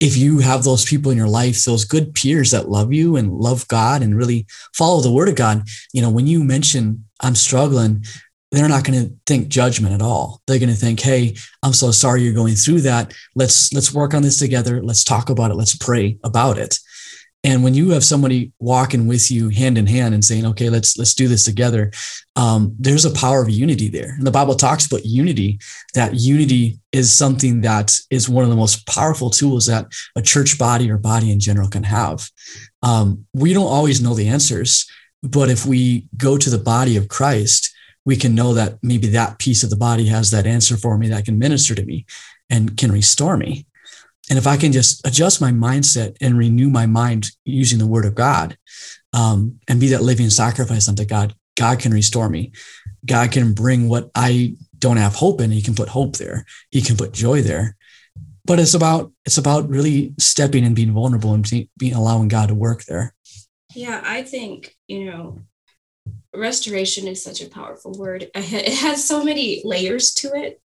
if 0.00 0.16
you 0.16 0.38
have 0.40 0.64
those 0.64 0.84
people 0.84 1.10
in 1.10 1.18
your 1.18 1.28
life, 1.28 1.64
those 1.64 1.84
good 1.84 2.14
peers 2.14 2.50
that 2.50 2.68
love 2.68 2.92
you 2.92 3.16
and 3.16 3.32
love 3.32 3.66
God 3.68 4.02
and 4.02 4.16
really 4.16 4.46
follow 4.74 5.00
the 5.00 5.12
word 5.12 5.28
of 5.28 5.36
God, 5.36 5.62
you 5.92 6.02
know, 6.02 6.10
when 6.10 6.26
you 6.26 6.42
mention 6.42 7.04
I'm 7.20 7.34
struggling, 7.34 8.04
they're 8.50 8.68
not 8.68 8.84
going 8.84 9.02
to 9.02 9.14
think 9.26 9.48
judgment 9.48 9.94
at 9.94 10.02
all. 10.02 10.40
They're 10.46 10.58
going 10.58 10.68
to 10.68 10.76
think, 10.76 11.00
"Hey, 11.00 11.34
I'm 11.62 11.72
so 11.72 11.90
sorry 11.90 12.22
you're 12.22 12.34
going 12.34 12.54
through 12.54 12.82
that. 12.82 13.12
Let's 13.34 13.72
let's 13.72 13.92
work 13.92 14.14
on 14.14 14.22
this 14.22 14.38
together. 14.38 14.82
Let's 14.82 15.04
talk 15.04 15.28
about 15.28 15.50
it. 15.50 15.54
Let's 15.54 15.76
pray 15.76 16.18
about 16.22 16.58
it." 16.58 16.78
And 17.44 17.62
when 17.62 17.74
you 17.74 17.90
have 17.90 18.02
somebody 18.02 18.52
walking 18.58 19.06
with 19.06 19.30
you 19.30 19.50
hand 19.50 19.76
in 19.76 19.86
hand 19.86 20.14
and 20.14 20.24
saying, 20.24 20.46
okay, 20.46 20.70
let's 20.70 20.96
let's 20.96 21.14
do 21.14 21.28
this 21.28 21.44
together, 21.44 21.92
um, 22.36 22.74
there's 22.78 23.04
a 23.04 23.12
power 23.12 23.42
of 23.42 23.50
unity 23.50 23.88
there. 23.88 24.14
And 24.16 24.26
the 24.26 24.30
Bible 24.30 24.54
talks 24.54 24.86
about 24.86 25.04
unity, 25.04 25.58
that 25.92 26.14
unity 26.14 26.78
is 26.90 27.12
something 27.12 27.60
that 27.60 27.94
is 28.10 28.28
one 28.28 28.44
of 28.44 28.50
the 28.50 28.56
most 28.56 28.86
powerful 28.86 29.28
tools 29.28 29.66
that 29.66 29.86
a 30.16 30.22
church 30.22 30.58
body 30.58 30.90
or 30.90 30.96
body 30.96 31.30
in 31.30 31.38
general 31.38 31.68
can 31.68 31.84
have. 31.84 32.30
Um, 32.82 33.26
we 33.34 33.52
don't 33.52 33.66
always 33.66 34.00
know 34.00 34.14
the 34.14 34.28
answers, 34.28 34.90
but 35.22 35.50
if 35.50 35.66
we 35.66 36.08
go 36.16 36.38
to 36.38 36.48
the 36.48 36.58
body 36.58 36.96
of 36.96 37.08
Christ, 37.08 37.74
we 38.06 38.16
can 38.16 38.34
know 38.34 38.54
that 38.54 38.78
maybe 38.82 39.08
that 39.08 39.38
piece 39.38 39.62
of 39.62 39.70
the 39.70 39.76
body 39.76 40.06
has 40.06 40.30
that 40.30 40.46
answer 40.46 40.76
for 40.76 40.96
me 40.96 41.08
that 41.08 41.24
can 41.24 41.38
minister 41.38 41.74
to 41.74 41.84
me 41.84 42.06
and 42.48 42.76
can 42.76 42.90
restore 42.90 43.36
me. 43.36 43.66
And 44.30 44.38
if 44.38 44.46
I 44.46 44.56
can 44.56 44.72
just 44.72 45.06
adjust 45.06 45.40
my 45.40 45.52
mindset 45.52 46.16
and 46.20 46.38
renew 46.38 46.70
my 46.70 46.86
mind 46.86 47.30
using 47.44 47.78
the 47.78 47.86
word 47.86 48.06
of 48.06 48.14
God 48.14 48.56
um, 49.12 49.60
and 49.68 49.80
be 49.80 49.88
that 49.88 50.02
living 50.02 50.30
sacrifice 50.30 50.88
unto 50.88 51.04
God, 51.04 51.34
God 51.56 51.78
can 51.78 51.92
restore 51.92 52.28
me. 52.28 52.52
God 53.04 53.32
can 53.32 53.52
bring 53.52 53.88
what 53.88 54.10
I 54.14 54.56
don't 54.78 54.96
have 54.96 55.14
hope 55.14 55.40
in. 55.40 55.50
He 55.50 55.62
can 55.62 55.74
put 55.74 55.88
hope 55.88 56.16
there. 56.16 56.46
He 56.70 56.80
can 56.80 56.96
put 56.96 57.12
joy 57.12 57.42
there. 57.42 57.76
But 58.46 58.60
it's 58.60 58.74
about 58.74 59.12
it's 59.24 59.38
about 59.38 59.68
really 59.68 60.12
stepping 60.18 60.64
and 60.64 60.76
being 60.76 60.92
vulnerable 60.92 61.32
and 61.32 61.48
being 61.78 61.94
allowing 61.94 62.28
God 62.28 62.48
to 62.48 62.54
work 62.54 62.84
there. 62.84 63.14
Yeah, 63.74 64.02
I 64.04 64.22
think 64.22 64.74
you 64.86 65.10
know, 65.10 65.40
restoration 66.34 67.08
is 67.08 67.22
such 67.24 67.40
a 67.40 67.48
powerful 67.48 67.92
word. 67.92 68.30
It 68.34 68.74
has 68.74 69.06
so 69.06 69.24
many 69.24 69.62
layers 69.64 70.12
to 70.14 70.28
it. 70.34 70.60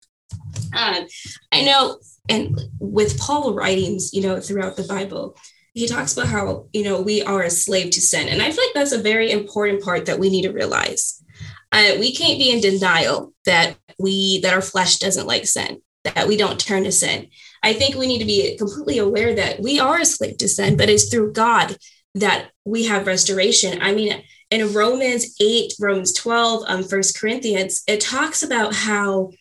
Um, 0.75 1.07
I 1.51 1.61
know, 1.61 1.99
and 2.29 2.59
with 2.79 3.19
Paul 3.19 3.53
writings, 3.53 4.13
you 4.13 4.21
know, 4.21 4.39
throughout 4.39 4.75
the 4.75 4.83
Bible, 4.83 5.37
he 5.73 5.87
talks 5.87 6.13
about 6.13 6.27
how 6.27 6.67
you 6.73 6.83
know 6.83 7.01
we 7.01 7.21
are 7.21 7.43
a 7.43 7.49
slave 7.49 7.91
to 7.91 8.01
sin, 8.01 8.27
and 8.27 8.41
I 8.41 8.51
feel 8.51 8.63
like 8.63 8.73
that's 8.73 8.91
a 8.91 9.01
very 9.01 9.31
important 9.31 9.83
part 9.83 10.05
that 10.07 10.19
we 10.19 10.29
need 10.29 10.43
to 10.43 10.51
realize. 10.51 11.23
Uh, 11.71 11.91
we 11.99 12.15
can't 12.15 12.39
be 12.39 12.51
in 12.51 12.61
denial 12.61 13.33
that 13.45 13.77
we 13.99 14.39
that 14.41 14.53
our 14.53 14.61
flesh 14.61 14.97
doesn't 14.97 15.27
like 15.27 15.45
sin, 15.45 15.81
that 16.03 16.27
we 16.27 16.37
don't 16.37 16.59
turn 16.59 16.83
to 16.83 16.91
sin. 16.91 17.27
I 17.63 17.73
think 17.73 17.95
we 17.95 18.07
need 18.07 18.19
to 18.19 18.25
be 18.25 18.57
completely 18.57 18.97
aware 18.97 19.35
that 19.35 19.59
we 19.59 19.79
are 19.79 19.99
a 19.99 20.05
slave 20.05 20.37
to 20.37 20.47
sin, 20.47 20.77
but 20.77 20.89
it's 20.89 21.09
through 21.09 21.33
God 21.33 21.77
that 22.15 22.49
we 22.65 22.85
have 22.85 23.07
restoration. 23.07 23.81
I 23.81 23.93
mean, 23.93 24.23
in 24.49 24.73
Romans 24.73 25.35
8, 25.41 25.73
Romans 25.79 26.13
12, 26.13 26.63
um, 26.67 26.83
First 26.83 27.19
Corinthians, 27.19 27.83
it 27.87 27.99
talks 27.99 28.43
about 28.43 28.73
how 28.73 29.31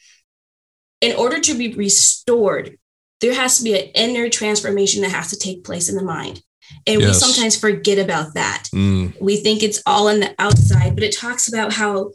in 1.01 1.17
order 1.17 1.41
to 1.41 1.55
be 1.55 1.75
restored, 1.75 2.79
there 3.21 3.35
has 3.35 3.59
to 3.59 3.65
be 3.65 3.79
an 3.79 3.91
inner 3.95 4.29
transformation 4.29 5.03
that 5.03 5.11
has 5.11 5.31
to 5.31 5.39
take 5.39 5.65
place 5.65 5.89
in 5.89 5.97
the 5.97 6.03
mind. 6.03 6.43
And 6.87 7.01
yes. 7.01 7.09
we 7.09 7.15
sometimes 7.15 7.59
forget 7.59 7.99
about 7.99 8.35
that. 8.35 8.69
Mm. 8.75 9.21
We 9.21 9.37
think 9.37 9.63
it's 9.63 9.83
all 9.87 10.09
on 10.09 10.21
the 10.21 10.35
outside, 10.39 10.95
but 10.95 11.05
it 11.05 11.17
talks 11.17 11.49
about 11.49 11.73
how 11.73 12.13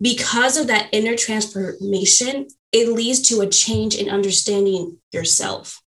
because 0.00 0.56
of 0.56 0.66
that 0.66 0.88
inner 0.92 1.16
transformation, 1.16 2.48
it 2.72 2.88
leads 2.88 3.20
to 3.28 3.40
a 3.40 3.46
change 3.46 3.94
in 3.94 4.08
understanding 4.08 4.98
yourself 5.12 5.80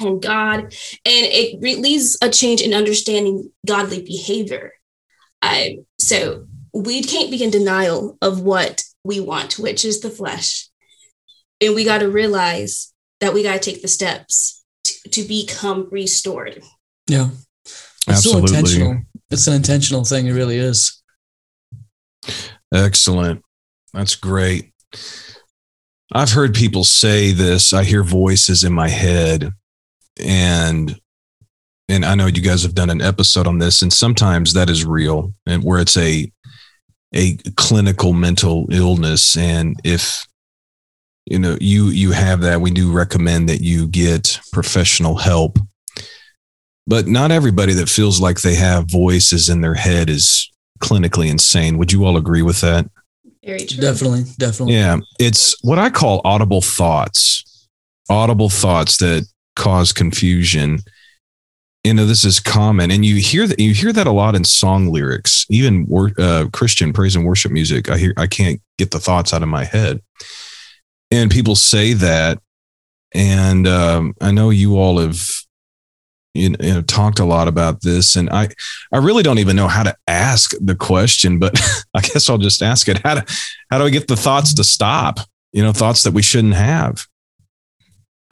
and 0.00 0.22
God, 0.22 0.60
and 0.60 0.72
it 1.04 1.60
leads 1.60 2.18
a 2.22 2.30
change 2.30 2.60
in 2.60 2.74
understanding 2.74 3.50
godly 3.66 4.02
behavior. 4.02 4.72
Um, 5.42 5.86
so 5.98 6.46
we 6.72 7.02
can't 7.02 7.30
be 7.30 7.42
in 7.42 7.50
denial 7.50 8.16
of 8.22 8.40
what 8.40 8.84
we 9.04 9.20
want, 9.20 9.58
which 9.58 9.84
is 9.84 10.00
the 10.00 10.10
flesh. 10.10 10.68
And 11.62 11.74
we 11.74 11.84
got 11.84 11.98
to 11.98 12.10
realize 12.10 12.92
that 13.20 13.32
we 13.32 13.42
got 13.42 13.54
to 13.54 13.70
take 13.70 13.82
the 13.82 13.88
steps 13.88 14.64
to, 14.84 15.10
to 15.10 15.22
become 15.22 15.88
restored. 15.90 16.60
Yeah. 17.08 17.30
It's 17.64 18.08
Absolutely. 18.08 18.48
so 18.48 18.54
intentional. 18.56 19.02
It's 19.30 19.46
an 19.46 19.54
intentional 19.54 20.04
thing. 20.04 20.26
It 20.26 20.32
really 20.32 20.58
is. 20.58 21.02
Excellent. 22.74 23.42
That's 23.94 24.16
great. 24.16 24.72
I've 26.12 26.32
heard 26.32 26.54
people 26.54 26.84
say 26.84 27.32
this. 27.32 27.72
I 27.72 27.84
hear 27.84 28.02
voices 28.02 28.64
in 28.64 28.72
my 28.72 28.88
head 28.88 29.50
and 30.20 30.98
and 31.88 32.04
I 32.04 32.14
know 32.14 32.26
you 32.26 32.42
guys 32.42 32.62
have 32.62 32.74
done 32.74 32.90
an 32.90 33.02
episode 33.02 33.46
on 33.46 33.58
this 33.58 33.82
and 33.82 33.92
sometimes 33.92 34.54
that 34.54 34.68
is 34.68 34.84
real 34.84 35.32
and 35.46 35.62
where 35.62 35.80
it's 35.80 35.96
a 35.96 36.30
a 37.14 37.36
clinical 37.56 38.12
mental 38.12 38.66
illness 38.70 39.36
and 39.36 39.76
if 39.84 40.26
you 41.26 41.38
know 41.38 41.56
you 41.60 41.86
you 41.86 42.12
have 42.12 42.40
that 42.40 42.60
we 42.60 42.70
do 42.70 42.92
recommend 42.92 43.48
that 43.48 43.60
you 43.60 43.86
get 43.86 44.38
professional 44.52 45.16
help 45.16 45.58
but 46.86 47.06
not 47.06 47.30
everybody 47.30 47.72
that 47.72 47.88
feels 47.88 48.20
like 48.20 48.40
they 48.40 48.54
have 48.54 48.90
voices 48.90 49.48
in 49.48 49.60
their 49.60 49.74
head 49.74 50.10
is 50.10 50.50
clinically 50.80 51.30
insane 51.30 51.78
would 51.78 51.92
you 51.92 52.04
all 52.04 52.16
agree 52.16 52.42
with 52.42 52.60
that 52.60 52.86
very 53.44 53.66
true. 53.66 53.80
Definitely, 53.80 54.24
definitely. 54.38 54.74
Yeah, 54.74 54.98
it's 55.18 55.56
what 55.62 55.78
I 55.78 55.90
call 55.90 56.20
audible 56.24 56.62
thoughts. 56.62 57.68
Audible 58.08 58.48
thoughts 58.48 58.98
that 58.98 59.26
cause 59.56 59.92
confusion. 59.92 60.78
You 61.82 61.94
know, 61.94 62.06
this 62.06 62.24
is 62.24 62.38
common, 62.38 62.92
and 62.92 63.04
you 63.04 63.16
hear 63.16 63.48
that 63.48 63.58
you 63.58 63.74
hear 63.74 63.92
that 63.92 64.06
a 64.06 64.12
lot 64.12 64.36
in 64.36 64.44
song 64.44 64.92
lyrics, 64.92 65.44
even 65.50 65.88
uh, 66.18 66.46
Christian 66.52 66.92
praise 66.92 67.16
and 67.16 67.26
worship 67.26 67.50
music. 67.50 67.90
I 67.90 67.98
hear 67.98 68.14
I 68.16 68.28
can't 68.28 68.60
get 68.78 68.92
the 68.92 69.00
thoughts 69.00 69.34
out 69.34 69.42
of 69.42 69.48
my 69.48 69.64
head, 69.64 70.00
and 71.12 71.30
people 71.30 71.54
say 71.54 71.92
that, 71.92 72.40
and 73.14 73.68
um, 73.68 74.14
I 74.20 74.32
know 74.32 74.50
you 74.50 74.78
all 74.78 74.98
have 74.98 75.28
you 76.34 76.50
know 76.50 76.82
talked 76.82 77.18
a 77.18 77.24
lot 77.24 77.46
about 77.46 77.82
this 77.82 78.16
and 78.16 78.30
i 78.30 78.48
i 78.90 78.96
really 78.96 79.22
don't 79.22 79.38
even 79.38 79.54
know 79.54 79.68
how 79.68 79.82
to 79.82 79.94
ask 80.06 80.52
the 80.60 80.74
question 80.74 81.38
but 81.38 81.60
i 81.94 82.00
guess 82.00 82.30
i'll 82.30 82.38
just 82.38 82.62
ask 82.62 82.88
it. 82.88 82.98
How 83.04 83.16
do 83.16 83.34
how 83.70 83.78
do 83.78 83.84
i 83.84 83.90
get 83.90 84.08
the 84.08 84.16
thoughts 84.16 84.54
to 84.54 84.64
stop 84.64 85.20
you 85.52 85.62
know 85.62 85.72
thoughts 85.72 86.02
that 86.04 86.12
we 86.14 86.22
shouldn't 86.22 86.54
have? 86.54 87.06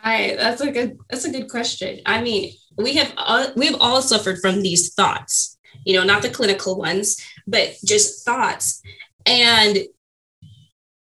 I 0.03 0.35
that's 0.39 0.63
a 0.63 0.71
good 0.71 0.99
that's 1.11 1.27
a 1.27 1.31
good 1.31 1.51
question. 1.51 2.01
I 2.07 2.23
mean 2.23 2.53
we 2.79 2.95
have 2.95 3.13
all, 3.19 3.53
we've 3.57 3.77
all 3.79 4.01
suffered 4.01 4.39
from 4.41 4.63
these 4.63 4.95
thoughts 4.95 5.59
you 5.85 5.95
know 5.95 6.05
not 6.05 6.23
the 6.23 6.31
clinical 6.31 6.79
ones 6.79 7.17
but 7.47 7.77
just 7.85 8.25
thoughts. 8.25 8.83
And 9.27 9.79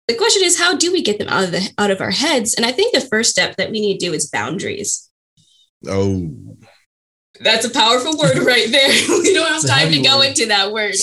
the 0.07 0.15
question 0.15 0.43
is 0.43 0.59
how 0.59 0.75
do 0.75 0.91
we 0.91 1.01
get 1.01 1.17
them 1.19 1.29
out 1.29 1.43
of 1.45 1.51
the 1.51 1.69
out 1.77 1.91
of 1.91 2.01
our 2.01 2.11
heads 2.11 2.53
and 2.55 2.65
i 2.65 2.71
think 2.71 2.93
the 2.93 3.01
first 3.01 3.29
step 3.29 3.55
that 3.55 3.71
we 3.71 3.79
need 3.79 3.99
to 3.99 4.05
do 4.07 4.13
is 4.13 4.29
boundaries 4.29 5.09
Oh, 5.87 6.31
that's 7.41 7.65
a 7.65 7.69
powerful 7.69 8.17
word 8.17 8.37
right 8.45 8.69
there. 8.71 8.89
we 9.09 9.33
don't 9.33 9.51
have 9.51 9.65
time 9.65 9.91
to 9.91 10.01
go 10.01 10.19
word. 10.19 10.27
into 10.27 10.45
that 10.47 10.71
word. 10.71 10.95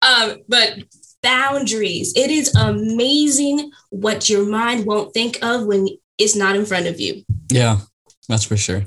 Um, 0.00 0.38
but 0.48 0.78
boundaries. 1.22 2.12
It 2.16 2.30
is 2.30 2.54
amazing 2.54 3.70
what 3.90 4.28
your 4.28 4.46
mind 4.46 4.86
won't 4.86 5.12
think 5.12 5.38
of 5.42 5.66
when 5.66 5.88
it's 6.18 6.34
not 6.34 6.56
in 6.56 6.64
front 6.64 6.86
of 6.86 7.00
you. 7.00 7.22
Yeah, 7.50 7.80
that's 8.28 8.44
for 8.44 8.56
sure. 8.56 8.84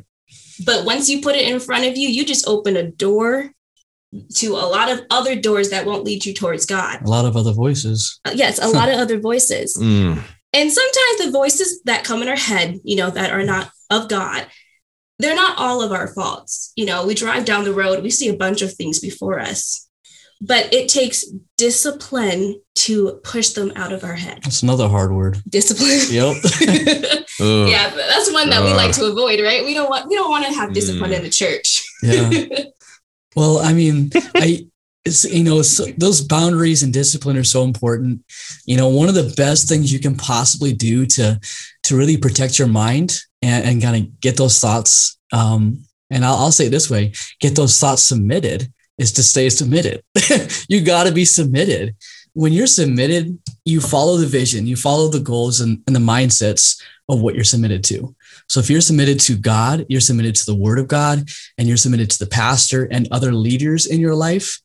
But 0.66 0.86
once 0.86 1.10
you 1.10 1.22
put 1.22 1.36
it 1.36 1.48
in 1.48 1.60
front 1.60 1.86
of 1.86 1.98
you, 1.98 2.10
you 2.10 2.26
just 2.26 2.48
open 2.48 2.76
a 2.76 2.90
door 2.90 3.52
to 4.36 4.54
a 4.54 4.68
lot 4.68 4.92
of 4.92 5.02
other 5.10 5.36
doors 5.36 5.70
that 5.70 5.86
won't 5.86 6.04
lead 6.04 6.26
you 6.26 6.34
towards 6.34 6.66
God. 6.66 7.02
A 7.02 7.10
lot 7.10 7.26
of 7.26 7.36
other 7.36 7.52
voices. 7.52 8.20
Uh, 8.26 8.32
yes, 8.34 8.60
a 8.60 8.68
lot 8.68 8.90
of 8.90 8.96
other 8.96 9.20
voices. 9.20 9.78
Mm. 9.86 10.22
And 10.54 10.72
sometimes 10.72 11.18
the 11.20 11.32
voices 11.32 11.82
that 11.84 12.06
come 12.06 12.22
in 12.22 12.30
our 12.30 12.38
head, 12.38 12.80
you 12.84 12.96
know, 12.96 13.10
that 13.10 13.32
are 13.32 13.44
not 13.44 13.70
of 13.92 14.08
God, 14.08 14.48
they're 15.20 15.36
not 15.36 15.58
all 15.58 15.82
of 15.82 15.92
our 15.92 16.08
faults. 16.08 16.72
You 16.78 16.86
know, 16.86 17.06
we 17.06 17.14
drive 17.14 17.44
down 17.44 17.66
the 17.66 17.74
road, 17.74 18.02
we 18.02 18.10
see 18.10 18.30
a 18.30 18.38
bunch 18.38 18.62
of 18.62 18.74
things 18.74 19.00
before 19.00 19.40
us, 19.40 19.88
but 20.42 20.74
it 20.74 20.88
takes 20.88 21.26
discipline 21.58 22.62
to 22.76 23.20
push 23.24 23.50
them 23.50 23.74
out 23.76 23.92
of 23.92 24.04
our 24.04 24.16
head. 24.16 24.40
That's 24.44 24.64
another 24.64 24.88
hard 24.88 25.14
word. 25.14 25.42
Discipline. 25.48 26.00
Yep. 26.10 26.38
yeah, 27.70 27.90
that's 27.94 28.32
one 28.32 28.50
that 28.50 28.64
we 28.64 28.74
like 28.74 28.94
to 28.94 29.06
avoid, 29.06 29.42
right? 29.42 29.66
We 29.66 29.74
don't 29.74 29.90
want 29.90 30.08
we 30.08 30.16
don't 30.16 30.30
want 30.30 30.46
to 30.46 30.54
have 30.54 30.74
discipline 30.74 31.12
mm. 31.12 31.18
in 31.18 31.24
the 31.24 31.30
church. 31.30 31.84
yeah. 32.02 32.30
Well, 33.36 33.60
I 33.60 33.74
mean, 33.74 34.12
I 34.36 34.68
it's 35.04 35.24
you 35.26 35.44
know 35.44 35.62
so 35.62 35.86
those 35.98 36.22
boundaries 36.22 36.82
and 36.82 36.92
discipline 36.92 37.38
are 37.38 37.44
so 37.44 37.62
important 37.62 38.24
you 38.66 38.76
know 38.76 38.90
one 38.90 39.08
of 39.08 39.14
the 39.14 39.32
best 39.38 39.70
things 39.70 39.94
you 39.94 40.00
can 40.00 40.16
possibly 40.16 40.74
do 40.74 41.06
to 41.06 41.40
to 41.84 41.96
really 41.96 42.18
protect 42.18 42.58
your 42.58 42.68
mind 42.68 43.20
and, 43.46 43.66
and 43.66 43.82
kind 43.82 43.96
of 43.96 44.20
get 44.20 44.38
those 44.38 44.60
thoughts. 44.60 45.18
Um, 45.32 45.84
and 46.10 46.26
I'll, 46.26 46.36
I'll 46.36 46.52
say 46.52 46.68
it 46.68 46.72
this 46.72 46.90
way 46.90 47.14
get 47.40 47.56
those 47.56 47.80
thoughts 47.80 48.04
submitted 48.04 48.72
is 48.98 49.12
to 49.14 49.24
stay 49.24 49.50
submitted. 49.50 50.02
you 50.70 50.82
got 50.82 51.06
to 51.06 51.12
be 51.12 51.26
submitted. 51.26 51.96
When 52.34 52.54
you're 52.54 52.68
submitted, 52.68 53.38
you 53.64 53.82
follow 53.82 54.18
the 54.18 54.28
vision, 54.28 54.68
you 54.68 54.76
follow 54.76 55.08
the 55.08 55.20
goals 55.20 55.62
and, 55.62 55.82
and 55.88 55.96
the 55.96 56.00
mindsets 56.00 56.82
of 57.10 57.22
what 57.22 57.36
you're 57.36 57.44
submitted 57.44 57.84
to. 57.86 58.16
So 58.48 58.60
if 58.60 58.70
you're 58.70 58.82
submitted 58.82 59.20
to 59.22 59.38
God, 59.38 59.86
you're 59.90 60.02
submitted 60.02 60.36
to 60.36 60.46
the 60.46 60.56
word 60.56 60.80
of 60.80 60.88
God, 60.88 61.28
and 61.58 61.68
you're 61.68 61.78
submitted 61.78 62.10
to 62.12 62.20
the 62.20 62.30
pastor 62.30 62.88
and 62.92 63.08
other 63.12 63.32
leaders 63.32 63.86
in 63.86 64.00
your 64.00 64.16
life, 64.16 64.60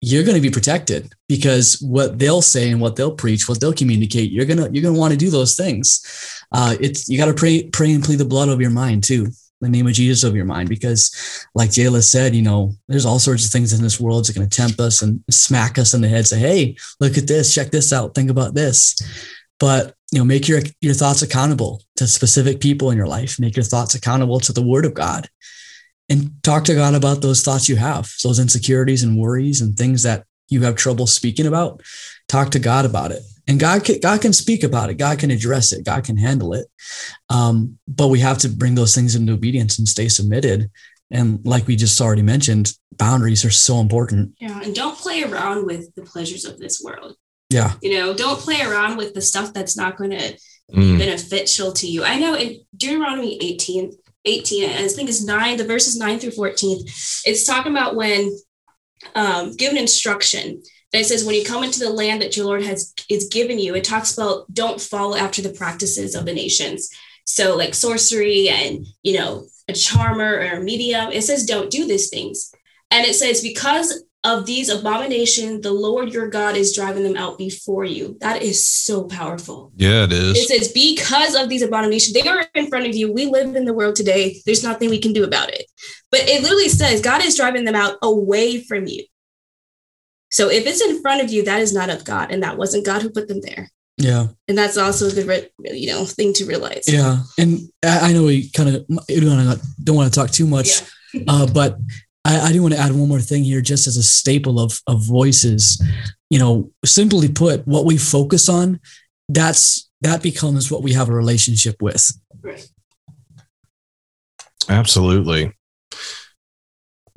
you're 0.00 0.24
going 0.24 0.36
to 0.36 0.40
be 0.40 0.50
protected 0.50 1.12
because 1.28 1.78
what 1.80 2.18
they'll 2.18 2.42
say 2.42 2.70
and 2.70 2.80
what 2.80 2.96
they'll 2.96 3.14
preach, 3.14 3.48
what 3.48 3.60
they'll 3.60 3.72
communicate, 3.72 4.30
you're 4.30 4.46
gonna 4.46 4.68
you're 4.72 4.82
gonna 4.82 4.98
want 4.98 5.12
to 5.12 5.18
do 5.18 5.30
those 5.30 5.54
things. 5.54 6.42
Uh, 6.52 6.74
it's 6.80 7.08
you 7.08 7.18
got 7.18 7.26
to 7.26 7.34
pray 7.34 7.64
pray 7.64 7.92
and 7.92 8.02
plead 8.02 8.16
the 8.16 8.24
blood 8.24 8.48
of 8.48 8.60
your 8.60 8.70
mind 8.70 9.04
too, 9.04 9.28
the 9.60 9.68
name 9.68 9.86
of 9.86 9.92
Jesus 9.92 10.24
of 10.24 10.34
your 10.34 10.46
mind, 10.46 10.68
because 10.68 11.46
like 11.54 11.70
Jayla 11.70 12.02
said, 12.02 12.34
you 12.34 12.42
know, 12.42 12.72
there's 12.88 13.04
all 13.04 13.18
sorts 13.18 13.44
of 13.44 13.52
things 13.52 13.72
in 13.72 13.82
this 13.82 14.00
world 14.00 14.24
that 14.24 14.30
are 14.30 14.38
going 14.38 14.48
to 14.48 14.56
tempt 14.56 14.80
us 14.80 15.02
and 15.02 15.22
smack 15.30 15.78
us 15.78 15.92
in 15.92 16.00
the 16.00 16.08
head, 16.08 16.26
say, 16.26 16.38
hey, 16.38 16.76
look 16.98 17.18
at 17.18 17.26
this, 17.26 17.54
check 17.54 17.70
this 17.70 17.92
out, 17.92 18.14
think 18.14 18.30
about 18.30 18.54
this. 18.54 18.96
But 19.58 19.94
you 20.12 20.18
know, 20.18 20.24
make 20.24 20.48
your 20.48 20.60
your 20.80 20.94
thoughts 20.94 21.22
accountable 21.22 21.82
to 21.96 22.06
specific 22.06 22.60
people 22.60 22.90
in 22.90 22.96
your 22.96 23.06
life. 23.06 23.38
Make 23.38 23.56
your 23.56 23.64
thoughts 23.64 23.94
accountable 23.94 24.40
to 24.40 24.52
the 24.52 24.62
Word 24.62 24.84
of 24.84 24.94
God 24.94 25.28
and 26.10 26.32
talk 26.42 26.64
to 26.64 26.74
God 26.74 26.94
about 26.94 27.22
those 27.22 27.42
thoughts 27.42 27.68
you 27.68 27.76
have, 27.76 28.12
those 28.24 28.40
insecurities 28.40 29.04
and 29.04 29.16
worries 29.16 29.60
and 29.60 29.76
things 29.76 30.02
that 30.02 30.24
you 30.48 30.62
have 30.62 30.74
trouble 30.74 31.06
speaking 31.06 31.46
about, 31.46 31.80
talk 32.28 32.50
to 32.50 32.58
God 32.58 32.84
about 32.84 33.12
it. 33.12 33.22
And 33.46 33.58
God 33.60 33.84
can, 33.84 34.00
God 34.00 34.20
can 34.20 34.32
speak 34.32 34.64
about 34.64 34.90
it. 34.90 34.94
God 34.94 35.20
can 35.20 35.30
address 35.30 35.72
it. 35.72 35.84
God 35.84 36.04
can 36.04 36.16
handle 36.16 36.52
it. 36.52 36.66
Um, 37.30 37.78
but 37.86 38.08
we 38.08 38.18
have 38.20 38.38
to 38.38 38.48
bring 38.48 38.74
those 38.74 38.94
things 38.94 39.14
into 39.14 39.32
obedience 39.32 39.78
and 39.78 39.88
stay 39.88 40.08
submitted. 40.08 40.70
And 41.12 41.44
like 41.44 41.66
we 41.66 41.76
just 41.76 42.00
already 42.00 42.22
mentioned, 42.22 42.72
boundaries 42.96 43.44
are 43.44 43.50
so 43.50 43.80
important. 43.80 44.34
Yeah. 44.40 44.60
And 44.62 44.74
don't 44.74 44.98
play 44.98 45.22
around 45.22 45.66
with 45.66 45.94
the 45.94 46.02
pleasures 46.02 46.44
of 46.44 46.58
this 46.58 46.82
world. 46.82 47.16
Yeah. 47.50 47.74
You 47.82 47.98
know, 47.98 48.14
don't 48.14 48.38
play 48.38 48.62
around 48.62 48.96
with 48.96 49.14
the 49.14 49.20
stuff 49.20 49.52
that's 49.52 49.76
not 49.76 49.96
going 49.96 50.10
to 50.10 50.38
Mm. 50.72 50.92
be 50.92 50.98
beneficial 50.98 51.72
to 51.72 51.86
you. 51.88 52.04
I 52.04 52.16
know 52.18 52.34
in 52.34 52.60
Deuteronomy 52.76 53.38
18, 53.40 53.92
18, 54.24 54.70
I 54.70 54.86
think 54.88 55.08
it's 55.08 55.20
nine, 55.22 55.56
the 55.56 55.64
verses 55.64 55.96
nine 55.96 56.20
through 56.20 56.30
14, 56.30 56.86
it's 57.24 57.44
talking 57.44 57.72
about 57.72 57.96
when 57.96 58.30
um, 59.14 59.56
given 59.56 59.78
instruction 59.78 60.62
that 60.92 61.00
it 61.00 61.06
says 61.06 61.24
when 61.24 61.34
you 61.34 61.44
come 61.44 61.64
into 61.64 61.80
the 61.80 61.90
land 61.90 62.20
that 62.22 62.36
your 62.36 62.46
Lord 62.46 62.62
has 62.62 62.92
is 63.08 63.28
given 63.28 63.58
you, 63.58 63.74
it 63.74 63.84
talks 63.84 64.12
about 64.12 64.52
don't 64.52 64.80
follow 64.80 65.16
after 65.16 65.40
the 65.42 65.52
practices 65.52 66.14
of 66.14 66.26
the 66.26 66.34
nations. 66.34 66.88
So 67.24 67.56
like 67.56 67.74
sorcery 67.74 68.48
and 68.48 68.86
you 69.02 69.18
know 69.18 69.46
a 69.68 69.72
charmer 69.72 70.34
or 70.34 70.58
a 70.58 70.60
medium, 70.60 71.10
it 71.12 71.22
says 71.22 71.46
don't 71.46 71.70
do 71.70 71.86
these 71.86 72.10
things. 72.10 72.52
And 72.90 73.06
it 73.06 73.14
says 73.14 73.40
because 73.40 74.04
of 74.22 74.44
these 74.44 74.68
abominations, 74.68 75.62
the 75.62 75.72
Lord 75.72 76.12
your 76.12 76.28
God 76.28 76.54
is 76.54 76.74
driving 76.74 77.04
them 77.04 77.16
out 77.16 77.38
before 77.38 77.84
you. 77.84 78.18
That 78.20 78.42
is 78.42 78.66
so 78.66 79.04
powerful. 79.04 79.72
Yeah, 79.76 80.04
it 80.04 80.12
is. 80.12 80.36
It 80.36 80.48
says, 80.48 80.72
because 80.72 81.34
of 81.34 81.48
these 81.48 81.62
abominations, 81.62 82.12
they 82.12 82.28
are 82.28 82.44
in 82.54 82.66
front 82.66 82.86
of 82.86 82.94
you. 82.94 83.10
We 83.10 83.26
live 83.26 83.56
in 83.56 83.64
the 83.64 83.72
world 83.72 83.96
today. 83.96 84.42
There's 84.44 84.62
nothing 84.62 84.90
we 84.90 85.00
can 85.00 85.14
do 85.14 85.24
about 85.24 85.48
it. 85.48 85.64
But 86.10 86.20
it 86.24 86.42
literally 86.42 86.68
says, 86.68 87.00
God 87.00 87.24
is 87.24 87.36
driving 87.36 87.64
them 87.64 87.74
out 87.74 87.96
away 88.02 88.62
from 88.62 88.86
you. 88.86 89.04
So 90.30 90.50
if 90.50 90.66
it's 90.66 90.82
in 90.82 91.00
front 91.00 91.22
of 91.22 91.30
you, 91.30 91.42
that 91.44 91.60
is 91.60 91.72
not 91.72 91.88
of 91.88 92.04
God. 92.04 92.30
And 92.30 92.42
that 92.42 92.58
wasn't 92.58 92.84
God 92.86 93.00
who 93.00 93.10
put 93.10 93.26
them 93.26 93.40
there. 93.40 93.70
Yeah. 93.96 94.28
And 94.48 94.56
that's 94.56 94.76
also 94.76 95.08
a 95.08 95.12
good, 95.12 95.50
you 95.64 95.88
know, 95.88 96.04
thing 96.04 96.32
to 96.34 96.44
realize. 96.44 96.84
Yeah. 96.86 97.22
And 97.38 97.60
I 97.82 98.12
know 98.12 98.24
we 98.24 98.50
kind 98.50 98.68
of 98.68 98.86
don't 98.86 99.96
want 99.96 100.12
to 100.12 100.18
talk 100.18 100.30
too 100.30 100.46
much, 100.46 100.82
yeah. 101.12 101.22
uh, 101.26 101.46
but 101.52 101.78
I, 102.30 102.48
I 102.48 102.52
do 102.52 102.62
want 102.62 102.74
to 102.74 102.80
add 102.80 102.92
one 102.92 103.08
more 103.08 103.20
thing 103.20 103.42
here, 103.42 103.60
just 103.60 103.86
as 103.86 103.96
a 103.96 104.02
staple 104.02 104.60
of 104.60 104.80
of 104.86 105.04
voices. 105.04 105.82
You 106.30 106.38
know, 106.38 106.70
simply 106.84 107.28
put, 107.28 107.66
what 107.66 107.84
we 107.84 107.98
focus 107.98 108.48
on, 108.48 108.80
that's 109.28 109.90
that 110.02 110.22
becomes 110.22 110.70
what 110.70 110.82
we 110.82 110.92
have 110.92 111.08
a 111.08 111.14
relationship 111.14 111.82
with. 111.82 112.10
Absolutely. 114.68 115.52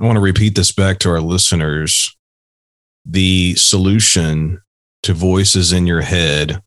I 0.00 0.04
want 0.04 0.16
to 0.16 0.20
repeat 0.20 0.56
this 0.56 0.72
back 0.72 0.98
to 1.00 1.10
our 1.10 1.20
listeners. 1.20 2.14
The 3.06 3.54
solution 3.54 4.60
to 5.04 5.12
voices 5.12 5.72
in 5.72 5.86
your 5.86 6.00
head, 6.00 6.60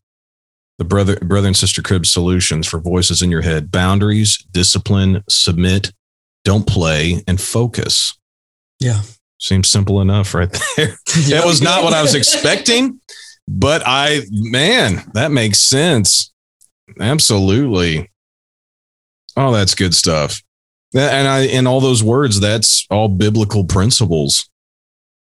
the 0.78 0.84
brother 0.84 1.16
brother 1.16 1.48
and 1.48 1.56
sister 1.56 1.82
Cribbs 1.82 2.06
solutions 2.06 2.66
for 2.66 2.80
voices 2.80 3.20
in 3.20 3.30
your 3.30 3.42
head, 3.42 3.70
boundaries, 3.70 4.38
discipline, 4.52 5.22
submit, 5.28 5.92
don't 6.44 6.66
play, 6.66 7.22
and 7.26 7.38
focus. 7.38 8.17
Yeah. 8.80 9.02
Seems 9.40 9.68
simple 9.68 10.00
enough 10.00 10.34
right 10.34 10.50
there. 10.76 10.86
that 11.28 11.42
was 11.44 11.62
not 11.62 11.84
what 11.84 11.92
I 11.92 12.02
was 12.02 12.14
expecting, 12.14 13.00
but 13.46 13.82
I, 13.86 14.22
man, 14.30 15.04
that 15.14 15.30
makes 15.30 15.60
sense. 15.60 16.32
Absolutely. 17.00 18.10
Oh, 19.36 19.52
that's 19.52 19.74
good 19.74 19.94
stuff. 19.94 20.42
And 20.94 21.28
I, 21.28 21.42
in 21.42 21.66
all 21.66 21.80
those 21.80 22.02
words, 22.02 22.40
that's 22.40 22.86
all 22.90 23.08
biblical 23.08 23.64
principles 23.64 24.48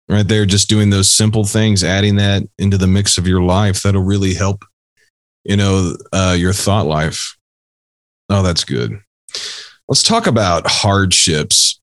right 0.10 0.28
there. 0.28 0.46
Just 0.46 0.70
doing 0.70 0.90
those 0.90 1.10
simple 1.10 1.46
things, 1.46 1.84
adding 1.84 2.18
that 2.18 2.44
into 2.58 2.78
the 2.78 2.88
mix 2.88 3.18
of 3.18 3.28
your 3.28 3.42
life, 3.42 3.82
that'll 3.82 4.04
really 4.04 4.34
help, 4.34 4.66
you 5.46 5.56
know, 5.56 5.96
uh, 6.12 6.36
your 6.38 6.54
thought 6.54 6.86
life. 6.86 7.38
Oh, 8.30 8.44
that's 8.44 8.66
good. 8.66 9.00
Let's 9.88 10.04
talk 10.04 10.28
about 10.28 10.68
hardships 10.68 11.82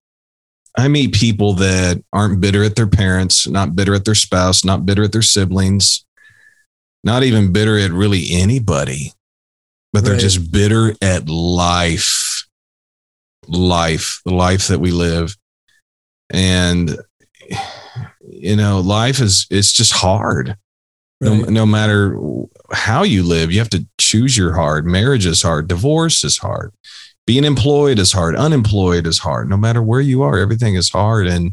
I 0.76 0.88
meet 0.88 1.14
people 1.14 1.54
that 1.54 2.02
aren't 2.12 2.40
bitter 2.40 2.62
at 2.62 2.76
their 2.76 2.86
parents, 2.86 3.48
not 3.48 3.74
bitter 3.74 3.94
at 3.94 4.04
their 4.04 4.14
spouse, 4.14 4.64
not 4.64 4.86
bitter 4.86 5.02
at 5.02 5.12
their 5.12 5.22
siblings, 5.22 6.04
not 7.02 7.22
even 7.22 7.52
bitter 7.52 7.78
at 7.78 7.90
really 7.90 8.26
anybody, 8.30 9.12
but 9.92 10.04
they're 10.04 10.14
right. 10.14 10.20
just 10.20 10.52
bitter 10.52 10.94
at 11.02 11.28
life, 11.28 12.46
life, 13.48 14.20
the 14.24 14.34
life 14.34 14.68
that 14.68 14.78
we 14.78 14.92
live. 14.92 15.36
And, 16.30 16.96
you 18.22 18.54
know, 18.54 18.80
life 18.80 19.20
is, 19.20 19.46
it's 19.50 19.72
just 19.72 19.92
hard. 19.92 20.56
Right. 21.20 21.32
No, 21.32 21.44
no 21.44 21.66
matter 21.66 22.18
how 22.72 23.02
you 23.02 23.24
live, 23.24 23.50
you 23.50 23.58
have 23.58 23.70
to 23.70 23.86
choose 23.98 24.36
your 24.38 24.54
hard. 24.54 24.86
Marriage 24.86 25.26
is 25.26 25.42
hard. 25.42 25.66
Divorce 25.66 26.22
is 26.22 26.38
hard 26.38 26.72
being 27.26 27.44
employed 27.44 27.98
is 27.98 28.12
hard. 28.12 28.34
Unemployed 28.34 29.06
is 29.06 29.18
hard. 29.18 29.48
No 29.48 29.56
matter 29.56 29.82
where 29.82 30.00
you 30.00 30.22
are 30.22 30.38
everything 30.38 30.74
is 30.74 30.90
hard. 30.90 31.26
And 31.26 31.52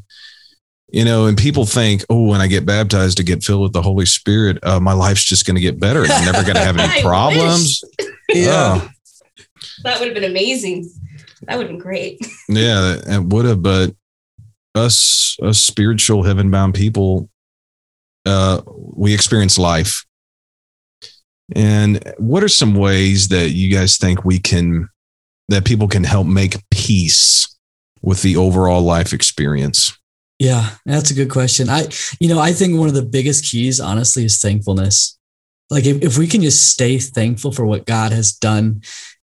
you 0.90 1.04
know 1.04 1.26
and 1.26 1.38
people 1.38 1.66
think 1.66 2.04
oh 2.10 2.24
when 2.24 2.40
i 2.40 2.48
get 2.48 2.66
baptized 2.66 3.18
to 3.18 3.24
get 3.24 3.44
filled 3.44 3.62
with 3.62 3.74
the 3.74 3.82
holy 3.82 4.06
spirit 4.06 4.58
uh, 4.64 4.80
my 4.80 4.94
life's 4.94 5.26
just 5.26 5.46
going 5.46 5.56
to 5.56 5.62
get 5.62 5.80
better. 5.80 6.04
And 6.04 6.12
i'm 6.12 6.26
never 6.26 6.44
going 6.44 6.56
to 6.56 6.64
have 6.64 6.78
any 6.78 7.02
problems. 7.04 7.84
Yeah. 8.30 8.82
Oh. 8.82 8.90
that 9.84 10.00
would 10.00 10.08
have 10.08 10.16
been 10.16 10.30
amazing. 10.30 10.90
That 11.44 11.58
would 11.58 11.68
have 11.68 11.72
been 11.72 11.82
great. 11.82 12.20
Yeah 12.50 12.96
it 13.06 13.24
would 13.24 13.46
have 13.46 13.62
but 13.62 13.94
us 14.76 15.38
us 15.42 15.60
spiritual 15.60 16.24
heaven 16.24 16.50
bound 16.50 16.74
people 16.74 17.30
uh 18.26 18.62
we 18.66 19.14
experience 19.14 19.58
life. 19.58 20.06
And 21.56 22.14
what 22.18 22.44
are 22.44 22.50
some 22.50 22.76
ways 22.76 23.30
that 23.30 23.52
you 23.52 23.74
guys 23.74 23.98
think 23.98 24.26
we 24.26 24.40
can 24.40 24.90
that 25.50 25.66
people 25.66 25.88
can 25.88 26.04
help 26.04 26.28
make 26.28 26.64
peace 26.70 27.56
with 28.02 28.22
the 28.22 28.36
overall 28.36 28.82
life 28.82 29.14
experience? 29.14 29.98
Yeah, 30.40 30.72
that's 30.86 31.10
a 31.10 31.16
good 31.16 31.32
question. 31.32 31.70
I, 31.70 31.88
you 32.20 32.30
know, 32.30 32.40
I 32.40 32.54
think 32.54 32.78
one 32.78 32.88
of 32.88 32.94
the 32.94 33.02
biggest 33.02 33.46
keys, 33.46 33.80
honestly, 33.80 34.26
is 34.26 34.40
thankfulness. 34.40 35.18
Like 35.70 35.86
if, 35.86 36.04
if 36.04 36.18
we 36.18 36.28
can 36.28 36.42
just 36.42 36.72
stay 36.72 37.00
thankful 37.00 37.52
for 37.52 37.66
what 37.66 37.86
God 37.86 38.12
has 38.12 38.32
done 38.32 38.82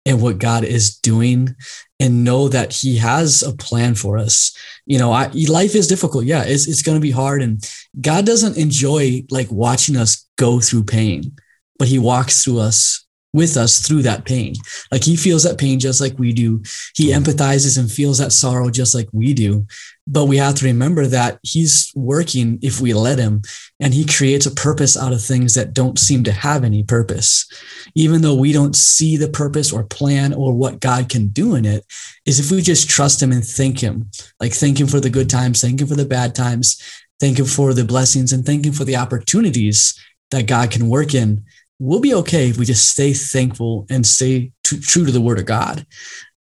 and 0.05 0.22
what 0.22 0.38
God 0.38 0.63
is 0.63 0.97
doing 0.97 1.55
and 1.99 2.24
know 2.24 2.47
that 2.47 2.74
he 2.74 2.97
has 2.97 3.43
a 3.43 3.53
plan 3.53 3.95
for 3.95 4.17
us. 4.17 4.55
You 4.86 4.97
know, 4.97 5.11
I, 5.11 5.28
life 5.47 5.76
is 5.76 5.88
difficult. 5.88 6.26
Yeah, 6.26 6.43
it's, 6.43 6.67
it's 6.67 6.82
going 6.82 6.95
to 6.95 7.01
be 7.01 7.11
hard. 7.11 7.41
And 7.41 7.70
God 7.99 8.26
doesn't 8.26 8.57
enjoy 8.57 9.24
like 9.30 9.51
watching 9.51 9.97
us 9.97 10.28
go 10.38 10.59
through 10.59 10.86
pain, 10.86 11.36
but 11.78 11.89
he 11.89 11.99
walks 11.99 12.43
through 12.43 12.59
us 12.59 13.05
with 13.34 13.57
us 13.57 13.86
through 13.86 14.01
that 14.03 14.25
pain. 14.25 14.55
Like 14.91 15.03
he 15.03 15.15
feels 15.15 15.43
that 15.43 15.59
pain 15.59 15.80
just 15.80 16.01
like 16.01 16.17
we 16.17 16.34
do. 16.34 16.63
He 16.95 17.11
empathizes 17.11 17.77
and 17.77 17.91
feels 17.91 18.17
that 18.17 18.32
sorrow 18.32 18.69
just 18.69 18.95
like 18.95 19.07
we 19.11 19.34
do. 19.34 19.67
But 20.07 20.25
we 20.25 20.38
have 20.38 20.55
to 20.55 20.65
remember 20.65 21.05
that 21.05 21.39
he's 21.43 21.91
working 21.95 22.57
if 22.63 22.82
we 22.82 22.95
let 22.95 23.19
him, 23.19 23.43
and 23.80 23.93
he 23.93 24.05
creates 24.05 24.47
a 24.47 24.51
purpose 24.51 24.97
out 24.97 25.13
of 25.13 25.21
things 25.21 25.53
that 25.53 25.73
don't 25.73 25.99
seem 25.99 26.23
to 26.23 26.32
have 26.32 26.63
any 26.63 26.84
purpose. 26.84 27.45
Even 27.93 28.23
though 28.23 28.34
we 28.34 28.51
don't 28.51 28.75
see 28.75 29.17
the 29.17 29.30
purpose 29.30 29.71
or 29.71 29.84
plan 29.84 30.34
or 30.34 30.53
what 30.53 30.80
God 30.80 31.09
can 31.09 31.27
do 31.27 31.53
in 31.53 31.63
it, 31.63 31.86
is 32.25 32.39
if 32.39 32.49
we 32.49 32.63
just 32.63 32.89
trust 32.89 33.21
him 33.21 33.32
and 33.32 33.45
thank 33.45 33.80
him, 33.80 34.09
like 34.39 34.53
thank 34.53 34.80
him 34.80 34.88
for 34.88 34.99
the 34.99 35.11
good 35.11 35.30
times, 35.30 35.61
thank 35.61 35.80
him 35.80 35.88
for 35.88 35.95
the 35.95 36.05
bad 36.05 36.34
times, 36.34 36.82
thank 37.19 37.38
him 37.38 37.45
for 37.45 37.75
the 37.75 37.86
blessings, 37.86 38.34
and 38.34 38.43
thank 38.43 38.65
him 38.65 38.73
for 38.73 38.86
the 38.86 38.95
opportunities 38.95 39.93
that 40.32 40.47
God 40.47 40.71
can 40.71 40.89
work 40.89 41.13
in 41.13 41.45
we'll 41.80 42.01
be 42.01 42.13
okay 42.13 42.49
if 42.49 42.57
we 42.57 42.65
just 42.65 42.89
stay 42.89 43.13
thankful 43.13 43.86
and 43.89 44.05
stay 44.05 44.51
t- 44.63 44.80
true 44.80 45.05
to 45.05 45.11
the 45.11 45.21
word 45.21 45.39
of 45.39 45.45
God, 45.45 45.86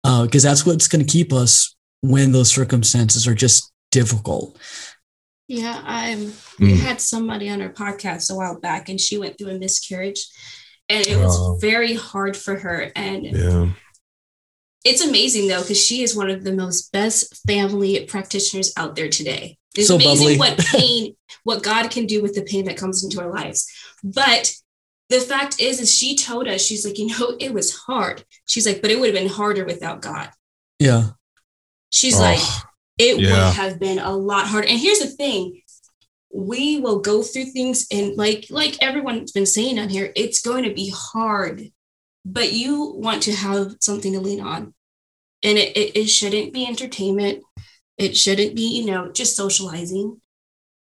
because 0.03 0.45
uh, 0.45 0.49
that's 0.49 0.67
what's 0.67 0.89
going 0.89 1.05
to 1.05 1.11
keep 1.11 1.33
us 1.33 1.77
when 2.01 2.33
those 2.33 2.53
circumstances 2.53 3.27
are 3.27 3.35
just 3.35 3.73
difficult. 3.91 4.59
Yeah, 5.47 5.81
I'm. 5.85 6.33
Mm. 6.61 6.79
Had 6.79 7.01
somebody 7.01 7.49
on 7.49 7.63
our 7.63 7.73
podcast 7.73 8.31
a 8.31 8.35
while 8.35 8.61
back, 8.61 8.89
and 8.89 9.01
she 9.01 9.17
went 9.17 9.39
through 9.39 9.51
a 9.51 9.59
miscarriage, 9.59 10.27
and 10.89 11.07
it 11.07 11.17
was 11.17 11.39
uh, 11.41 11.55
very 11.55 11.95
hard 11.95 12.37
for 12.37 12.57
her. 12.57 12.93
And 12.95 13.25
yeah. 13.25 13.69
it's 14.85 15.07
amazing 15.07 15.49
though, 15.49 15.63
because 15.63 15.83
she 15.83 16.03
is 16.03 16.15
one 16.17 16.29
of 16.29 16.45
the 16.45 16.53
most 16.53 16.93
best 16.93 17.35
family 17.47 18.05
practitioners 18.05 18.73
out 18.77 18.95
there 18.95 19.09
today. 19.09 19.57
It's 19.75 19.89
so 19.89 19.97
amazing 19.97 20.39
bubbly. 20.39 20.39
what 20.39 20.59
pain, 20.67 21.17
what 21.45 21.63
God 21.63 21.91
can 21.91 22.05
do 22.07 22.21
with 22.21 22.35
the 22.35 22.43
pain 22.43 22.67
that 22.67 22.77
comes 22.77 23.03
into 23.03 23.21
our 23.21 23.33
lives. 23.33 23.71
But 24.05 24.53
the 25.09 25.21
fact 25.21 25.61
is, 25.61 25.81
is 25.81 25.95
she 25.95 26.17
told 26.17 26.49
us, 26.49 26.65
she's 26.65 26.87
like, 26.87 26.99
you 26.99 27.07
know, 27.07 27.37
it 27.41 27.53
was 27.53 27.75
hard. 27.75 28.25
She's 28.47 28.67
like, 28.67 28.83
but 28.83 28.91
it 28.91 28.99
would 28.99 29.15
have 29.15 29.23
been 29.23 29.33
harder 29.33 29.65
without 29.65 30.03
God. 30.03 30.31
Yeah. 30.79 31.11
She's 31.91 32.19
oh, 32.19 32.23
like, 32.23 32.41
it 32.99 33.19
yeah. 33.19 33.31
would 33.31 33.55
have 33.55 33.79
been 33.79 33.99
a 33.99 34.15
lot 34.15 34.47
harder. 34.47 34.69
And 34.69 34.79
here's 34.79 35.01
the 35.01 35.07
thing. 35.07 35.63
We 36.33 36.79
will 36.79 37.01
go 37.01 37.23
through 37.23 37.47
things 37.47 37.87
and 37.91 38.15
like 38.17 38.47
like 38.51 38.77
everyone's 38.83 39.33
been 39.33 39.47
saying 39.47 39.79
on 39.79 39.89
here, 39.89 40.13
it's 40.15 40.43
going 40.43 40.65
to 40.65 40.75
be 40.75 40.93
hard, 40.95 41.63
but 42.27 42.53
you 42.53 42.93
want 42.97 43.23
to 43.23 43.33
have 43.33 43.77
something 43.81 44.13
to 44.13 44.21
lean 44.21 44.43
on. 44.43 44.75
And 45.43 45.57
it, 45.57 45.75
it, 45.75 45.97
it 45.97 46.07
shouldn't 46.07 46.53
be 46.53 46.67
entertainment. 46.67 47.43
It 47.97 48.15
shouldn't 48.15 48.55
be, 48.55 48.79
you 48.79 48.87
know, 48.91 49.11
just 49.11 49.37
socializing 49.37 50.21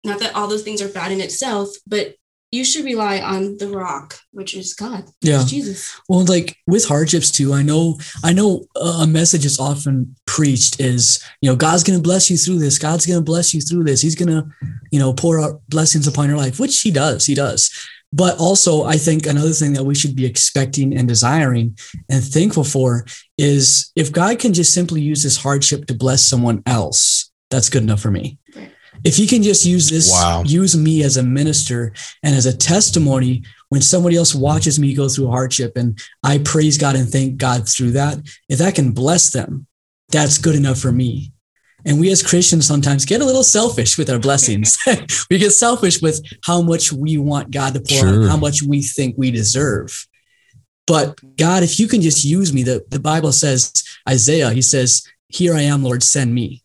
not 0.07 0.21
that 0.21 0.35
all 0.35 0.47
those 0.47 0.62
things 0.62 0.81
are 0.81 0.89
bad 0.89 1.12
in 1.12 1.21
itself, 1.21 1.71
but 1.87 2.14
you 2.53 2.64
should 2.64 2.84
rely 2.84 3.20
on 3.20 3.59
the 3.59 3.68
rock, 3.68 4.18
which 4.30 4.57
is 4.57 4.74
God. 4.74 5.05
Yeah. 5.20 5.44
Jesus. 5.44 5.99
Well, 6.09 6.24
like 6.24 6.57
with 6.66 6.86
hardships 6.86 7.30
too, 7.30 7.53
I 7.53 7.62
know, 7.62 7.99
I 8.22 8.32
know 8.32 8.66
a 8.80 9.07
message 9.07 9.44
is 9.44 9.59
often 9.59 10.14
preached 10.26 10.80
is, 10.80 11.22
you 11.40 11.51
know, 11.51 11.57
God's 11.57 11.82
going 11.82 11.99
to 11.99 12.03
bless 12.03 12.30
you 12.30 12.36
through 12.36 12.59
this. 12.59 12.78
God's 12.78 13.07
going 13.07 13.18
to 13.18 13.24
bless 13.24 13.53
you 13.53 13.61
through 13.61 13.84
this. 13.84 14.01
He's 14.01 14.14
going 14.14 14.28
to, 14.28 14.47
you 14.90 14.99
know, 14.99 15.12
pour 15.12 15.40
out 15.40 15.61
blessings 15.68 16.07
upon 16.07 16.28
your 16.28 16.38
life, 16.38 16.61
which 16.61 16.80
he 16.80 16.90
does. 16.90 17.26
He 17.26 17.34
does. 17.34 17.70
But 18.12 18.38
also, 18.38 18.84
I 18.84 18.97
think 18.97 19.26
another 19.26 19.51
thing 19.51 19.72
that 19.72 19.84
we 19.84 19.94
should 19.94 20.14
be 20.14 20.24
expecting 20.24 20.97
and 20.97 21.09
desiring 21.09 21.76
and 22.09 22.22
thankful 22.22 22.64
for 22.64 23.05
is 23.36 23.90
if 23.97 24.12
God 24.12 24.38
can 24.38 24.55
just 24.55 24.72
simply 24.72 25.03
use 25.03 25.22
this 25.22 25.36
hardship 25.36 25.86
to 25.86 25.94
bless 25.94 26.24
someone 26.24 26.62
else, 26.64 27.30
that's 27.51 27.68
good 27.68 27.82
enough 27.82 28.01
for 28.01 28.11
me. 28.11 28.38
Right. 28.55 28.70
If 29.05 29.16
he 29.16 29.26
can 29.26 29.42
just 29.42 29.64
use 29.66 29.88
this, 29.88 30.11
Wow. 30.11 30.42
use 30.44 30.76
me 30.76 31.03
as 31.03 31.16
a 31.16 31.22
minister 31.22 31.92
and 32.22 32.34
as 32.34 32.47
a 32.47 32.57
testimony 32.57 33.42
when 33.68 33.82
somebody 33.82 34.16
else 34.16 34.34
watches 34.34 34.78
me 34.78 34.94
go 34.94 35.09
through 35.09 35.28
hardship 35.28 35.76
and 35.76 35.99
I 36.22 36.38
praise 36.38 36.78
God 36.78 36.97
and 36.97 37.09
thank 37.09 37.36
God 37.36 37.68
through 37.68 37.92
that, 37.92 38.18
if 38.49 38.59
that 38.59 38.74
can 38.74 38.92
bless 38.92 39.30
them, 39.30 39.66
that's 40.11 40.38
good 40.38 40.55
enough 40.55 40.78
for 40.78 40.92
me. 40.92 41.32
And 41.84 42.01
we 42.01 42.11
as 42.11 42.22
Christians 42.22 42.66
sometimes 42.66 43.05
get 43.05 43.20
a 43.20 43.24
little 43.24 43.44
selfish 43.44 43.97
with 43.99 44.11
our 44.11 44.18
blessings. 44.18 44.76
we 45.30 45.38
get 45.38 45.51
selfish 45.51 46.01
with 46.03 46.20
how 46.44 46.62
much 46.62 46.92
we 46.92 47.16
want 47.16 47.51
God 47.51 47.74
to 47.74 47.80
pour 47.80 47.99
Sure. 47.99 48.24
out, 48.24 48.30
how 48.30 48.36
much 48.36 48.62
we 48.62 48.82
think 48.82 49.14
we 49.16 49.30
deserve. 49.30 50.07
But 50.86 51.18
God, 51.36 51.62
if 51.64 51.80
you 51.80 51.88
can 51.88 52.01
just 52.01 52.24
use 52.24 52.53
me, 52.53 52.62
the, 52.62 52.84
the 52.88 53.01
Bible 53.01 53.32
says, 53.32 53.72
Isaiah, 54.09 54.51
he 54.51 54.62
says, 54.62 55.03
Here 55.28 55.55
I 55.55 55.62
am, 55.62 55.82
Lord, 55.82 56.03
send 56.03 56.32
me. 56.34 56.62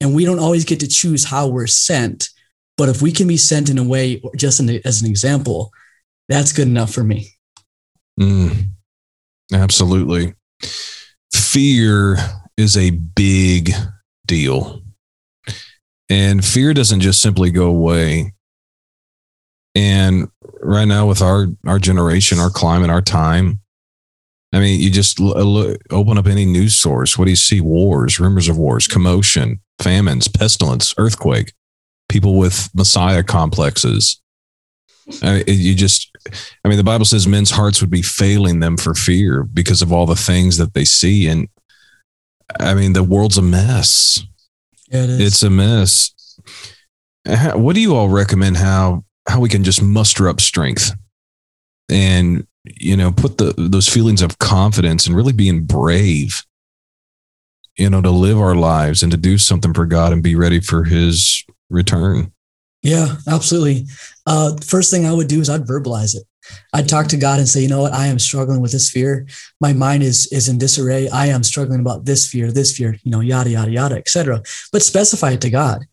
And 0.00 0.14
we 0.14 0.24
don't 0.24 0.38
always 0.38 0.64
get 0.64 0.80
to 0.80 0.88
choose 0.88 1.24
how 1.24 1.48
we're 1.48 1.66
sent. 1.66 2.28
But 2.76 2.88
if 2.88 3.02
we 3.02 3.10
can 3.10 3.26
be 3.26 3.36
sent 3.36 3.68
in 3.68 3.78
a 3.78 3.84
way, 3.84 4.22
just 4.36 4.60
in, 4.60 4.80
as 4.84 5.02
an 5.02 5.08
example, 5.08 5.72
that's 6.28 6.52
good 6.52 6.68
enough 6.68 6.92
for 6.92 7.02
me. 7.02 7.32
Mm, 8.20 8.68
absolutely. 9.52 10.34
Fear 11.32 12.18
is 12.56 12.76
a 12.76 12.90
big 12.90 13.72
deal. 14.26 14.82
And 16.08 16.44
fear 16.44 16.72
doesn't 16.72 17.00
just 17.00 17.20
simply 17.20 17.50
go 17.50 17.66
away. 17.66 18.34
And 19.74 20.28
right 20.60 20.86
now, 20.86 21.06
with 21.06 21.22
our, 21.22 21.48
our 21.66 21.78
generation, 21.78 22.38
our 22.38 22.50
climate, 22.50 22.90
our 22.90 23.02
time, 23.02 23.60
I 24.52 24.60
mean, 24.60 24.80
you 24.80 24.90
just 24.90 25.20
l- 25.20 25.36
uh, 25.36 25.42
look, 25.42 25.80
open 25.90 26.16
up 26.18 26.26
any 26.26 26.44
news 26.46 26.74
source. 26.74 27.18
What 27.18 27.26
do 27.26 27.30
you 27.30 27.36
see? 27.36 27.60
Wars, 27.60 28.18
rumors 28.18 28.48
of 28.48 28.56
wars, 28.56 28.86
commotion, 28.86 29.60
famines, 29.80 30.26
pestilence, 30.28 30.94
earthquake, 30.96 31.52
people 32.08 32.36
with 32.38 32.70
Messiah 32.74 33.22
complexes. 33.22 34.20
I 35.22 35.34
mean, 35.36 35.44
you 35.46 35.74
just, 35.74 36.10
I 36.64 36.68
mean, 36.68 36.76
the 36.78 36.84
Bible 36.84 37.04
says 37.04 37.26
men's 37.26 37.50
hearts 37.50 37.80
would 37.80 37.90
be 37.90 38.02
failing 38.02 38.60
them 38.60 38.76
for 38.76 38.94
fear 38.94 39.42
because 39.42 39.80
of 39.82 39.92
all 39.92 40.06
the 40.06 40.16
things 40.16 40.56
that 40.58 40.74
they 40.74 40.84
see. 40.84 41.26
And 41.26 41.48
I 42.60 42.74
mean, 42.74 42.92
the 42.94 43.02
world's 43.04 43.38
a 43.38 43.42
mess. 43.42 44.20
Yeah, 44.90 45.04
it 45.04 45.10
is. 45.10 45.20
It's 45.20 45.42
a 45.42 45.50
mess. 45.50 46.12
How- 47.26 47.58
What 47.58 47.74
do 47.74 47.80
you 47.82 47.94
all 47.94 48.08
recommend 48.08 48.56
how 48.56 49.04
how 49.28 49.40
we 49.40 49.48
can 49.50 49.62
just 49.62 49.82
muster 49.82 50.26
up 50.26 50.40
strength 50.40 50.92
and 51.90 52.46
you 52.76 52.96
know 52.96 53.12
put 53.12 53.38
the 53.38 53.54
those 53.56 53.88
feelings 53.88 54.22
of 54.22 54.38
confidence 54.38 55.06
and 55.06 55.16
really 55.16 55.32
being 55.32 55.64
brave, 55.64 56.44
you 57.76 57.90
know, 57.90 58.02
to 58.02 58.10
live 58.10 58.38
our 58.38 58.54
lives 58.54 59.02
and 59.02 59.12
to 59.12 59.18
do 59.18 59.38
something 59.38 59.74
for 59.74 59.86
God 59.86 60.12
and 60.12 60.22
be 60.22 60.34
ready 60.34 60.60
for 60.60 60.84
His 60.84 61.44
return. 61.70 62.32
Yeah, 62.82 63.16
absolutely. 63.26 63.86
Uh, 64.26 64.56
first 64.64 64.90
thing 64.90 65.04
I 65.04 65.12
would 65.12 65.28
do 65.28 65.40
is 65.40 65.50
I'd 65.50 65.66
verbalize 65.66 66.16
it. 66.16 66.22
I'd 66.72 66.88
talk 66.88 67.08
to 67.08 67.16
God 67.16 67.38
and 67.38 67.48
say, 67.48 67.60
you 67.60 67.68
know 67.68 67.82
what, 67.82 67.92
I 67.92 68.06
am 68.06 68.18
struggling 68.18 68.60
with 68.60 68.72
this 68.72 68.90
fear. 68.90 69.26
My 69.60 69.72
mind 69.72 70.02
is 70.02 70.26
is 70.32 70.48
in 70.48 70.58
disarray. 70.58 71.08
I 71.08 71.26
am 71.26 71.42
struggling 71.42 71.80
about 71.80 72.04
this 72.04 72.28
fear, 72.28 72.50
this 72.52 72.76
fear, 72.76 72.96
you 73.02 73.10
know, 73.10 73.20
yada 73.20 73.50
yada 73.50 73.70
yada, 73.70 73.96
etc. 73.96 74.42
But 74.72 74.82
specify 74.82 75.32
it 75.32 75.40
to 75.42 75.50
God. 75.50 75.84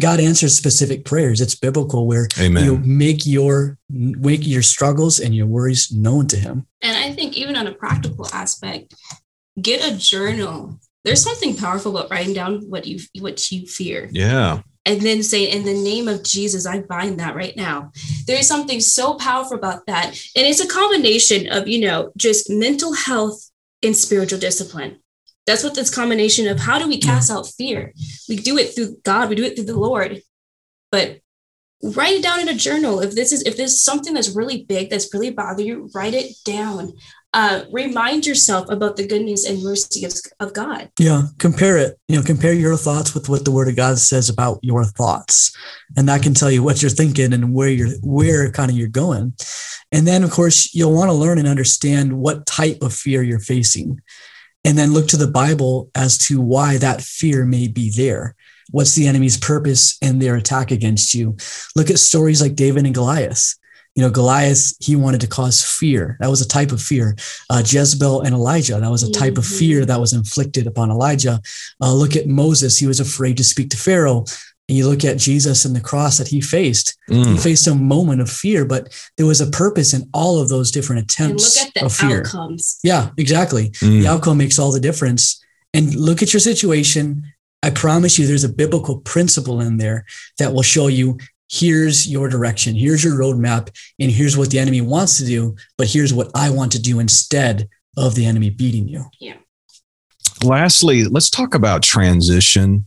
God 0.00 0.20
answers 0.20 0.56
specific 0.56 1.04
prayers. 1.04 1.40
It's 1.40 1.54
biblical 1.54 2.06
where 2.06 2.26
Amen. 2.38 2.64
you 2.64 2.78
make 2.78 3.26
your 3.26 3.78
make 3.88 4.46
your 4.46 4.62
struggles 4.62 5.20
and 5.20 5.34
your 5.34 5.46
worries 5.46 5.92
known 5.92 6.26
to 6.28 6.36
Him. 6.36 6.66
And 6.82 6.96
I 6.96 7.12
think 7.12 7.36
even 7.36 7.56
on 7.56 7.66
a 7.66 7.72
practical 7.72 8.26
aspect, 8.32 8.94
get 9.60 9.86
a 9.86 9.96
journal. 9.96 10.78
There's 11.04 11.22
something 11.22 11.56
powerful 11.56 11.96
about 11.96 12.10
writing 12.10 12.34
down 12.34 12.62
what 12.68 12.86
you 12.86 13.00
what 13.20 13.50
you 13.50 13.66
fear. 13.66 14.08
yeah. 14.12 14.62
and 14.86 15.02
then 15.02 15.22
say 15.22 15.44
in 15.44 15.64
the 15.64 15.74
name 15.74 16.08
of 16.08 16.24
jesus 16.24 16.64
i 16.66 16.80
bind 16.80 17.20
that 17.20 17.36
right 17.36 17.54
now 17.54 17.92
there 18.26 18.38
is 18.38 18.48
something 18.48 18.80
so 18.80 19.14
powerful 19.14 19.56
about 19.58 19.84
that 19.86 20.06
and 20.34 20.46
it's 20.46 20.64
a 20.64 20.66
combination 20.66 21.46
of 21.52 21.68
you 21.68 21.80
know 21.80 22.10
just 22.16 22.48
mental 22.48 22.94
health 22.94 23.50
and 23.82 23.94
spiritual 23.94 24.38
discipline 24.38 24.98
that's 25.46 25.64
what 25.64 25.74
this 25.74 25.94
combination 25.94 26.46
of 26.48 26.60
how 26.60 26.78
do 26.78 26.86
we 26.86 26.98
cast 26.98 27.30
out 27.30 27.46
fear? 27.46 27.92
We 28.28 28.36
do 28.36 28.58
it 28.58 28.74
through 28.74 28.96
god 29.04 29.28
we 29.28 29.34
do 29.34 29.44
it 29.44 29.56
through 29.56 29.66
the 29.66 29.78
lord. 29.78 30.22
But 30.92 31.20
write 31.82 32.14
it 32.14 32.22
down 32.22 32.40
in 32.40 32.48
a 32.48 32.54
journal. 32.54 33.00
If 33.00 33.14
this 33.14 33.32
is 33.32 33.42
if 33.42 33.56
there's 33.56 33.82
something 33.82 34.14
that's 34.14 34.34
really 34.36 34.64
big 34.64 34.90
that's 34.90 35.12
really 35.12 35.30
bothering 35.30 35.66
you 35.66 35.90
write 35.94 36.14
it 36.14 36.32
down. 36.44 36.92
Uh, 37.32 37.62
remind 37.70 38.26
yourself 38.26 38.68
about 38.70 38.96
the 38.96 39.06
goodness 39.06 39.46
and 39.46 39.62
mercy 39.62 40.04
of, 40.04 40.12
of 40.40 40.52
god. 40.52 40.90
Yeah, 40.98 41.22
compare 41.38 41.78
it. 41.78 41.96
You 42.08 42.16
know, 42.16 42.24
compare 42.24 42.52
your 42.52 42.76
thoughts 42.76 43.14
with 43.14 43.28
what 43.28 43.44
the 43.44 43.52
Word 43.52 43.68
of 43.68 43.76
God 43.76 43.98
says 43.98 44.28
about 44.28 44.58
your 44.62 44.84
thoughts, 44.84 45.56
and 45.96 46.08
that 46.08 46.24
can 46.24 46.34
tell 46.34 46.50
you 46.50 46.64
what 46.64 46.82
you're 46.82 46.90
thinking 46.90 47.32
and 47.32 47.54
where 47.54 47.68
you're 47.68 47.92
where 48.02 48.50
kind 48.50 48.68
of 48.68 48.76
you're 48.76 48.88
going. 48.88 49.34
And 49.92 50.08
then, 50.08 50.24
of 50.24 50.32
course, 50.32 50.74
you'll 50.74 50.92
want 50.92 51.08
to 51.08 51.14
learn 51.14 51.38
and 51.38 51.46
understand 51.46 52.12
what 52.12 52.46
type 52.46 52.82
of 52.82 52.92
fear 52.92 53.22
you're 53.22 53.38
facing, 53.38 54.00
and 54.64 54.76
then 54.76 54.92
look 54.92 55.08
to 55.08 55.16
the 55.16 55.26
Bible 55.26 55.90
as 55.94 56.18
to 56.18 56.40
why 56.40 56.78
that 56.78 57.00
fear 57.00 57.44
may 57.44 57.68
be 57.68 57.90
there. 57.94 58.34
What's 58.70 58.94
the 58.94 59.06
enemy's 59.08 59.36
purpose 59.36 59.96
in 60.00 60.18
their 60.18 60.36
attack 60.36 60.70
against 60.70 61.14
you? 61.14 61.36
Look 61.74 61.90
at 61.90 61.98
stories 61.98 62.40
like 62.40 62.54
David 62.54 62.84
and 62.84 62.94
Goliath. 62.94 63.54
You 63.96 64.02
know, 64.04 64.10
Goliath, 64.10 64.72
he 64.78 64.94
wanted 64.94 65.20
to 65.22 65.26
cause 65.26 65.64
fear. 65.64 66.16
That 66.20 66.30
was 66.30 66.40
a 66.40 66.46
type 66.46 66.70
of 66.70 66.80
fear. 66.80 67.16
Uh, 67.50 67.62
Jezebel 67.66 68.20
and 68.20 68.34
Elijah, 68.34 68.78
that 68.78 68.90
was 68.90 69.02
a 69.02 69.10
type 69.10 69.36
of 69.36 69.44
Mhm. 69.44 69.58
fear 69.58 69.84
that 69.84 70.00
was 70.00 70.12
inflicted 70.12 70.68
upon 70.68 70.90
Elijah. 70.92 71.40
Uh, 71.82 71.92
look 71.92 72.14
at 72.14 72.28
Moses, 72.28 72.78
he 72.78 72.86
was 72.86 73.00
afraid 73.00 73.36
to 73.38 73.44
speak 73.44 73.70
to 73.70 73.76
Pharaoh. 73.76 74.24
And 74.70 74.76
you 74.78 74.88
look 74.88 75.04
at 75.04 75.18
Jesus 75.18 75.64
and 75.64 75.74
the 75.74 75.80
cross 75.80 76.16
that 76.18 76.28
he 76.28 76.40
faced. 76.40 76.96
He 77.08 77.14
Mm. 77.16 77.42
faced 77.42 77.66
a 77.66 77.74
moment 77.74 78.20
of 78.20 78.30
fear, 78.30 78.64
but 78.64 78.92
there 79.16 79.26
was 79.26 79.40
a 79.40 79.48
purpose 79.48 79.92
in 79.92 80.08
all 80.14 80.38
of 80.40 80.48
those 80.48 80.70
different 80.70 81.00
and 81.00 81.10
attempts 81.10 81.56
look 81.58 81.66
at 81.66 81.74
the 81.74 81.84
of 81.86 81.92
fear. 81.92 82.20
outcomes 82.20 82.78
Yeah, 82.84 83.10
exactly. 83.18 83.70
Mm. 83.82 84.02
The 84.02 84.06
outcome 84.06 84.38
makes 84.38 84.60
all 84.60 84.70
the 84.70 84.78
difference. 84.78 85.40
And 85.74 85.92
look 85.96 86.22
at 86.22 86.32
your 86.32 86.38
situation. 86.38 87.24
I 87.64 87.70
promise 87.70 88.16
you, 88.16 88.28
there's 88.28 88.44
a 88.44 88.48
biblical 88.48 88.98
principle 89.00 89.60
in 89.60 89.78
there 89.78 90.04
that 90.38 90.54
will 90.54 90.62
show 90.62 90.86
you 90.86 91.18
here's 91.50 92.06
your 92.06 92.28
direction, 92.28 92.76
here's 92.76 93.02
your 93.02 93.14
roadmap, 93.18 93.70
and 93.98 94.08
here's 94.12 94.36
what 94.36 94.50
the 94.50 94.58
enemy 94.60 94.80
wants 94.80 95.18
to 95.18 95.24
do, 95.26 95.56
but 95.76 95.88
here's 95.88 96.14
what 96.14 96.30
I 96.32 96.48
want 96.50 96.70
to 96.72 96.80
do 96.80 97.00
instead 97.00 97.68
of 97.96 98.14
the 98.14 98.24
enemy 98.24 98.50
beating 98.50 98.86
you. 98.86 99.06
Yeah. 99.18 99.34
lastly, 100.44 101.04
let's 101.04 101.28
talk 101.28 101.54
about 101.54 101.82
transition. 101.82 102.86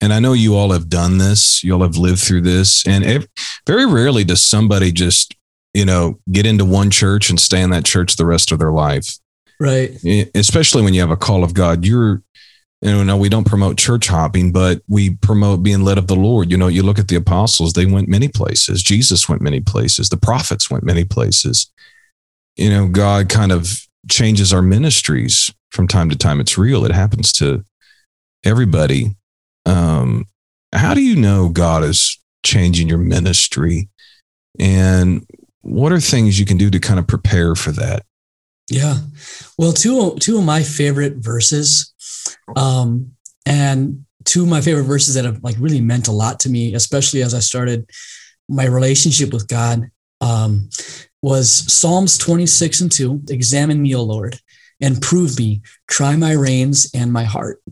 And 0.00 0.12
I 0.12 0.20
know 0.20 0.32
you 0.32 0.54
all 0.54 0.70
have 0.72 0.88
done 0.88 1.18
this, 1.18 1.64
you 1.64 1.72
all 1.72 1.82
have 1.82 1.96
lived 1.96 2.20
through 2.20 2.42
this. 2.42 2.86
And 2.86 3.04
ev- 3.04 3.28
very 3.66 3.84
rarely 3.84 4.24
does 4.24 4.40
somebody 4.40 4.92
just, 4.92 5.34
you 5.74 5.84
know, 5.84 6.20
get 6.30 6.46
into 6.46 6.64
one 6.64 6.90
church 6.90 7.30
and 7.30 7.40
stay 7.40 7.60
in 7.60 7.70
that 7.70 7.84
church 7.84 8.16
the 8.16 8.26
rest 8.26 8.52
of 8.52 8.58
their 8.58 8.72
life, 8.72 9.18
Right. 9.60 9.98
Especially 10.34 10.82
when 10.82 10.94
you 10.94 11.00
have 11.00 11.10
a 11.10 11.16
call 11.16 11.42
of 11.42 11.52
God. 11.52 11.84
You're, 11.84 12.22
you 12.80 12.92
know, 12.92 13.02
no, 13.02 13.16
we 13.16 13.28
don't 13.28 13.46
promote 13.46 13.76
church 13.76 14.06
hopping, 14.06 14.52
but 14.52 14.82
we 14.86 15.16
promote 15.16 15.64
being 15.64 15.82
led 15.82 15.98
of 15.98 16.06
the 16.06 16.14
Lord. 16.14 16.50
You 16.50 16.56
know, 16.56 16.68
you 16.68 16.84
look 16.84 16.98
at 16.98 17.08
the 17.08 17.16
apostles, 17.16 17.72
they 17.72 17.86
went 17.86 18.08
many 18.08 18.28
places. 18.28 18.84
Jesus 18.84 19.28
went 19.28 19.42
many 19.42 19.60
places. 19.60 20.08
The 20.08 20.16
prophets 20.16 20.70
went 20.70 20.84
many 20.84 21.04
places. 21.04 21.70
You 22.56 22.70
know, 22.70 22.86
God 22.88 23.28
kind 23.28 23.50
of 23.50 23.80
changes 24.08 24.52
our 24.52 24.62
ministries 24.62 25.52
from 25.70 25.88
time 25.88 26.08
to 26.10 26.16
time. 26.16 26.40
It's 26.40 26.56
real. 26.56 26.84
It 26.84 26.92
happens 26.92 27.32
to 27.34 27.64
everybody. 28.44 29.16
Um, 29.68 30.26
how 30.72 30.94
do 30.94 31.02
you 31.02 31.16
know 31.16 31.48
God 31.48 31.84
is 31.84 32.18
changing 32.44 32.88
your 32.88 32.98
ministry? 32.98 33.88
And 34.58 35.26
what 35.60 35.92
are 35.92 36.00
things 36.00 36.38
you 36.38 36.46
can 36.46 36.56
do 36.56 36.70
to 36.70 36.80
kind 36.80 36.98
of 36.98 37.06
prepare 37.06 37.54
for 37.54 37.70
that? 37.72 38.04
Yeah. 38.70 38.98
Well, 39.56 39.72
two 39.72 40.16
two 40.16 40.38
of 40.38 40.44
my 40.44 40.62
favorite 40.62 41.16
verses, 41.16 41.92
um, 42.56 43.12
and 43.46 44.04
two 44.24 44.42
of 44.42 44.48
my 44.48 44.60
favorite 44.60 44.84
verses 44.84 45.14
that 45.14 45.24
have 45.24 45.42
like 45.42 45.56
really 45.58 45.80
meant 45.80 46.08
a 46.08 46.12
lot 46.12 46.40
to 46.40 46.50
me, 46.50 46.74
especially 46.74 47.22
as 47.22 47.34
I 47.34 47.40
started 47.40 47.88
my 48.48 48.66
relationship 48.66 49.32
with 49.32 49.48
God, 49.48 49.90
um, 50.20 50.68
was 51.22 51.50
Psalms 51.72 52.18
26 52.18 52.80
and 52.82 52.92
2. 52.92 53.22
Examine 53.30 53.80
me, 53.80 53.94
O 53.94 54.02
Lord, 54.02 54.38
and 54.80 55.00
prove 55.00 55.38
me, 55.38 55.62
try 55.88 56.16
my 56.16 56.32
reins 56.32 56.90
and 56.94 57.12
my 57.12 57.24
heart. 57.24 57.62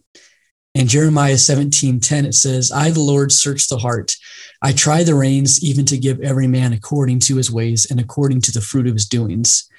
In 0.77 0.89
Jeremiah 0.89 1.39
17 1.39 2.01
10, 2.01 2.27
it 2.27 2.35
says, 2.35 2.71
I, 2.71 2.91
the 2.91 3.01
Lord, 3.01 3.33
search 3.33 3.67
the 3.67 3.79
heart. 3.79 4.15
I 4.61 4.73
try 4.73 5.05
the 5.05 5.15
reins, 5.15 5.65
even 5.65 5.87
to 5.87 5.97
give 5.97 6.21
every 6.21 6.47
man 6.47 6.75
according 6.75 7.21
to 7.21 7.37
his 7.37 7.51
ways 7.51 7.87
and 7.91 7.99
according 7.99 8.43
to 8.43 8.53
the 8.53 8.61
fruit 8.61 8.87
of 8.87 8.93
his 8.93 9.09
doings. 9.09 9.71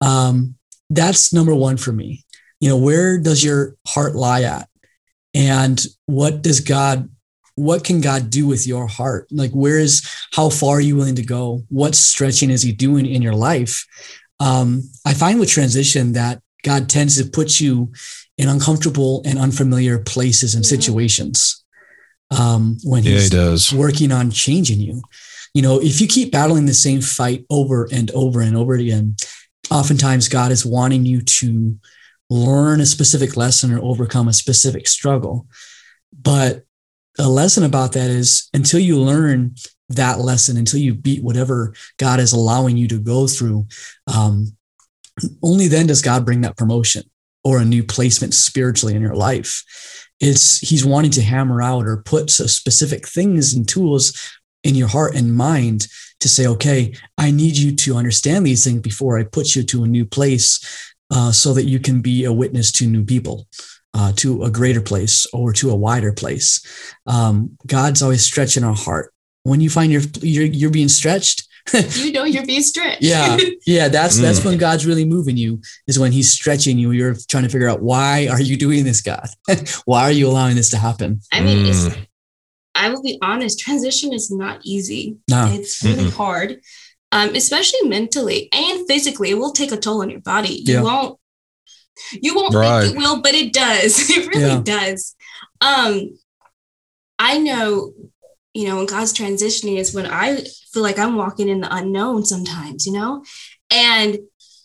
Um, 0.00 0.54
that's 0.90 1.32
number 1.32 1.52
one 1.52 1.76
for 1.76 1.90
me. 1.90 2.24
You 2.60 2.68
know, 2.68 2.76
where 2.76 3.18
does 3.18 3.42
your 3.42 3.74
heart 3.88 4.14
lie 4.14 4.42
at? 4.42 4.68
And 5.34 5.84
what 6.06 6.42
does 6.42 6.60
God, 6.60 7.10
what 7.56 7.82
can 7.82 8.00
God 8.00 8.30
do 8.30 8.46
with 8.46 8.64
your 8.64 8.86
heart? 8.86 9.26
Like, 9.32 9.50
where 9.50 9.80
is, 9.80 10.08
how 10.32 10.50
far 10.50 10.76
are 10.76 10.80
you 10.80 10.94
willing 10.94 11.16
to 11.16 11.24
go? 11.24 11.64
What 11.68 11.96
stretching 11.96 12.50
is 12.50 12.62
He 12.62 12.70
doing 12.70 13.06
in 13.06 13.22
your 13.22 13.34
life? 13.34 13.84
Um, 14.38 14.82
I 15.04 15.14
find 15.14 15.40
with 15.40 15.50
transition 15.50 16.12
that 16.12 16.40
God 16.62 16.88
tends 16.88 17.20
to 17.20 17.28
put 17.28 17.58
you 17.58 17.90
in 18.38 18.48
uncomfortable 18.48 19.20
and 19.26 19.38
unfamiliar 19.38 19.98
places 19.98 20.54
and 20.54 20.64
situations 20.64 21.64
um, 22.30 22.78
when 22.84 23.02
Yeah, 23.02 23.10
he 23.10 23.16
he's 23.18 23.30
does. 23.30 23.72
working 23.72 24.12
on 24.12 24.30
changing 24.30 24.80
you. 24.80 25.02
You 25.54 25.62
know, 25.62 25.80
if 25.80 26.00
you 26.00 26.06
keep 26.06 26.30
battling 26.30 26.66
the 26.66 26.74
same 26.74 27.00
fight 27.00 27.44
over 27.50 27.88
and 27.92 28.10
over 28.12 28.40
and 28.40 28.56
over 28.56 28.74
again, 28.74 29.16
oftentimes 29.70 30.28
God 30.28 30.52
is 30.52 30.64
wanting 30.64 31.04
you 31.04 31.20
to 31.22 31.76
learn 32.30 32.80
a 32.80 32.86
specific 32.86 33.36
lesson 33.36 33.72
or 33.72 33.82
overcome 33.82 34.28
a 34.28 34.32
specific 34.32 34.86
struggle. 34.86 35.46
But 36.12 36.64
a 37.18 37.28
lesson 37.28 37.64
about 37.64 37.92
that 37.92 38.10
is 38.10 38.48
until 38.54 38.80
you 38.80 39.00
learn 39.00 39.56
that 39.88 40.20
lesson, 40.20 40.56
until 40.56 40.80
you 40.80 40.94
beat 40.94 41.24
whatever 41.24 41.74
God 41.96 42.20
is 42.20 42.32
allowing 42.32 42.76
you 42.76 42.86
to 42.88 42.98
go 43.00 43.26
through, 43.26 43.66
um, 44.06 44.56
only 45.42 45.66
then 45.66 45.86
does 45.86 46.02
God 46.02 46.24
bring 46.24 46.42
that 46.42 46.56
promotion 46.56 47.02
or 47.48 47.58
a 47.58 47.64
new 47.64 47.82
placement 47.82 48.34
spiritually 48.34 48.94
in 48.94 49.00
your 49.00 49.14
life. 49.14 49.64
It's 50.20 50.58
He's 50.58 50.84
wanting 50.84 51.12
to 51.12 51.22
hammer 51.22 51.62
out 51.62 51.86
or 51.86 52.02
put 52.04 52.28
so 52.30 52.46
specific 52.46 53.08
things 53.08 53.54
and 53.54 53.66
tools 53.66 54.12
in 54.62 54.74
your 54.74 54.88
heart 54.88 55.14
and 55.14 55.34
mind 55.34 55.86
to 56.20 56.28
say, 56.28 56.46
okay, 56.46 56.92
I 57.16 57.30
need 57.30 57.56
you 57.56 57.74
to 57.74 57.96
understand 57.96 58.44
these 58.44 58.64
things 58.64 58.82
before 58.82 59.18
I 59.18 59.24
put 59.24 59.56
you 59.56 59.62
to 59.62 59.84
a 59.84 59.88
new 59.88 60.04
place 60.04 60.92
uh, 61.10 61.32
so 61.32 61.54
that 61.54 61.64
you 61.64 61.80
can 61.80 62.02
be 62.02 62.24
a 62.24 62.32
witness 62.32 62.70
to 62.72 62.86
new 62.86 63.04
people, 63.04 63.46
uh, 63.94 64.12
to 64.16 64.42
a 64.42 64.50
greater 64.50 64.82
place 64.82 65.26
or 65.32 65.54
to 65.54 65.70
a 65.70 65.76
wider 65.76 66.12
place. 66.12 66.92
Um, 67.06 67.56
God's 67.66 68.02
always 68.02 68.26
stretching 68.26 68.64
our 68.64 68.74
heart. 68.74 69.14
When 69.44 69.62
you 69.62 69.70
find 69.70 69.90
you're, 69.90 70.02
you're, 70.20 70.44
you're 70.44 70.70
being 70.70 70.88
stretched, 70.88 71.47
you 71.94 72.12
know 72.12 72.24
you're 72.24 72.46
being 72.46 72.62
stretched. 72.62 73.02
yeah 73.02 73.36
yeah 73.66 73.88
that's 73.88 74.16
that's 74.18 74.40
Mm. 74.40 74.44
when 74.46 74.58
god's 74.58 74.86
really 74.86 75.04
moving 75.04 75.36
you 75.36 75.60
is 75.86 75.98
when 75.98 76.12
he's 76.12 76.30
stretching 76.30 76.78
you 76.78 76.90
you're 76.92 77.16
trying 77.28 77.44
to 77.44 77.48
figure 77.50 77.68
out 77.68 77.82
why 77.82 78.28
are 78.28 78.40
you 78.40 78.56
doing 78.56 78.84
this 78.84 79.00
god 79.00 79.28
why 79.84 80.02
are 80.02 80.12
you 80.12 80.26
allowing 80.28 80.56
this 80.56 80.70
to 80.70 80.76
happen 80.78 81.20
I 81.32 81.40
mean, 81.40 81.66
it's, 81.66 81.84
Mm. 81.88 82.06
I 82.74 82.90
will 82.90 83.02
be 83.02 83.18
honest, 83.22 83.58
transition 83.58 84.12
is 84.12 84.30
not 84.30 84.60
easy. 84.64 85.16
no 85.28 85.48
It's 85.52 85.82
really 85.82 86.04
Mm-mm. 86.04 86.12
hard, 86.12 86.60
um, 87.10 87.34
especially 87.34 87.88
mentally 87.88 88.48
and 88.52 88.86
physically. 88.86 89.30
It 89.30 89.34
will 89.38 89.50
take 89.52 89.72
a 89.72 89.76
toll 89.76 90.02
on 90.02 90.10
your 90.10 90.20
body. 90.20 90.62
You 90.64 90.74
Yeah. 90.74 90.82
won't, 90.82 91.18
you 92.12 92.36
won't 92.36 92.54
Right. 92.54 92.82
think 92.84 92.94
it 92.94 92.98
will, 92.98 93.20
but 93.20 93.34
it 93.34 93.52
does. 93.52 93.98
It 94.16 94.28
really 94.28 94.52
Yeah. 94.54 94.60
does. 94.62 95.16
Um, 95.60 96.16
I 97.18 97.38
know, 97.38 97.92
you 98.58 98.66
know, 98.66 98.78
when 98.78 98.86
God's 98.86 99.12
transitioning 99.12 99.78
is 99.78 99.94
when 99.94 100.06
I 100.06 100.42
feel 100.72 100.82
like 100.82 100.98
I'm 100.98 101.14
walking 101.14 101.48
in 101.48 101.60
the 101.60 101.72
unknown 101.72 102.24
sometimes, 102.24 102.86
you 102.86 102.92
know, 102.92 103.24
and 103.70 104.18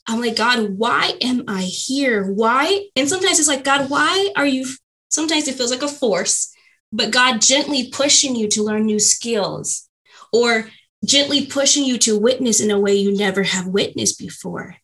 I'm 0.07 0.19
like, 0.19 0.35
God, 0.35 0.79
why 0.79 1.13
am 1.21 1.43
I 1.47 1.61
here? 1.61 2.25
Why? 2.25 2.87
And 2.95 3.07
sometimes 3.07 3.37
it's 3.37 3.47
like, 3.47 3.63
God, 3.63 3.91
why 3.91 4.31
are 4.35 4.47
you? 4.47 4.65
Sometimes 5.09 5.47
it 5.47 5.53
feels 5.53 5.69
like 5.69 5.83
a 5.83 5.87
force, 5.87 6.51
but 6.91 7.11
God 7.11 7.39
gently 7.39 7.91
pushing 7.91 8.35
you 8.35 8.47
to 8.47 8.63
learn 8.63 8.87
new 8.87 8.97
skills 8.97 9.87
or 10.31 10.71
gently 11.05 11.45
pushing 11.45 11.85
you 11.85 11.99
to 11.99 12.19
witness 12.19 12.61
in 12.61 12.71
a 12.71 12.79
way 12.79 12.95
you 12.95 13.15
never 13.15 13.43
have 13.43 13.67
witnessed 13.67 14.17
before. 14.17 14.75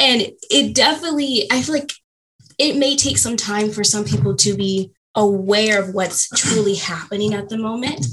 And 0.00 0.32
it 0.50 0.74
definitely, 0.74 1.46
I 1.52 1.62
feel 1.62 1.76
like 1.76 1.92
it 2.58 2.76
may 2.76 2.96
take 2.96 3.18
some 3.18 3.36
time 3.36 3.70
for 3.70 3.84
some 3.84 4.04
people 4.04 4.34
to 4.38 4.56
be 4.56 4.95
aware 5.16 5.82
of 5.82 5.94
what's 5.94 6.28
truly 6.28 6.74
happening 6.74 7.34
at 7.34 7.48
the 7.48 7.58
moment. 7.58 8.06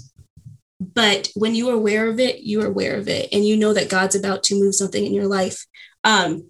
But 0.80 1.30
when 1.36 1.54
you 1.54 1.70
are 1.70 1.76
aware 1.76 2.08
of 2.10 2.20
it, 2.20 2.40
you 2.40 2.62
are 2.62 2.68
aware 2.68 2.98
of 2.98 3.08
it, 3.08 3.30
and 3.32 3.46
you 3.46 3.56
know 3.56 3.74
that 3.74 3.90
God's 3.90 4.16
about 4.16 4.44
to 4.44 4.60
move 4.60 4.76
something 4.76 5.06
in 5.06 5.14
your 5.14 5.28
life. 5.28 5.66
Um, 6.04 6.50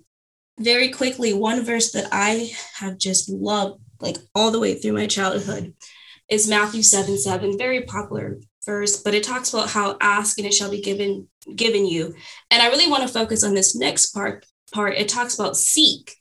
very 0.59 0.89
quickly, 0.89 1.33
one 1.33 1.63
verse 1.65 1.91
that 1.91 2.07
I 2.11 2.51
have 2.75 2.97
just 2.97 3.29
loved, 3.29 3.81
like 3.99 4.17
all 4.33 4.51
the 4.51 4.59
way 4.59 4.75
through 4.75 4.93
my 4.93 5.07
childhood, 5.07 5.73
is 6.29 6.47
Matthew 6.47 6.83
7 6.83 7.17
7, 7.17 7.57
very 7.57 7.81
popular 7.81 8.37
verse, 8.65 9.01
but 9.01 9.13
it 9.13 9.23
talks 9.23 9.53
about 9.53 9.69
how 9.69 9.97
ask 9.99 10.37
and 10.37 10.47
it 10.47 10.53
shall 10.53 10.71
be 10.71 10.81
given 10.81 11.27
given 11.55 11.85
you. 11.85 12.13
And 12.49 12.61
I 12.61 12.67
really 12.67 12.89
want 12.89 13.03
to 13.03 13.13
focus 13.13 13.43
on 13.43 13.53
this 13.53 13.75
next 13.75 14.07
part 14.13 14.45
part. 14.71 14.95
It 14.97 15.09
talks 15.09 15.35
about 15.35 15.57
seek. 15.57 16.15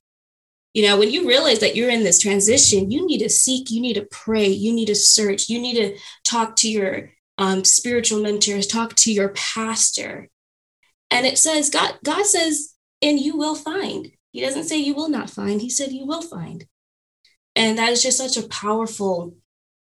You 0.75 0.87
know, 0.87 0.99
when 0.99 1.11
you 1.11 1.29
realize 1.29 1.61
that 1.61 1.77
you're 1.77 1.91
in 1.91 2.03
this 2.03 2.19
transition, 2.19 2.91
you 2.91 3.07
need 3.07 3.19
to 3.19 3.29
seek, 3.29 3.71
you 3.71 3.81
need 3.81 3.95
to 3.95 4.09
pray, 4.11 4.49
you 4.49 4.73
need 4.73 4.87
to 4.87 4.95
search, 4.95 5.49
you 5.49 5.61
need 5.61 5.75
to 5.75 5.99
talk 6.25 6.57
to 6.57 6.71
your 6.71 7.11
um, 7.39 7.65
spiritual 7.65 8.23
mentors, 8.23 8.67
talk 8.67 8.95
to 8.97 9.13
your 9.13 9.31
pastor. 9.31 10.31
And 11.11 11.27
it 11.27 11.37
says, 11.39 11.69
God, 11.69 11.99
God 12.03 12.25
says, 12.25 12.75
and 13.03 13.21
you 13.21 13.37
will 13.37 13.55
find. 13.55 14.13
He 14.31 14.41
doesn't 14.41 14.65
say 14.65 14.79
you 14.79 14.95
will 14.95 15.11
not 15.11 15.29
find. 15.29 15.61
He 15.61 15.69
said 15.69 15.93
you 15.93 16.07
will 16.07 16.23
find. 16.23 16.65
And 17.55 17.77
that 17.77 17.93
is 17.93 18.03
just 18.03 18.17
such 18.17 18.43
a 18.43 18.49
powerful 18.49 19.37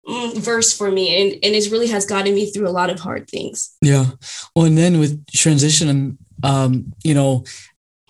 mm, 0.06 0.36
verse 0.36 0.76
for 0.76 0.90
me. 0.90 1.22
And, 1.22 1.32
and 1.42 1.54
it 1.54 1.70
really 1.70 1.86
has 1.88 2.04
gotten 2.04 2.34
me 2.34 2.50
through 2.50 2.68
a 2.68 2.70
lot 2.70 2.90
of 2.90 3.00
hard 3.00 3.30
things. 3.30 3.74
Yeah. 3.80 4.06
Well, 4.54 4.66
and 4.66 4.76
then 4.76 4.98
with 4.98 5.26
transition, 5.32 6.18
um, 6.42 6.92
you 7.02 7.14
know, 7.14 7.44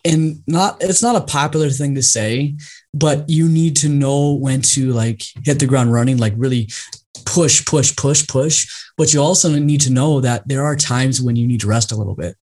and 0.07 0.43
not 0.47 0.77
it's 0.81 1.03
not 1.03 1.17
a 1.17 1.21
popular 1.21 1.71
thing 1.71 1.95
to 1.97 2.03
say, 2.03 2.55
but 2.95 3.29
you 3.29 3.49
need 3.49 3.77
to 3.77 3.89
know 3.89 4.35
when 4.35 4.63
to 4.63 4.93
like 4.93 5.23
hit 5.45 5.59
the 5.59 5.67
ground 5.67 5.93
running, 5.93 6.17
like 6.17 6.35
really 6.37 6.69
push, 7.27 7.65
push, 7.67 7.95
push, 7.97 8.27
push. 8.27 8.67
But 8.97 9.13
you 9.13 9.21
also 9.21 9.51
need 9.59 9.83
to 9.83 9.93
know 9.93 10.21
that 10.21 10.49
there 10.49 10.65
are 10.65 10.77
times 10.77 11.21
when 11.21 11.37
you 11.37 11.47
need 11.47 11.61
to 11.61 11.67
rest 11.67 11.93
a 11.93 11.97
little 11.97 12.15
bit. 12.15 12.37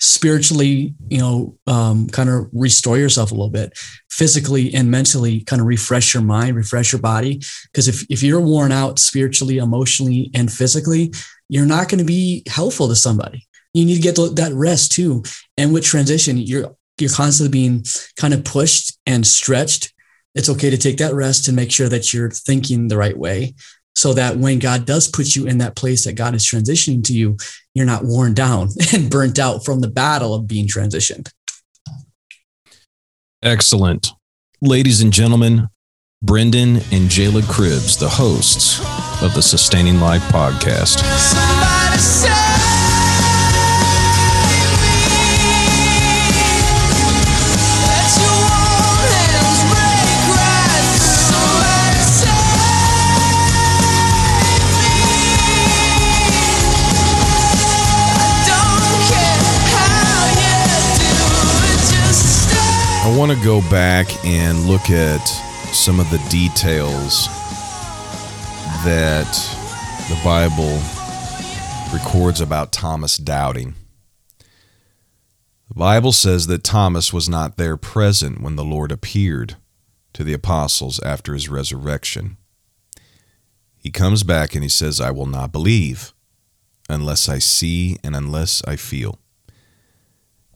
Spiritually, 0.00 0.94
you 1.08 1.18
know, 1.18 1.58
um, 1.66 2.08
kind 2.08 2.30
of 2.30 2.46
restore 2.52 2.96
yourself 2.96 3.32
a 3.32 3.34
little 3.34 3.50
bit, 3.50 3.76
physically 4.10 4.72
and 4.72 4.90
mentally, 4.90 5.40
kind 5.40 5.60
of 5.60 5.66
refresh 5.66 6.14
your 6.14 6.22
mind, 6.22 6.56
refresh 6.56 6.92
your 6.92 7.02
body. 7.02 7.40
Because 7.64 7.88
if, 7.88 8.06
if 8.08 8.22
you're 8.22 8.40
worn 8.40 8.70
out 8.70 9.00
spiritually, 9.00 9.58
emotionally, 9.58 10.30
and 10.34 10.52
physically, 10.52 11.12
you're 11.48 11.66
not 11.66 11.88
going 11.88 11.98
to 11.98 12.04
be 12.04 12.44
helpful 12.46 12.88
to 12.88 12.94
somebody. 12.94 13.46
You 13.74 13.84
need 13.84 13.96
to 13.96 14.00
get 14.00 14.14
that 14.36 14.52
rest 14.54 14.92
too. 14.92 15.24
And 15.56 15.74
with 15.74 15.84
transition, 15.84 16.38
you're 16.38 16.76
you're 17.00 17.10
constantly 17.10 17.50
being 17.50 17.84
kind 18.16 18.34
of 18.34 18.44
pushed 18.44 18.98
and 19.06 19.26
stretched. 19.26 19.92
It's 20.34 20.48
okay 20.48 20.70
to 20.70 20.78
take 20.78 20.98
that 20.98 21.14
rest 21.14 21.48
and 21.48 21.56
make 21.56 21.72
sure 21.72 21.88
that 21.88 22.12
you're 22.12 22.30
thinking 22.30 22.88
the 22.88 22.96
right 22.96 23.16
way, 23.16 23.54
so 23.94 24.14
that 24.14 24.36
when 24.36 24.58
God 24.58 24.86
does 24.86 25.08
put 25.08 25.34
you 25.34 25.46
in 25.46 25.58
that 25.58 25.76
place 25.76 26.04
that 26.04 26.12
God 26.12 26.34
is 26.34 26.46
transitioning 26.46 27.02
to 27.04 27.12
you, 27.12 27.36
you're 27.74 27.86
not 27.86 28.04
worn 28.04 28.34
down 28.34 28.68
and 28.92 29.10
burnt 29.10 29.38
out 29.38 29.64
from 29.64 29.80
the 29.80 29.88
battle 29.88 30.34
of 30.34 30.46
being 30.46 30.66
transitioned. 30.66 31.30
Excellent. 33.42 34.10
Ladies 34.60 35.00
and 35.00 35.12
gentlemen, 35.12 35.68
Brendan 36.22 36.76
and 36.76 37.08
Jayla 37.08 37.42
Cribbs, 37.42 37.98
the 37.98 38.08
hosts 38.08 38.80
of 39.22 39.34
the 39.34 39.42
Sustaining 39.42 40.00
Life 40.00 40.22
podcast. 40.32 40.98
Want 63.18 63.32
to 63.32 63.44
go 63.44 63.60
back 63.62 64.06
and 64.24 64.66
look 64.66 64.90
at 64.90 65.26
some 65.72 65.98
of 65.98 66.08
the 66.10 66.24
details 66.30 67.26
that 68.84 69.26
the 70.08 70.20
Bible 70.22 70.78
records 71.92 72.40
about 72.40 72.70
Thomas 72.70 73.16
doubting. 73.16 73.74
The 75.66 75.74
Bible 75.74 76.12
says 76.12 76.46
that 76.46 76.62
Thomas 76.62 77.12
was 77.12 77.28
not 77.28 77.56
there 77.56 77.76
present 77.76 78.40
when 78.40 78.54
the 78.54 78.64
Lord 78.64 78.92
appeared 78.92 79.56
to 80.12 80.22
the 80.22 80.32
apostles 80.32 81.00
after 81.02 81.34
his 81.34 81.48
resurrection. 81.48 82.36
He 83.78 83.90
comes 83.90 84.22
back 84.22 84.54
and 84.54 84.62
he 84.62 84.70
says, 84.70 85.00
I 85.00 85.10
will 85.10 85.26
not 85.26 85.50
believe 85.50 86.12
unless 86.88 87.28
I 87.28 87.40
see 87.40 87.96
and 88.04 88.14
unless 88.14 88.62
I 88.64 88.76
feel. 88.76 89.18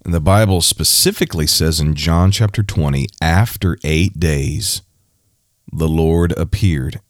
And 0.04 0.12
the 0.12 0.20
Bible 0.20 0.60
specifically 0.60 1.46
says 1.46 1.78
in 1.78 1.94
John 1.94 2.32
chapter 2.32 2.62
20, 2.62 3.06
after 3.20 3.78
eight 3.84 4.18
days, 4.18 4.82
the 5.72 5.88
Lord 5.88 6.32
appeared 6.36 7.00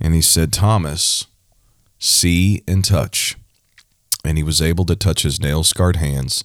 And 0.00 0.14
he 0.14 0.22
said, 0.22 0.52
Thomas, 0.52 1.26
see 1.98 2.62
and 2.68 2.84
touch. 2.84 3.36
And 4.24 4.36
he 4.36 4.44
was 4.44 4.60
able 4.60 4.84
to 4.86 4.96
touch 4.96 5.22
his 5.22 5.40
nail 5.40 5.64
scarred 5.64 5.96
hands. 5.96 6.44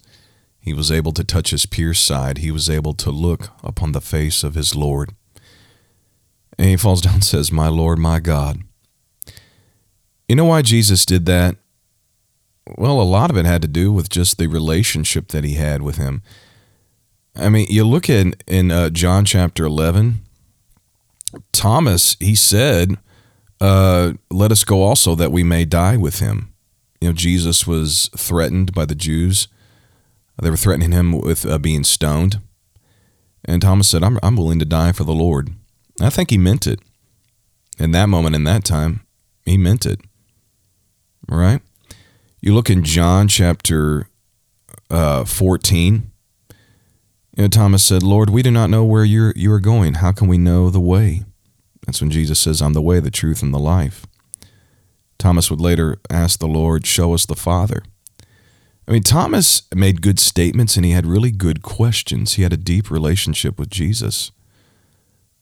He 0.60 0.74
was 0.74 0.92
able 0.92 1.12
to 1.14 1.24
touch 1.24 1.50
his 1.50 1.66
pierced 1.66 2.06
side. 2.06 2.38
He 2.38 2.52
was 2.52 2.70
able 2.70 2.94
to 2.94 3.12
look 3.12 3.50
upon 3.64 3.92
the 3.92 4.02
face 4.02 4.44
of 4.44 4.56
his 4.56 4.76
Lord. 4.76 5.14
And 6.58 6.70
he 6.70 6.78
falls 6.78 7.02
down 7.02 7.16
and 7.16 7.24
says, 7.24 7.52
My 7.52 7.68
Lord, 7.68 8.00
my 8.00 8.20
God. 8.20 8.62
You 10.28 10.36
know 10.36 10.46
why 10.46 10.62
Jesus 10.62 11.06
did 11.06 11.26
that? 11.26 11.58
Well, 12.78 13.02
a 13.02 13.04
lot 13.04 13.30
of 13.30 13.38
it 13.38 13.46
had 13.46 13.62
to 13.64 13.68
do 13.68 13.92
with 13.92 14.10
just 14.10 14.38
the 14.38 14.48
relationship 14.48 15.30
that 15.30 15.44
he 15.44 15.56
had 15.56 15.82
with 15.82 15.98
him. 15.98 16.22
I 17.36 17.50
mean, 17.50 17.68
you 17.70 17.84
look 17.84 18.10
at 18.10 18.42
in 18.48 18.72
uh, 18.72 18.90
John 18.90 19.26
chapter 19.26 19.66
11, 19.66 20.22
Thomas, 21.52 22.16
he 22.20 22.36
said, 22.36 22.98
uh, 23.60 24.14
Let 24.30 24.52
us 24.52 24.64
go 24.64 24.84
also 24.84 25.16
that 25.16 25.32
we 25.32 25.44
may 25.44 25.66
die 25.66 25.98
with 25.98 26.20
him. 26.20 26.54
You 27.02 27.10
know, 27.10 27.14
Jesus 27.14 27.68
was 27.68 28.10
threatened 28.16 28.74
by 28.74 28.86
the 28.86 28.96
Jews. 28.96 29.48
They 30.42 30.50
were 30.50 30.58
threatening 30.58 30.92
him 30.92 31.12
with 31.12 31.46
uh, 31.46 31.58
being 31.58 31.84
stoned. 31.84 32.40
And 33.46 33.62
Thomas 33.62 33.90
said, 33.90 34.04
I'm, 34.04 34.20
I'm 34.24 34.38
willing 34.38 34.60
to 34.60 34.66
die 34.66 34.94
for 34.94 35.04
the 35.04 35.14
Lord. 35.14 35.54
I 36.00 36.10
think 36.10 36.30
he 36.30 36.38
meant 36.38 36.66
it. 36.66 36.80
In 37.78 37.92
that 37.92 38.10
moment, 38.10 38.36
in 38.36 38.44
that 38.46 38.64
time, 38.64 39.02
he 39.46 39.58
meant 39.58 39.86
it. 39.86 40.00
Right? 41.28 41.62
You 42.44 42.54
look 42.54 42.70
in 42.70 42.84
John 42.84 43.30
chapter 43.30 44.10
uh, 44.90 45.24
14. 45.24 46.12
You 47.38 47.44
know, 47.44 47.48
Thomas 47.48 47.86
said, 47.86 48.04
Lord, 48.04 48.30
we 48.30 48.42
do 48.42 48.52
not 48.52 48.70
know 48.70 48.84
where 48.84 49.06
you're, 49.06 49.32
you 49.38 49.50
are 49.54 49.62
going. 49.62 49.94
How 49.94 50.12
can 50.12 50.28
we 50.28 50.38
know 50.38 50.70
the 50.70 50.82
way? 50.82 51.24
That's 51.86 52.02
when 52.02 52.12
Jesus 52.12 52.42
says, 52.42 52.62
I'm 52.62 52.74
the 52.74 52.82
way, 52.82 53.00
the 53.00 53.10
truth, 53.10 53.44
and 53.44 53.54
the 53.54 53.60
life. 53.60 54.06
Thomas 55.18 55.50
would 55.50 55.62
later 55.62 56.02
ask 56.10 56.38
the 56.38 56.50
Lord, 56.50 56.86
Show 56.86 57.14
us 57.14 57.26
the 57.26 57.38
Father. 57.38 57.82
I 58.90 58.92
mean, 58.92 59.04
Thomas 59.04 59.62
made 59.74 60.02
good 60.02 60.20
statements 60.20 60.76
and 60.76 60.86
he 60.86 60.92
had 60.92 61.06
really 61.06 61.32
good 61.32 61.62
questions. 61.62 62.34
He 62.34 62.44
had 62.44 62.52
a 62.52 62.58
deep 62.58 62.92
relationship 62.92 63.58
with 63.58 63.70
Jesus. 63.70 64.34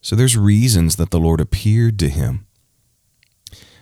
So 0.02 0.16
there's 0.16 0.38
reasons 0.38 0.98
that 0.98 1.10
the 1.10 1.20
Lord 1.20 1.42
appeared 1.42 1.98
to 1.98 2.10
him. 2.10 2.46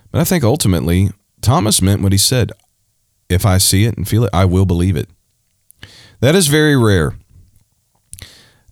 But 0.10 0.22
I 0.22 0.24
think 0.24 0.46
ultimately, 0.46 1.10
Thomas 1.42 1.82
meant 1.82 2.02
what 2.02 2.14
he 2.14 2.18
said. 2.18 2.54
If 3.30 3.46
I 3.46 3.60
see 3.60 3.86
it 3.86 3.96
and 3.96 4.08
feel 4.08 4.24
it, 4.26 4.32
I 4.34 4.46
will 4.46 4.66
believe 4.66 4.96
it. 4.96 5.10
That 6.20 6.36
is 6.36 6.48
very 6.48 6.76
rare. 6.76 7.14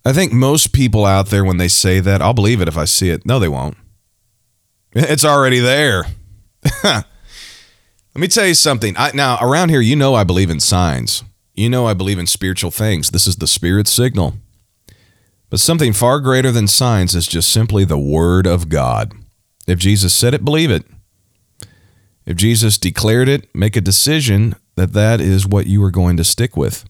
I 0.03 0.13
think 0.13 0.33
most 0.33 0.73
people 0.73 1.05
out 1.05 1.27
there, 1.27 1.45
when 1.45 1.57
they 1.57 1.67
say 1.67 1.99
that, 1.99 2.21
I'll 2.21 2.33
believe 2.33 2.61
it 2.61 2.67
if 2.67 2.77
I 2.77 2.85
see 2.85 3.09
it. 3.09 3.25
No, 3.25 3.39
they 3.39 3.49
won't. 3.49 3.77
It's 4.93 5.25
already 5.25 5.59
there. 5.59 6.05
Let 6.83 7.05
me 8.15 8.27
tell 8.27 8.47
you 8.47 8.55
something. 8.55 8.95
I, 8.97 9.11
now, 9.13 9.37
around 9.41 9.69
here, 9.69 9.81
you 9.81 9.95
know 9.95 10.15
I 10.15 10.23
believe 10.23 10.49
in 10.49 10.59
signs. 10.59 11.23
You 11.53 11.69
know 11.69 11.85
I 11.85 11.93
believe 11.93 12.17
in 12.17 12.25
spiritual 12.25 12.71
things. 12.71 13.11
This 13.11 13.27
is 13.27 13.35
the 13.35 13.47
spirit 13.47 13.87
signal. 13.87 14.35
But 15.49 15.59
something 15.59 15.93
far 15.93 16.19
greater 16.19 16.51
than 16.51 16.67
signs 16.67 17.13
is 17.13 17.27
just 17.27 17.51
simply 17.51 17.85
the 17.85 17.97
Word 17.97 18.47
of 18.47 18.69
God. 18.69 19.13
If 19.67 19.77
Jesus 19.77 20.13
said 20.13 20.33
it, 20.33 20.43
believe 20.43 20.71
it. 20.71 20.85
If 22.27 22.35
Jesus 22.35 22.77
declared 22.77 23.29
it, 23.29 23.47
make 23.55 23.77
a 23.77 23.81
decision 23.81 24.55
that 24.75 24.91
that 24.91 25.21
is 25.21 25.47
what 25.47 25.65
you 25.65 25.81
are 25.83 25.91
going 25.91 26.17
to 26.17 26.25
stick 26.25 26.57
with. 26.57 26.83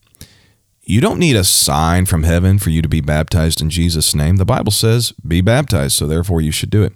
You 0.81 0.99
don't 0.99 1.19
need 1.19 1.35
a 1.35 1.43
sign 1.43 2.07
from 2.07 2.23
heaven 2.23 2.57
for 2.57 2.71
you 2.71 2.81
to 2.81 2.89
be 2.89 3.01
baptized 3.01 3.61
in 3.61 3.69
Jesus' 3.69 4.15
name. 4.15 4.37
The 4.37 4.45
Bible 4.45 4.71
says, 4.71 5.11
be 5.25 5.41
baptized, 5.41 5.95
so 5.95 6.07
therefore 6.07 6.41
you 6.41 6.51
should 6.51 6.71
do 6.71 6.81
it. 6.81 6.93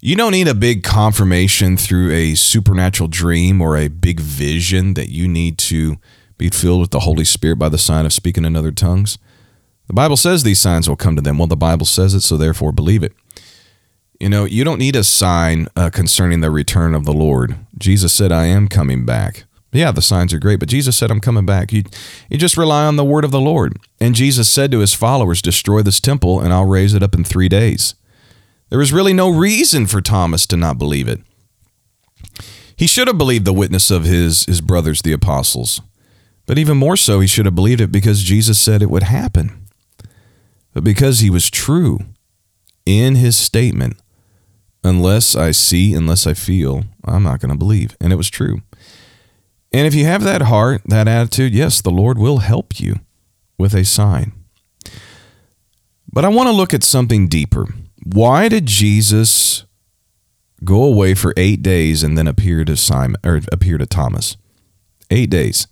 You 0.00 0.14
don't 0.14 0.30
need 0.30 0.46
a 0.46 0.54
big 0.54 0.84
confirmation 0.84 1.76
through 1.76 2.12
a 2.12 2.36
supernatural 2.36 3.08
dream 3.08 3.60
or 3.60 3.76
a 3.76 3.88
big 3.88 4.20
vision 4.20 4.94
that 4.94 5.08
you 5.08 5.26
need 5.26 5.58
to 5.58 5.96
be 6.38 6.50
filled 6.50 6.80
with 6.80 6.90
the 6.90 7.00
Holy 7.00 7.24
Spirit 7.24 7.58
by 7.58 7.68
the 7.68 7.78
sign 7.78 8.06
of 8.06 8.12
speaking 8.12 8.44
in 8.44 8.54
other 8.54 8.70
tongues. 8.70 9.18
The 9.88 9.92
Bible 9.92 10.16
says 10.16 10.44
these 10.44 10.60
signs 10.60 10.88
will 10.88 10.94
come 10.94 11.16
to 11.16 11.22
them. 11.22 11.36
Well, 11.36 11.48
the 11.48 11.56
Bible 11.56 11.84
says 11.84 12.14
it, 12.14 12.20
so 12.20 12.36
therefore 12.36 12.70
believe 12.70 13.02
it. 13.02 13.12
You 14.20 14.28
know, 14.28 14.44
you 14.44 14.64
don't 14.64 14.78
need 14.78 14.96
a 14.96 15.02
sign 15.02 15.66
uh, 15.74 15.88
concerning 15.88 16.40
the 16.40 16.50
return 16.50 16.94
of 16.94 17.06
the 17.06 17.12
Lord. 17.12 17.56
Jesus 17.78 18.12
said, 18.12 18.30
I 18.30 18.46
am 18.46 18.68
coming 18.68 19.06
back. 19.06 19.44
Yeah, 19.72 19.92
the 19.92 20.02
signs 20.02 20.34
are 20.34 20.38
great, 20.38 20.60
but 20.60 20.68
Jesus 20.68 20.96
said, 20.96 21.10
I'm 21.10 21.20
coming 21.20 21.46
back. 21.46 21.72
You, 21.72 21.84
you 22.28 22.36
just 22.36 22.56
rely 22.56 22.84
on 22.84 22.96
the 22.96 23.04
word 23.04 23.24
of 23.24 23.30
the 23.30 23.40
Lord. 23.40 23.78
And 23.98 24.14
Jesus 24.14 24.48
said 24.50 24.70
to 24.72 24.80
his 24.80 24.92
followers, 24.92 25.40
Destroy 25.40 25.80
this 25.80 26.00
temple, 26.00 26.40
and 26.40 26.52
I'll 26.52 26.66
raise 26.66 26.92
it 26.92 27.02
up 27.02 27.14
in 27.14 27.24
three 27.24 27.48
days. 27.48 27.94
There 28.68 28.78
was 28.78 28.92
really 28.92 29.12
no 29.14 29.30
reason 29.30 29.86
for 29.86 30.00
Thomas 30.00 30.46
to 30.48 30.56
not 30.56 30.76
believe 30.76 31.08
it. 31.08 31.20
He 32.76 32.86
should 32.86 33.08
have 33.08 33.18
believed 33.18 33.44
the 33.44 33.52
witness 33.52 33.90
of 33.90 34.04
his, 34.04 34.44
his 34.44 34.60
brothers, 34.60 35.02
the 35.02 35.12
apostles. 35.12 35.80
But 36.46 36.58
even 36.58 36.76
more 36.76 36.96
so, 36.96 37.20
he 37.20 37.26
should 37.26 37.46
have 37.46 37.54
believed 37.54 37.80
it 37.80 37.92
because 37.92 38.22
Jesus 38.22 38.58
said 38.58 38.82
it 38.82 38.90
would 38.90 39.04
happen. 39.04 39.66
But 40.74 40.84
because 40.84 41.20
he 41.20 41.30
was 41.30 41.50
true 41.50 42.00
in 42.84 43.14
his 43.14 43.36
statement, 43.36 43.96
unless 44.82 45.36
I 45.36 45.50
see, 45.50 45.94
unless 45.94 46.26
I 46.26 46.34
feel, 46.34 46.84
I'm 47.04 47.22
not 47.22 47.40
going 47.40 47.52
to 47.52 47.58
believe. 47.58 47.96
And 48.00 48.12
it 48.12 48.16
was 48.16 48.30
true. 48.30 48.62
And 49.72 49.86
if 49.86 49.94
you 49.94 50.04
have 50.04 50.24
that 50.24 50.42
heart, 50.42 50.82
that 50.86 51.06
attitude, 51.06 51.54
yes, 51.54 51.80
the 51.80 51.90
Lord 51.90 52.18
will 52.18 52.38
help 52.38 52.80
you 52.80 52.96
with 53.58 53.74
a 53.74 53.84
sign. 53.84 54.32
But 56.12 56.24
I 56.24 56.28
want 56.28 56.48
to 56.48 56.54
look 56.54 56.74
at 56.74 56.82
something 56.82 57.28
deeper. 57.28 57.66
Why 58.04 58.48
did 58.48 58.66
Jesus 58.66 59.64
go 60.64 60.82
away 60.82 61.14
for 61.14 61.32
eight 61.36 61.62
days 61.62 62.02
and 62.02 62.18
then 62.18 62.26
appear 62.26 62.64
to 62.64 62.76
Simon 62.76 63.20
or 63.24 63.40
appear 63.52 63.78
to 63.78 63.86
Thomas? 63.86 64.36
Eight 65.10 65.30
days. 65.30 65.66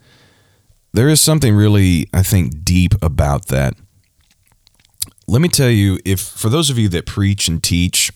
There 0.93 1.09
is 1.09 1.21
something 1.21 1.55
really, 1.55 2.09
I 2.15 2.23
think, 2.23 2.65
deep 2.65 2.95
about 3.03 3.49
that. 3.49 3.75
Let 5.27 5.43
me 5.43 5.49
tell 5.49 5.71
you, 5.71 5.99
if 6.05 6.21
for 6.21 6.49
those 6.49 6.71
of 6.71 6.79
you 6.79 6.89
that 6.91 7.05
preach 7.05 7.49
and 7.49 7.63
teach, 7.63 8.13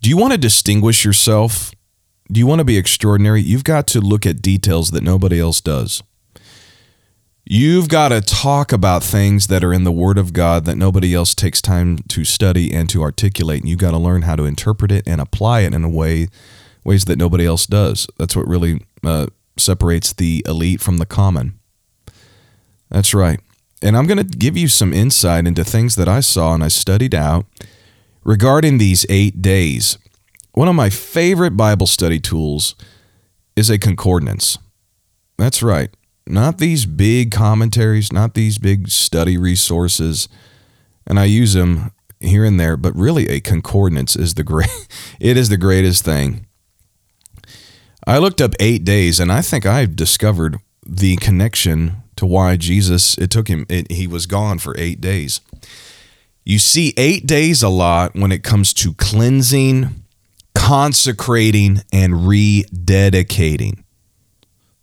do 0.00 0.10
you 0.10 0.16
want 0.16 0.32
to 0.32 0.38
distinguish 0.38 1.04
yourself? 1.04 1.72
Do 2.30 2.38
you 2.38 2.46
want 2.46 2.60
to 2.60 2.64
be 2.64 2.76
extraordinary? 2.76 3.40
You've 3.42 3.64
got 3.64 3.86
to 3.88 4.00
look 4.00 4.26
at 4.26 4.42
details 4.42 4.90
that 4.90 5.02
nobody 5.02 5.40
else 5.40 5.60
does. 5.60 6.02
You've 7.50 7.88
got 7.88 8.10
to 8.10 8.20
talk 8.20 8.72
about 8.72 9.02
things 9.02 9.46
that 9.46 9.64
are 9.64 9.72
in 9.72 9.84
the 9.84 9.92
Word 9.92 10.18
of 10.18 10.34
God 10.34 10.66
that 10.66 10.76
nobody 10.76 11.14
else 11.14 11.34
takes 11.34 11.62
time 11.62 11.96
to 12.08 12.24
study 12.24 12.74
and 12.74 12.90
to 12.90 13.02
articulate. 13.02 13.60
And 13.60 13.70
you've 13.70 13.78
got 13.78 13.92
to 13.92 13.98
learn 13.98 14.22
how 14.22 14.36
to 14.36 14.44
interpret 14.44 14.92
it 14.92 15.08
and 15.08 15.18
apply 15.18 15.60
it 15.60 15.72
in 15.72 15.82
a 15.82 15.88
way, 15.88 16.28
ways 16.84 17.06
that 17.06 17.16
nobody 17.16 17.46
else 17.46 17.64
does. 17.64 18.06
That's 18.18 18.36
what 18.36 18.46
really 18.46 18.82
uh, 19.02 19.28
separates 19.56 20.12
the 20.12 20.44
elite 20.46 20.82
from 20.82 20.98
the 20.98 21.06
common. 21.06 21.58
That's 22.90 23.14
right. 23.14 23.40
And 23.80 23.96
I'm 23.96 24.06
going 24.06 24.18
to 24.18 24.24
give 24.24 24.58
you 24.58 24.68
some 24.68 24.92
insight 24.92 25.46
into 25.46 25.64
things 25.64 25.96
that 25.96 26.08
I 26.08 26.20
saw 26.20 26.52
and 26.52 26.62
I 26.62 26.68
studied 26.68 27.14
out 27.14 27.46
regarding 28.28 28.76
these 28.76 29.06
eight 29.08 29.40
days. 29.40 29.96
One 30.52 30.68
of 30.68 30.74
my 30.74 30.90
favorite 30.90 31.56
Bible 31.56 31.86
study 31.86 32.20
tools 32.20 32.74
is 33.56 33.70
a 33.70 33.78
concordance. 33.78 34.58
That's 35.38 35.62
right. 35.62 35.88
Not 36.26 36.58
these 36.58 36.84
big 36.84 37.30
commentaries, 37.30 38.12
not 38.12 38.34
these 38.34 38.58
big 38.58 38.90
study 38.90 39.38
resources. 39.38 40.28
And 41.06 41.18
I 41.18 41.24
use 41.24 41.54
them 41.54 41.90
here 42.20 42.44
and 42.44 42.60
there, 42.60 42.76
but 42.76 42.94
really 42.94 43.30
a 43.30 43.40
concordance 43.40 44.14
is 44.14 44.34
the 44.34 44.44
great 44.44 44.68
it 45.20 45.38
is 45.38 45.48
the 45.48 45.56
greatest 45.56 46.04
thing. 46.04 46.46
I 48.06 48.18
looked 48.18 48.42
up 48.42 48.52
8 48.60 48.84
days 48.84 49.20
and 49.20 49.32
I 49.32 49.40
think 49.40 49.64
I've 49.64 49.96
discovered 49.96 50.58
the 50.86 51.16
connection 51.16 52.02
to 52.16 52.26
why 52.26 52.58
Jesus 52.58 53.16
it 53.16 53.30
took 53.30 53.48
him 53.48 53.64
it, 53.70 53.90
he 53.90 54.06
was 54.06 54.26
gone 54.26 54.58
for 54.58 54.74
8 54.76 55.00
days. 55.00 55.40
You 56.48 56.58
see 56.58 56.94
8 56.96 57.26
days 57.26 57.62
a 57.62 57.68
lot 57.68 58.14
when 58.14 58.32
it 58.32 58.42
comes 58.42 58.72
to 58.72 58.94
cleansing, 58.94 59.90
consecrating 60.54 61.82
and 61.92 62.14
rededicating. 62.14 63.84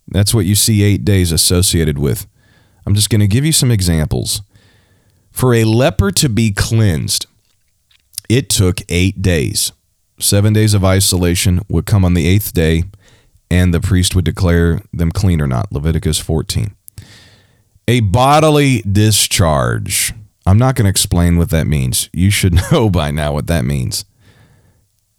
That's 0.08 0.32
what 0.32 0.46
you 0.46 0.54
see 0.54 0.84
eight 0.84 1.04
days 1.04 1.32
associated 1.32 1.98
with. 1.98 2.28
I'm 2.86 2.94
just 2.94 3.10
going 3.10 3.20
to 3.20 3.26
give 3.26 3.44
you 3.44 3.50
some 3.50 3.72
examples. 3.72 4.42
For 5.32 5.54
a 5.54 5.64
leper 5.64 6.12
to 6.12 6.28
be 6.28 6.52
cleansed, 6.52 7.26
it 8.28 8.48
took 8.48 8.80
eight 8.88 9.20
days. 9.20 9.72
Seven 10.20 10.52
days 10.52 10.72
of 10.72 10.84
isolation 10.84 11.62
would 11.68 11.84
come 11.84 12.04
on 12.04 12.14
the 12.14 12.28
eighth 12.28 12.52
day, 12.52 12.84
and 13.50 13.74
the 13.74 13.80
priest 13.80 14.14
would 14.14 14.24
declare 14.24 14.82
them 14.92 15.10
clean 15.10 15.40
or 15.40 15.48
not. 15.48 15.72
Leviticus 15.72 16.20
14. 16.20 16.76
A 17.88 18.00
bodily 18.00 18.82
discharge. 18.82 20.14
I'm 20.46 20.58
not 20.58 20.76
going 20.76 20.84
to 20.84 20.90
explain 20.90 21.36
what 21.36 21.50
that 21.50 21.66
means. 21.66 22.08
You 22.12 22.30
should 22.30 22.54
know 22.72 22.88
by 22.88 23.10
now 23.10 23.32
what 23.32 23.48
that 23.48 23.64
means. 23.64 24.04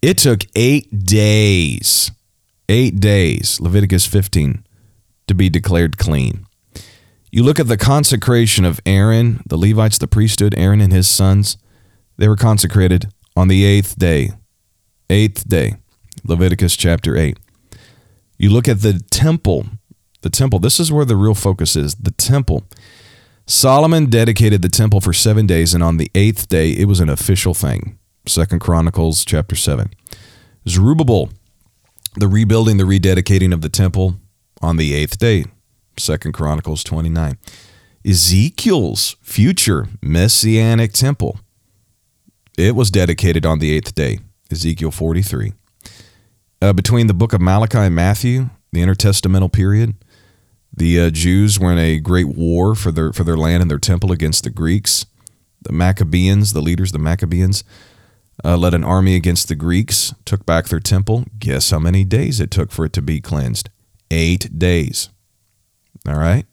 It 0.00 0.16
took 0.18 0.42
eight 0.54 1.04
days, 1.04 2.10
eight 2.68 2.98
days, 3.00 3.60
Leviticus 3.60 4.06
15, 4.06 4.64
to 5.26 5.34
be 5.34 5.50
declared 5.50 5.98
clean. 5.98 6.46
You 7.30 7.42
look 7.42 7.60
at 7.60 7.68
the 7.68 7.76
consecration 7.76 8.64
of 8.64 8.80
Aaron, 8.86 9.42
the 9.46 9.58
Levites, 9.58 9.98
the 9.98 10.08
priesthood, 10.08 10.54
Aaron 10.56 10.80
and 10.80 10.92
his 10.92 11.08
sons, 11.08 11.58
they 12.16 12.26
were 12.26 12.36
consecrated 12.36 13.12
on 13.36 13.48
the 13.48 13.64
eighth 13.64 13.98
day. 13.98 14.30
Eighth 15.10 15.46
day. 15.48 15.76
Leviticus 16.24 16.76
chapter 16.76 17.16
8. 17.16 17.38
You 18.38 18.50
look 18.50 18.68
at 18.68 18.80
the 18.80 19.02
temple. 19.10 19.66
The 20.22 20.30
temple, 20.30 20.58
this 20.58 20.80
is 20.80 20.90
where 20.90 21.04
the 21.04 21.16
real 21.16 21.34
focus 21.34 21.76
is. 21.76 21.94
The 21.96 22.10
temple. 22.12 22.64
Solomon 23.48 24.10
dedicated 24.10 24.60
the 24.60 24.68
temple 24.68 25.00
for 25.00 25.14
seven 25.14 25.46
days, 25.46 25.72
and 25.72 25.82
on 25.82 25.96
the 25.96 26.10
eighth 26.14 26.50
day, 26.50 26.70
it 26.70 26.84
was 26.84 27.00
an 27.00 27.08
official 27.08 27.54
thing. 27.54 27.98
Second 28.26 28.58
Chronicles 28.58 29.24
chapter 29.24 29.56
7. 29.56 29.90
Zerubbabel, 30.68 31.30
the 32.14 32.28
rebuilding, 32.28 32.76
the 32.76 32.84
rededicating 32.84 33.54
of 33.54 33.62
the 33.62 33.70
temple 33.70 34.16
on 34.60 34.76
the 34.76 34.92
eighth 34.92 35.18
day. 35.18 35.46
Second 35.96 36.32
Chronicles 36.32 36.84
29. 36.84 37.38
Ezekiel's 38.04 39.16
future 39.22 39.88
messianic 40.02 40.92
temple. 40.92 41.40
It 42.58 42.76
was 42.76 42.90
dedicated 42.90 43.46
on 43.46 43.60
the 43.60 43.72
eighth 43.72 43.94
day. 43.94 44.18
Ezekiel 44.50 44.90
43. 44.90 45.54
Uh, 46.60 46.74
between 46.74 47.06
the 47.06 47.14
book 47.14 47.32
of 47.32 47.40
Malachi 47.40 47.78
and 47.78 47.94
Matthew, 47.94 48.50
the 48.72 48.82
intertestamental 48.82 49.50
period, 49.50 49.94
the 50.74 51.00
uh, 51.00 51.10
Jews 51.10 51.58
were 51.58 51.72
in 51.72 51.78
a 51.78 51.98
great 51.98 52.28
war 52.28 52.74
for 52.74 52.92
their 52.92 53.12
for 53.12 53.24
their 53.24 53.36
land 53.36 53.62
and 53.62 53.70
their 53.70 53.78
temple 53.78 54.12
against 54.12 54.44
the 54.44 54.50
Greeks. 54.50 55.06
The 55.60 55.72
Maccabeans, 55.72 56.52
the 56.52 56.60
leaders, 56.60 56.92
the 56.92 56.98
Maccabeans, 56.98 57.64
uh, 58.44 58.56
led 58.56 58.74
an 58.74 58.84
army 58.84 59.16
against 59.16 59.48
the 59.48 59.56
Greeks, 59.56 60.14
took 60.24 60.46
back 60.46 60.66
their 60.66 60.80
temple. 60.80 61.24
Guess 61.38 61.70
how 61.70 61.78
many 61.78 62.04
days 62.04 62.38
it 62.38 62.50
took 62.50 62.70
for 62.70 62.84
it 62.84 62.92
to 62.92 63.02
be 63.02 63.20
cleansed? 63.20 63.70
Eight 64.10 64.58
days. 64.58 65.08
All 66.06 66.16
right. 66.16 66.46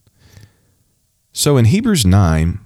So 1.32 1.58
in 1.58 1.66
Hebrews 1.66 2.06
9, 2.06 2.60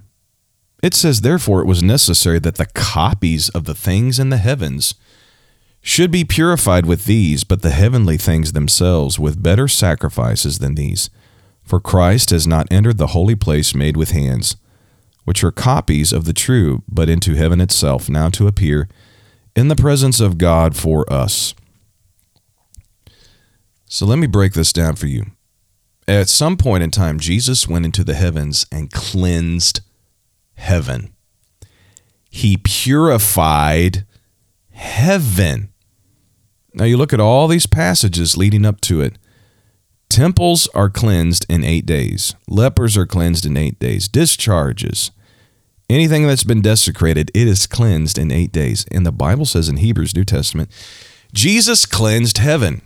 it 0.82 0.94
says, 0.94 1.20
Therefore 1.20 1.60
it 1.60 1.66
was 1.66 1.82
necessary 1.82 2.38
that 2.38 2.54
the 2.54 2.66
copies 2.66 3.48
of 3.50 3.64
the 3.64 3.74
things 3.74 4.18
in 4.18 4.30
the 4.30 4.38
heavens 4.38 4.94
should 5.82 6.10
be 6.10 6.24
purified 6.24 6.86
with 6.86 7.04
these, 7.04 7.44
but 7.44 7.62
the 7.62 7.70
heavenly 7.70 8.16
things 8.16 8.52
themselves 8.52 9.18
with 9.18 9.42
better 9.42 9.68
sacrifices 9.68 10.58
than 10.58 10.74
these. 10.74 11.10
For 11.70 11.78
Christ 11.78 12.30
has 12.30 12.48
not 12.48 12.66
entered 12.68 12.98
the 12.98 13.14
holy 13.14 13.36
place 13.36 13.76
made 13.76 13.96
with 13.96 14.10
hands, 14.10 14.56
which 15.22 15.44
are 15.44 15.52
copies 15.52 16.12
of 16.12 16.24
the 16.24 16.32
true, 16.32 16.82
but 16.88 17.08
into 17.08 17.36
heaven 17.36 17.60
itself, 17.60 18.08
now 18.08 18.28
to 18.30 18.48
appear 18.48 18.88
in 19.54 19.68
the 19.68 19.76
presence 19.76 20.18
of 20.18 20.36
God 20.36 20.74
for 20.74 21.10
us. 21.12 21.54
So 23.86 24.04
let 24.04 24.18
me 24.18 24.26
break 24.26 24.54
this 24.54 24.72
down 24.72 24.96
for 24.96 25.06
you. 25.06 25.26
At 26.08 26.28
some 26.28 26.56
point 26.56 26.82
in 26.82 26.90
time, 26.90 27.20
Jesus 27.20 27.68
went 27.68 27.84
into 27.84 28.02
the 28.02 28.14
heavens 28.14 28.66
and 28.72 28.90
cleansed 28.90 29.80
heaven. 30.54 31.14
He 32.28 32.56
purified 32.56 34.04
heaven. 34.72 35.72
Now 36.74 36.86
you 36.86 36.96
look 36.96 37.12
at 37.12 37.20
all 37.20 37.46
these 37.46 37.66
passages 37.66 38.36
leading 38.36 38.66
up 38.66 38.80
to 38.80 39.02
it. 39.02 39.18
Temples 40.10 40.68
are 40.74 40.90
cleansed 40.90 41.46
in 41.48 41.62
eight 41.62 41.86
days. 41.86 42.34
Lepers 42.48 42.96
are 42.96 43.06
cleansed 43.06 43.46
in 43.46 43.56
eight 43.56 43.78
days. 43.78 44.08
Discharges. 44.08 45.12
Anything 45.88 46.26
that's 46.26 46.44
been 46.44 46.60
desecrated, 46.60 47.30
it 47.32 47.46
is 47.46 47.68
cleansed 47.68 48.18
in 48.18 48.32
eight 48.32 48.52
days. 48.52 48.84
And 48.90 49.06
the 49.06 49.12
Bible 49.12 49.46
says 49.46 49.68
in 49.68 49.76
Hebrews, 49.76 50.14
New 50.14 50.24
Testament, 50.24 50.68
Jesus 51.32 51.86
cleansed 51.86 52.38
heaven. 52.38 52.82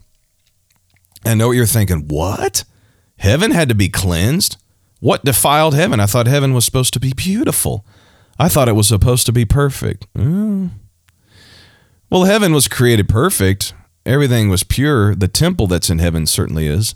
I 1.24 1.34
know 1.34 1.48
what 1.48 1.56
you're 1.56 1.64
thinking. 1.64 2.08
What? 2.08 2.64
Heaven 3.18 3.52
had 3.52 3.70
to 3.70 3.74
be 3.74 3.88
cleansed? 3.88 4.58
What 5.00 5.24
defiled 5.24 5.74
heaven? 5.74 6.00
I 6.00 6.06
thought 6.06 6.26
heaven 6.26 6.52
was 6.52 6.66
supposed 6.66 6.92
to 6.92 7.00
be 7.00 7.14
beautiful. 7.14 7.86
I 8.38 8.50
thought 8.50 8.68
it 8.68 8.76
was 8.76 8.88
supposed 8.88 9.24
to 9.26 9.32
be 9.32 9.46
perfect. 9.46 10.06
Hmm. 10.14 10.68
Well, 12.10 12.24
heaven 12.24 12.52
was 12.52 12.68
created 12.68 13.08
perfect. 13.08 13.72
Everything 14.04 14.50
was 14.50 14.62
pure. 14.62 15.14
The 15.14 15.28
temple 15.28 15.66
that's 15.66 15.88
in 15.88 16.00
heaven 16.00 16.26
certainly 16.26 16.66
is. 16.66 16.94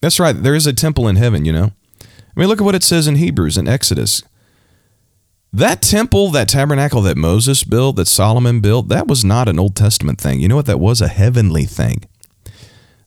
That's 0.00 0.20
right. 0.20 0.32
There 0.34 0.54
is 0.54 0.66
a 0.66 0.72
temple 0.72 1.08
in 1.08 1.16
heaven, 1.16 1.44
you 1.44 1.52
know. 1.52 1.72
I 2.00 2.40
mean, 2.40 2.48
look 2.48 2.60
at 2.60 2.64
what 2.64 2.74
it 2.74 2.82
says 2.82 3.06
in 3.06 3.16
Hebrews 3.16 3.56
and 3.56 3.68
Exodus. 3.68 4.22
That 5.52 5.82
temple, 5.82 6.30
that 6.30 6.48
tabernacle 6.48 7.02
that 7.02 7.16
Moses 7.16 7.64
built, 7.64 7.96
that 7.96 8.06
Solomon 8.06 8.60
built, 8.60 8.88
that 8.88 9.08
was 9.08 9.24
not 9.24 9.48
an 9.48 9.58
Old 9.58 9.74
Testament 9.74 10.20
thing. 10.20 10.40
You 10.40 10.48
know 10.48 10.56
what 10.56 10.66
that 10.66 10.78
was? 10.78 11.00
A 11.00 11.08
heavenly 11.08 11.64
thing. 11.64 12.04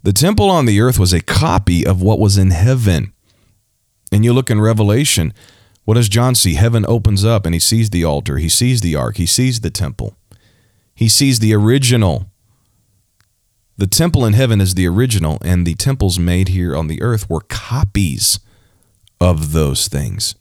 The 0.04 0.12
temple 0.12 0.50
on 0.50 0.66
the 0.66 0.82
earth 0.82 1.00
was 1.00 1.14
a 1.14 1.22
copy 1.22 1.86
of 1.86 2.02
what 2.02 2.20
was 2.20 2.38
in 2.38 2.52
heaven. 2.52 3.14
And 4.12 4.26
you 4.26 4.34
look 4.34 4.52
in 4.52 4.60
Revelation, 4.60 5.34
what 5.86 5.94
does 5.94 6.10
John 6.10 6.36
see? 6.36 6.56
Heaven 6.56 6.86
opens 6.88 7.24
up 7.24 7.46
and 7.46 7.56
he 7.56 7.60
sees 7.60 7.90
the 7.90 8.04
altar, 8.04 8.38
he 8.38 8.50
sees 8.50 8.82
the 8.82 8.96
ark, 8.96 9.16
he 9.16 9.26
sees 9.26 9.62
the 9.62 9.70
temple. 9.70 10.18
He 10.94 11.08
sees 11.08 11.40
the 11.40 11.54
original. 11.54 12.30
The 13.78 13.88
temple 13.88 14.26
in 14.26 14.34
heaven 14.34 14.62
is 14.62 14.76
the 14.76 14.88
original, 14.88 15.40
and 15.44 15.66
the 15.66 15.74
temples 15.76 16.20
made 16.20 16.50
here 16.50 16.76
on 16.76 16.88
the 16.88 17.02
earth 17.02 17.30
were 17.30 17.42
copies 17.42 18.40
of 19.20 19.52
those 19.52 19.88
things. 19.88 20.36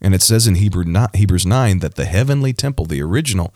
And 0.00 0.14
it 0.14 0.22
says 0.22 0.46
in 0.46 0.56
Hebrew, 0.56 0.84
Hebrews 1.14 1.46
9 1.46 1.78
that 1.80 1.94
the 1.96 2.06
heavenly 2.06 2.52
temple, 2.52 2.86
the 2.86 3.02
original, 3.02 3.54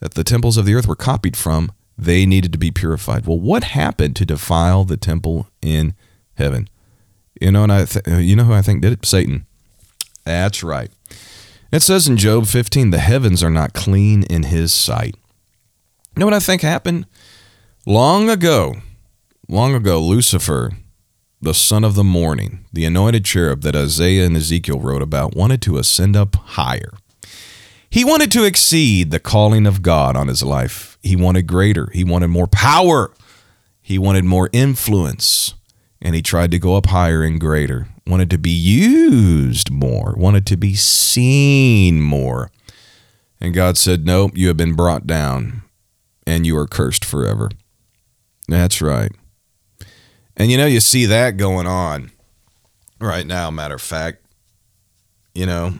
that 0.00 0.14
the 0.14 0.24
temples 0.24 0.56
of 0.56 0.66
the 0.66 0.74
earth 0.74 0.86
were 0.86 0.96
copied 0.96 1.36
from, 1.36 1.72
they 1.96 2.26
needed 2.26 2.52
to 2.52 2.58
be 2.58 2.70
purified. 2.70 3.26
Well, 3.26 3.38
what 3.38 3.64
happened 3.64 4.16
to 4.16 4.26
defile 4.26 4.84
the 4.84 4.96
temple 4.96 5.48
in 5.62 5.94
heaven? 6.34 6.68
You 7.40 7.52
know, 7.52 7.62
and 7.64 7.72
I 7.72 7.84
th- 7.84 8.06
you 8.06 8.36
know 8.36 8.44
who 8.44 8.52
I 8.52 8.62
think 8.62 8.82
did 8.82 8.92
it? 8.92 9.06
Satan. 9.06 9.46
That's 10.24 10.62
right. 10.62 10.90
It 11.72 11.80
says 11.80 12.08
in 12.08 12.16
Job 12.16 12.46
15, 12.46 12.90
the 12.90 12.98
heavens 12.98 13.42
are 13.42 13.50
not 13.50 13.72
clean 13.72 14.22
in 14.24 14.44
his 14.44 14.72
sight. 14.72 15.16
You 16.14 16.20
know 16.20 16.26
what 16.26 16.34
I 16.34 16.40
think 16.40 16.62
happened? 16.62 17.06
Long 17.88 18.28
ago, 18.28 18.74
long 19.48 19.74
ago, 19.74 19.98
Lucifer, 19.98 20.72
the 21.40 21.54
son 21.54 21.84
of 21.84 21.94
the 21.94 22.04
morning, 22.04 22.66
the 22.70 22.84
anointed 22.84 23.24
cherub 23.24 23.62
that 23.62 23.74
Isaiah 23.74 24.26
and 24.26 24.36
Ezekiel 24.36 24.78
wrote 24.78 25.00
about, 25.00 25.34
wanted 25.34 25.62
to 25.62 25.78
ascend 25.78 26.14
up 26.14 26.36
higher. 26.36 26.92
He 27.88 28.04
wanted 28.04 28.30
to 28.32 28.44
exceed 28.44 29.10
the 29.10 29.18
calling 29.18 29.66
of 29.66 29.80
God 29.80 30.16
on 30.16 30.28
his 30.28 30.42
life. 30.42 30.98
He 31.02 31.16
wanted 31.16 31.46
greater. 31.46 31.88
He 31.94 32.04
wanted 32.04 32.28
more 32.28 32.46
power. 32.46 33.10
He 33.80 33.98
wanted 33.98 34.26
more 34.26 34.50
influence. 34.52 35.54
And 36.02 36.14
he 36.14 36.20
tried 36.20 36.50
to 36.50 36.58
go 36.58 36.76
up 36.76 36.88
higher 36.88 37.22
and 37.22 37.40
greater. 37.40 37.88
Wanted 38.06 38.28
to 38.32 38.38
be 38.38 38.50
used 38.50 39.70
more. 39.70 40.14
Wanted 40.14 40.44
to 40.48 40.58
be 40.58 40.74
seen 40.74 42.02
more. 42.02 42.50
And 43.40 43.54
God 43.54 43.78
said, 43.78 44.04
Nope, 44.04 44.32
you 44.34 44.48
have 44.48 44.58
been 44.58 44.74
brought 44.74 45.06
down 45.06 45.62
and 46.26 46.44
you 46.44 46.54
are 46.58 46.66
cursed 46.66 47.02
forever. 47.02 47.48
That's 48.48 48.80
right. 48.80 49.12
And 50.36 50.50
you 50.50 50.56
know, 50.56 50.66
you 50.66 50.80
see 50.80 51.06
that 51.06 51.36
going 51.36 51.66
on 51.66 52.10
right 53.00 53.26
now, 53.26 53.50
matter 53.50 53.74
of 53.74 53.82
fact. 53.82 54.24
You 55.34 55.46
know, 55.46 55.74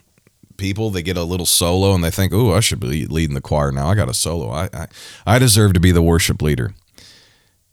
people 0.57 0.91
they 0.91 1.03
get 1.03 1.17
a 1.17 1.23
little 1.23 1.47
solo 1.47 1.95
and 1.95 2.05
they 2.05 2.11
think, 2.11 2.33
"Oh, 2.33 2.53
I 2.53 2.61
should 2.61 2.81
be 2.81 3.07
leading 3.07 3.35
the 3.35 3.41
choir 3.41 3.73
now. 3.73 3.89
I 3.89 3.95
got 3.95 4.09
a 4.09 4.15
solo. 4.15 4.51
I 4.51 4.69
I, 4.73 4.87
I 5.27 5.39
deserve 5.39 5.73
to 5.73 5.81
be 5.81 5.93
the 5.93 6.03
worship 6.03 6.43
leader." 6.43 6.75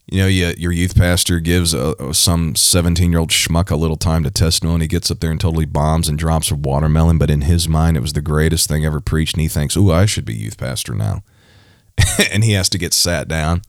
You 0.08 0.20
know, 0.20 0.28
you, 0.28 0.54
your 0.56 0.70
youth 0.70 0.94
pastor 0.96 1.40
gives 1.40 1.74
a, 1.74 2.14
some 2.14 2.54
17 2.54 3.10
year 3.10 3.18
old 3.18 3.30
schmuck 3.30 3.72
a 3.72 3.76
little 3.76 3.96
time 3.96 4.22
to 4.22 4.30
testimony. 4.30 4.84
He 4.84 4.88
gets 4.88 5.10
up 5.10 5.18
there 5.18 5.32
and 5.32 5.40
totally 5.40 5.64
bombs 5.64 6.08
and 6.08 6.16
drops 6.16 6.52
a 6.52 6.54
watermelon, 6.54 7.18
but 7.18 7.28
in 7.28 7.40
his 7.40 7.68
mind, 7.68 7.96
it 7.96 8.00
was 8.00 8.12
the 8.12 8.22
greatest 8.22 8.68
thing 8.68 8.86
ever 8.86 9.00
preached. 9.00 9.34
And 9.34 9.42
he 9.42 9.48
thinks, 9.48 9.76
"Oh, 9.76 9.90
I 9.90 10.06
should 10.06 10.24
be 10.24 10.34
youth 10.34 10.56
pastor 10.56 10.94
now." 10.94 11.24
and 12.32 12.44
he 12.44 12.52
has 12.52 12.68
to 12.68 12.78
get 12.78 12.94
sat 12.94 13.26
down. 13.26 13.62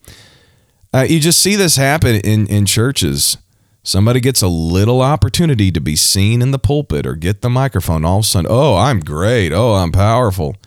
Uh, 0.94 1.06
you 1.08 1.20
just 1.20 1.42
see 1.42 1.56
this 1.56 1.76
happen 1.76 2.16
in, 2.16 2.48
in 2.48 2.66
churches. 2.66 3.38
Somebody 3.84 4.20
gets 4.20 4.42
a 4.42 4.48
little 4.48 5.02
opportunity 5.02 5.72
to 5.72 5.80
be 5.80 5.96
seen 5.96 6.42
in 6.42 6.52
the 6.52 6.60
pulpit 6.60 7.06
or 7.06 7.16
get 7.16 7.42
the 7.42 7.50
microphone. 7.50 8.04
All 8.04 8.20
of 8.20 8.26
a 8.26 8.28
sudden, 8.28 8.52
oh, 8.52 8.76
I'm 8.76 9.00
great. 9.00 9.54
Oh, 9.54 9.76
I'm 9.76 9.92
powerful. 9.92 10.58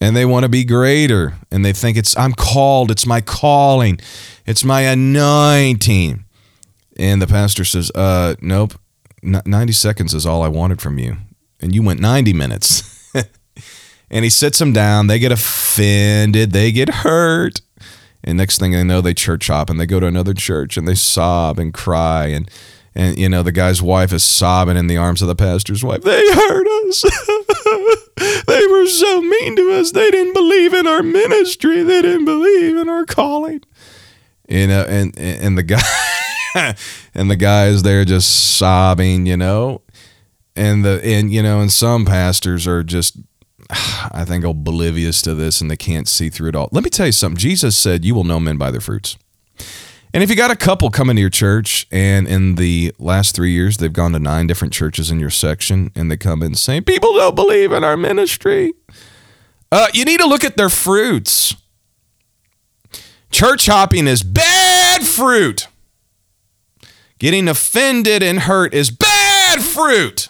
And 0.00 0.16
they 0.16 0.24
want 0.24 0.44
to 0.44 0.48
be 0.48 0.64
greater. 0.64 1.34
And 1.50 1.64
they 1.64 1.72
think 1.72 1.96
it's, 1.96 2.16
I'm 2.16 2.32
called. 2.32 2.90
It's 2.90 3.06
my 3.06 3.20
calling. 3.20 3.98
It's 4.46 4.64
my 4.64 4.82
anointing. 4.82 6.24
And 6.96 7.20
the 7.20 7.26
pastor 7.26 7.64
says, 7.64 7.90
uh, 7.94 8.36
nope. 8.40 8.74
90 9.22 9.72
seconds 9.72 10.14
is 10.14 10.26
all 10.26 10.42
I 10.42 10.48
wanted 10.48 10.80
from 10.80 10.98
you. 10.98 11.16
And 11.60 11.74
you 11.74 11.82
went 11.82 11.98
90 11.98 12.34
minutes. 12.34 13.12
and 14.10 14.24
he 14.24 14.30
sits 14.30 14.58
them 14.58 14.72
down. 14.72 15.06
They 15.06 15.18
get 15.18 15.32
offended. 15.32 16.52
They 16.52 16.70
get 16.70 16.88
hurt. 16.88 17.62
And 18.24 18.38
next 18.38 18.58
thing 18.58 18.72
they 18.72 18.82
know, 18.82 19.02
they 19.02 19.14
church 19.14 19.48
hop 19.48 19.68
and 19.68 19.78
they 19.78 19.86
go 19.86 20.00
to 20.00 20.06
another 20.06 20.34
church 20.34 20.76
and 20.76 20.88
they 20.88 20.94
sob 20.94 21.58
and 21.58 21.72
cry. 21.72 22.28
And, 22.28 22.50
and 22.94 23.18
you 23.18 23.28
know, 23.28 23.42
the 23.42 23.52
guy's 23.52 23.82
wife 23.82 24.12
is 24.12 24.24
sobbing 24.24 24.78
in 24.78 24.86
the 24.86 24.96
arms 24.96 25.20
of 25.20 25.28
the 25.28 25.36
pastor's 25.36 25.84
wife. 25.84 26.02
They 26.02 26.22
hurt 26.32 26.66
us. 26.88 27.02
they 28.46 28.66
were 28.66 28.86
so 28.86 29.20
mean 29.20 29.56
to 29.56 29.72
us. 29.74 29.92
They 29.92 30.10
didn't 30.10 30.32
believe 30.32 30.72
in 30.72 30.86
our 30.86 31.02
ministry. 31.02 31.82
They 31.82 32.00
didn't 32.00 32.24
believe 32.24 32.76
in 32.76 32.88
our 32.88 33.04
calling. 33.04 33.62
You 34.48 34.68
know, 34.68 34.84
and, 34.88 35.18
and 35.18 35.58
the 35.58 35.62
guy, 35.62 35.82
and 37.14 37.30
the 37.30 37.36
guy 37.36 37.66
is 37.66 37.82
there 37.82 38.06
just 38.06 38.56
sobbing, 38.56 39.26
you 39.26 39.36
know, 39.36 39.82
and 40.56 40.82
the, 40.84 41.00
and, 41.04 41.30
you 41.30 41.42
know, 41.42 41.60
and 41.60 41.70
some 41.70 42.06
pastors 42.06 42.66
are 42.66 42.82
just 42.82 43.18
I 44.12 44.24
think 44.26 44.44
oblivious 44.44 45.20
to 45.22 45.34
this 45.34 45.60
and 45.60 45.70
they 45.70 45.76
can't 45.76 46.08
see 46.08 46.30
through 46.30 46.50
it 46.50 46.56
all. 46.56 46.68
Let 46.72 46.84
me 46.84 46.90
tell 46.90 47.06
you 47.06 47.12
something. 47.12 47.38
Jesus 47.38 47.76
said, 47.76 48.04
You 48.04 48.14
will 48.14 48.24
know 48.24 48.40
men 48.40 48.56
by 48.56 48.70
their 48.70 48.80
fruits. 48.80 49.16
And 50.12 50.22
if 50.22 50.30
you 50.30 50.36
got 50.36 50.52
a 50.52 50.56
couple 50.56 50.90
coming 50.90 51.16
to 51.16 51.20
your 51.20 51.28
church, 51.28 51.88
and 51.90 52.28
in 52.28 52.54
the 52.54 52.94
last 53.00 53.34
three 53.34 53.50
years 53.50 53.78
they've 53.78 53.92
gone 53.92 54.12
to 54.12 54.20
nine 54.20 54.46
different 54.46 54.72
churches 54.72 55.10
in 55.10 55.18
your 55.18 55.30
section, 55.30 55.90
and 55.96 56.08
they 56.08 56.16
come 56.16 56.42
in 56.42 56.54
saying 56.54 56.84
people 56.84 57.14
don't 57.14 57.34
believe 57.34 57.72
in 57.72 57.82
our 57.82 57.96
ministry, 57.96 58.72
uh, 59.72 59.88
you 59.92 60.04
need 60.04 60.20
to 60.20 60.26
look 60.26 60.44
at 60.44 60.56
their 60.56 60.68
fruits. 60.68 61.56
Church 63.32 63.66
hopping 63.66 64.06
is 64.06 64.22
bad 64.22 65.02
fruit. 65.02 65.66
Getting 67.18 67.48
offended 67.48 68.22
and 68.22 68.40
hurt 68.40 68.72
is 68.72 68.90
bad 68.90 69.62
fruit. 69.62 70.28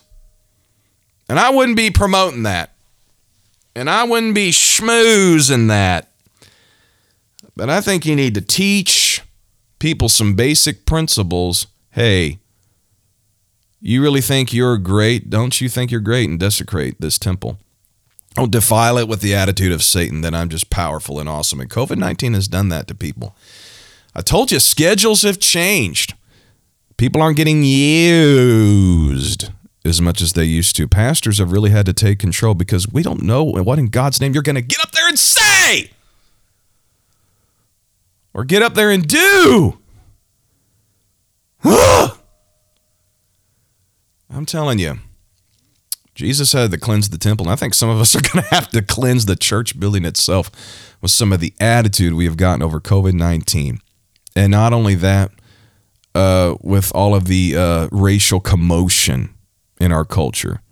And 1.29 1.39
I 1.39 1.51
wouldn't 1.51 1.77
be 1.77 1.91
promoting 1.91 2.45
that. 2.45 2.74
And 3.77 3.91
I 3.91 4.05
wouldn't 4.05 4.35
be 4.35 4.51
schmoozing 4.51 5.69
that. 5.69 6.11
But 7.57 7.71
I 7.71 7.81
think 7.81 8.05
you 8.07 8.17
need 8.17 8.35
to 8.35 8.41
teach 8.41 9.23
people 9.79 10.09
some 10.09 10.35
basic 10.35 10.87
principles. 10.87 11.67
Hey, 11.91 12.39
you 13.81 14.03
really 14.03 14.21
think 14.21 14.53
you're 14.53 14.79
great? 14.79 15.31
Don't 15.31 15.61
you 15.61 15.69
think 15.69 15.91
you're 15.91 16.01
great 16.01 16.29
and 16.29 16.39
desecrate 16.39 17.01
this 17.01 17.19
temple? 17.19 17.59
Don't 18.35 18.51
defile 18.51 18.99
it 18.99 19.07
with 19.07 19.21
the 19.21 19.35
attitude 19.35 19.73
of 19.73 19.83
Satan 19.83 20.23
that 20.23 20.35
I'm 20.35 20.49
just 20.49 20.71
powerful 20.71 21.21
and 21.21 21.29
awesome. 21.29 21.61
And 21.61 21.71
COVID 21.71 21.99
19 21.99 22.35
has 22.35 22.49
done 22.49 22.69
that 22.71 22.89
to 22.89 22.95
people. 22.95 23.37
I 24.15 24.23
told 24.23 24.51
you, 24.53 24.59
schedules 24.61 25.23
have 25.23 25.39
changed. 25.39 26.15
People 26.97 27.23
aren't 27.23 27.37
getting 27.37 27.63
used 27.63 29.51
as 29.85 30.01
much 30.01 30.23
as 30.23 30.33
they 30.33 30.45
used 30.45 30.77
to. 30.77 30.89
Pastors 30.89 31.39
have 31.39 31.53
really 31.53 31.71
had 31.71 31.87
to 31.87 31.93
take 31.93 32.19
control 32.19 32.55
because 32.55 32.89
we 32.89 33.03
don't 33.03 33.23
know 33.23 33.45
what 33.45 33.79
in 33.79 33.89
God's 33.89 34.21
name 34.21 34.33
you're 34.33 34.43
going 34.43 34.55
to 34.55 34.63
get 34.63 34.81
up 34.81 34.93
there 34.93 35.09
and 35.09 35.19
say 35.19 35.91
or 38.33 38.45
get 38.45 38.63
up 38.63 38.75
there 38.75 38.91
and 38.91 39.07
do. 39.07 39.79
I'm 41.65 42.11
telling 44.47 44.79
you, 44.79 44.99
Jesus 46.15 46.53
had 46.53 46.71
to 46.71 46.79
cleanse 46.79 47.11
the 47.11 47.19
temple. 47.19 47.47
And 47.47 47.53
I 47.53 47.57
think 47.57 47.75
some 47.75 47.89
of 47.89 48.01
us 48.01 48.17
are 48.17 48.21
going 48.33 48.45
to 48.45 48.55
have 48.55 48.71
to 48.71 48.83
cleanse 48.83 49.27
the 49.27 49.37
church 49.37 49.79
building 49.79 50.05
itself 50.05 50.51
with 51.01 51.11
some 51.11 51.33
of 51.33 51.41
the 51.41 51.53
attitude 51.61 52.15
we 52.15 52.25
have 52.25 52.37
gotten 52.37 52.63
over 52.63 52.81
COVID 52.81 53.13
19. 53.13 53.79
And 54.37 54.51
not 54.51 54.73
only 54.73 54.95
that, 54.97 55.31
uh, 56.15 56.57
with 56.61 56.93
all 56.95 57.15
of 57.15 57.27
the 57.27 57.57
uh, 57.57 57.89
racial 57.93 58.41
commotion 58.41 59.34
in 59.85 59.93
our 59.93 60.05
culture. 60.05 60.63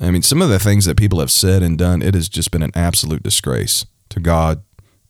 I 0.00 0.12
mean, 0.12 0.22
some 0.22 0.40
of 0.40 0.48
the 0.48 0.60
things 0.60 0.84
that 0.84 0.96
people 0.96 1.18
have 1.18 1.30
said 1.30 1.60
and 1.60 1.76
done, 1.76 2.02
it 2.02 2.14
has 2.14 2.28
just 2.28 2.52
been 2.52 2.62
an 2.62 2.70
absolute 2.76 3.24
disgrace 3.24 3.84
to 4.10 4.20
God, 4.20 4.62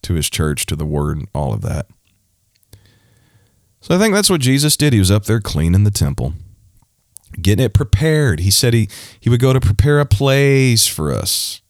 to 0.03 0.15
his 0.15 0.31
church, 0.31 0.65
to 0.67 0.77
the 0.77 0.87
word, 0.87 1.27
all 1.35 1.53
of 1.53 1.61
that. 1.61 1.87
So 3.83 3.95
I 3.95 3.99
think 3.99 4.15
that's 4.15 4.31
what 4.31 4.41
Jesus 4.41 4.79
did. 4.79 4.95
He 4.95 4.99
was 4.99 5.11
up 5.11 5.27
there 5.27 5.41
cleaning 5.41 5.85
the 5.85 5.91
temple, 5.91 6.33
getting 7.41 7.67
it 7.67 7.75
prepared. 7.75 8.41
He 8.41 8.51
said 8.51 8.73
he, 8.73 8.89
he 9.21 9.29
would 9.29 9.41
go 9.41 9.53
to 9.53 9.61
prepare 9.61 10.01
a 10.01 10.07
place 10.07 10.87
for 10.87 11.13
us. 11.13 11.61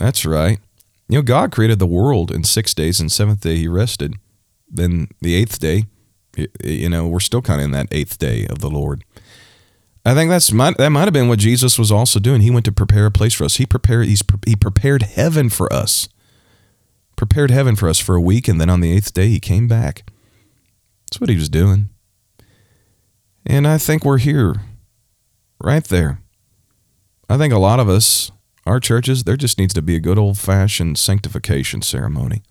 That's 0.00 0.26
right. 0.26 0.58
You 1.08 1.18
know, 1.18 1.22
God 1.22 1.52
created 1.52 1.78
the 1.78 1.86
world 1.86 2.32
in 2.32 2.42
six 2.42 2.74
days, 2.74 2.98
and 2.98 3.10
seventh 3.10 3.40
day 3.40 3.56
he 3.56 3.68
rested. 3.68 4.14
Then 4.68 5.08
the 5.20 5.36
eighth 5.36 5.60
day, 5.60 5.84
you 6.64 6.88
know, 6.88 7.06
we're 7.06 7.20
still 7.20 7.40
kind 7.40 7.60
of 7.60 7.66
in 7.66 7.70
that 7.70 7.86
eighth 7.92 8.18
day 8.18 8.46
of 8.50 8.58
the 8.58 8.68
Lord. 8.68 9.04
I 10.06 10.14
think 10.14 10.30
that's 10.30 10.52
might, 10.52 10.76
that 10.76 10.90
might 10.90 11.06
have 11.06 11.12
been 11.12 11.26
what 11.26 11.40
Jesus 11.40 11.80
was 11.80 11.90
also 11.90 12.20
doing. 12.20 12.40
He 12.40 12.50
went 12.52 12.64
to 12.66 12.72
prepare 12.72 13.06
a 13.06 13.10
place 13.10 13.34
for 13.34 13.42
us. 13.42 13.56
He 13.56 13.66
prepared 13.66 14.06
he's 14.06 14.22
he 14.46 14.54
prepared 14.54 15.02
heaven 15.02 15.50
for 15.50 15.70
us. 15.72 16.08
Prepared 17.16 17.50
heaven 17.50 17.74
for 17.74 17.88
us 17.88 17.98
for 17.98 18.14
a 18.14 18.20
week, 18.20 18.46
and 18.46 18.60
then 18.60 18.70
on 18.70 18.80
the 18.80 18.92
eighth 18.92 19.12
day 19.12 19.26
he 19.26 19.40
came 19.40 19.66
back. 19.66 20.08
That's 21.02 21.20
what 21.20 21.28
he 21.28 21.34
was 21.34 21.48
doing. 21.48 21.88
And 23.44 23.66
I 23.66 23.78
think 23.78 24.04
we're 24.04 24.18
here, 24.18 24.54
right 25.60 25.82
there. 25.82 26.20
I 27.28 27.36
think 27.36 27.52
a 27.52 27.58
lot 27.58 27.80
of 27.80 27.88
us, 27.88 28.30
our 28.64 28.78
churches, 28.78 29.24
there 29.24 29.36
just 29.36 29.58
needs 29.58 29.74
to 29.74 29.82
be 29.82 29.96
a 29.96 30.00
good 30.00 30.18
old 30.18 30.38
fashioned 30.38 30.98
sanctification 30.98 31.82
ceremony. 31.82 32.44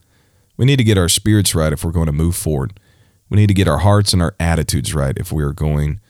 We 0.58 0.66
need 0.66 0.78
to 0.78 0.84
get 0.84 0.97
our 0.97 1.10
spirits 1.10 1.56
right 1.56 1.72
if 1.72 1.86
we're 1.86 1.91
going 1.91 2.08
to 2.08 2.12
move 2.12 2.36
forward. 2.36 2.82
We 3.30 3.38
need 3.38 3.47
to 3.47 3.53
get 3.53 3.70
our 3.70 3.80
hearts 3.80 4.12
and 4.12 4.22
our 4.22 4.36
attitudes 4.41 4.93
right 4.93 5.18
if 5.18 5.32
we 5.32 5.41
are 5.41 5.53
going 5.53 6.01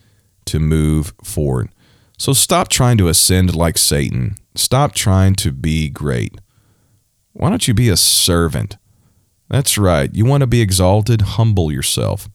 to 0.46 0.60
move 0.60 1.14
forward. 1.24 1.70
So 2.18 2.34
stop 2.34 2.70
trying 2.70 2.98
to 3.00 3.08
ascend 3.08 3.56
like 3.56 3.78
Satan. 3.78 4.36
Stop 4.56 4.94
trying 4.94 5.36
to 5.36 5.52
be 5.52 5.90
great. 5.90 6.36
Why 7.34 7.50
don't 7.50 7.68
you 7.68 7.74
be 7.74 7.90
a 7.90 7.98
servant? 7.98 8.78
That's 9.50 9.78
right. 9.78 10.14
You 10.14 10.26
want 10.26 10.42
to 10.42 10.48
be 10.48 10.62
exalted? 10.62 11.22
Humble 11.22 11.72
yourself. 11.72 12.30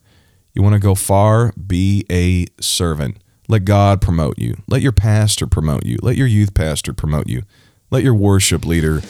You 0.54 0.62
want 0.62 0.74
to 0.74 0.80
go 0.80 0.94
far? 0.94 1.52
Be 1.52 2.04
a 2.10 2.46
servant. 2.60 3.18
Let 3.48 3.64
God 3.64 4.00
promote 4.00 4.38
you. 4.38 4.56
Let 4.68 4.82
your 4.82 4.92
pastor 4.92 5.46
promote 5.46 5.84
you. 5.84 5.96
Let 6.02 6.16
your 6.16 6.26
youth 6.26 6.54
pastor 6.54 6.92
promote 6.92 7.28
you. 7.28 7.42
Let 7.90 8.04
your 8.04 8.14
worship 8.14 8.64
leader 8.64 9.00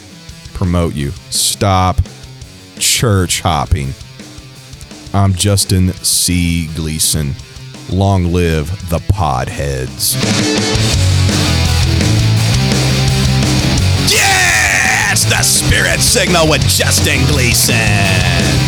promote 0.55 0.95
you. 0.95 1.11
Stop 1.31 1.99
church 2.79 3.41
hopping. 3.41 3.93
I'm 5.13 5.35
Justin 5.35 5.93
C. 5.93 6.69
Gleason. 6.75 7.35
Long 7.93 8.32
live 8.32 8.88
the 8.88 8.99
podheads. 8.99 10.14
Yeah! 14.09 15.11
It's 15.11 15.24
the 15.24 15.43
spirit 15.43 15.99
signal 15.99 16.49
with 16.49 16.62
Justin 16.68 17.26
Gleason. 17.26 18.60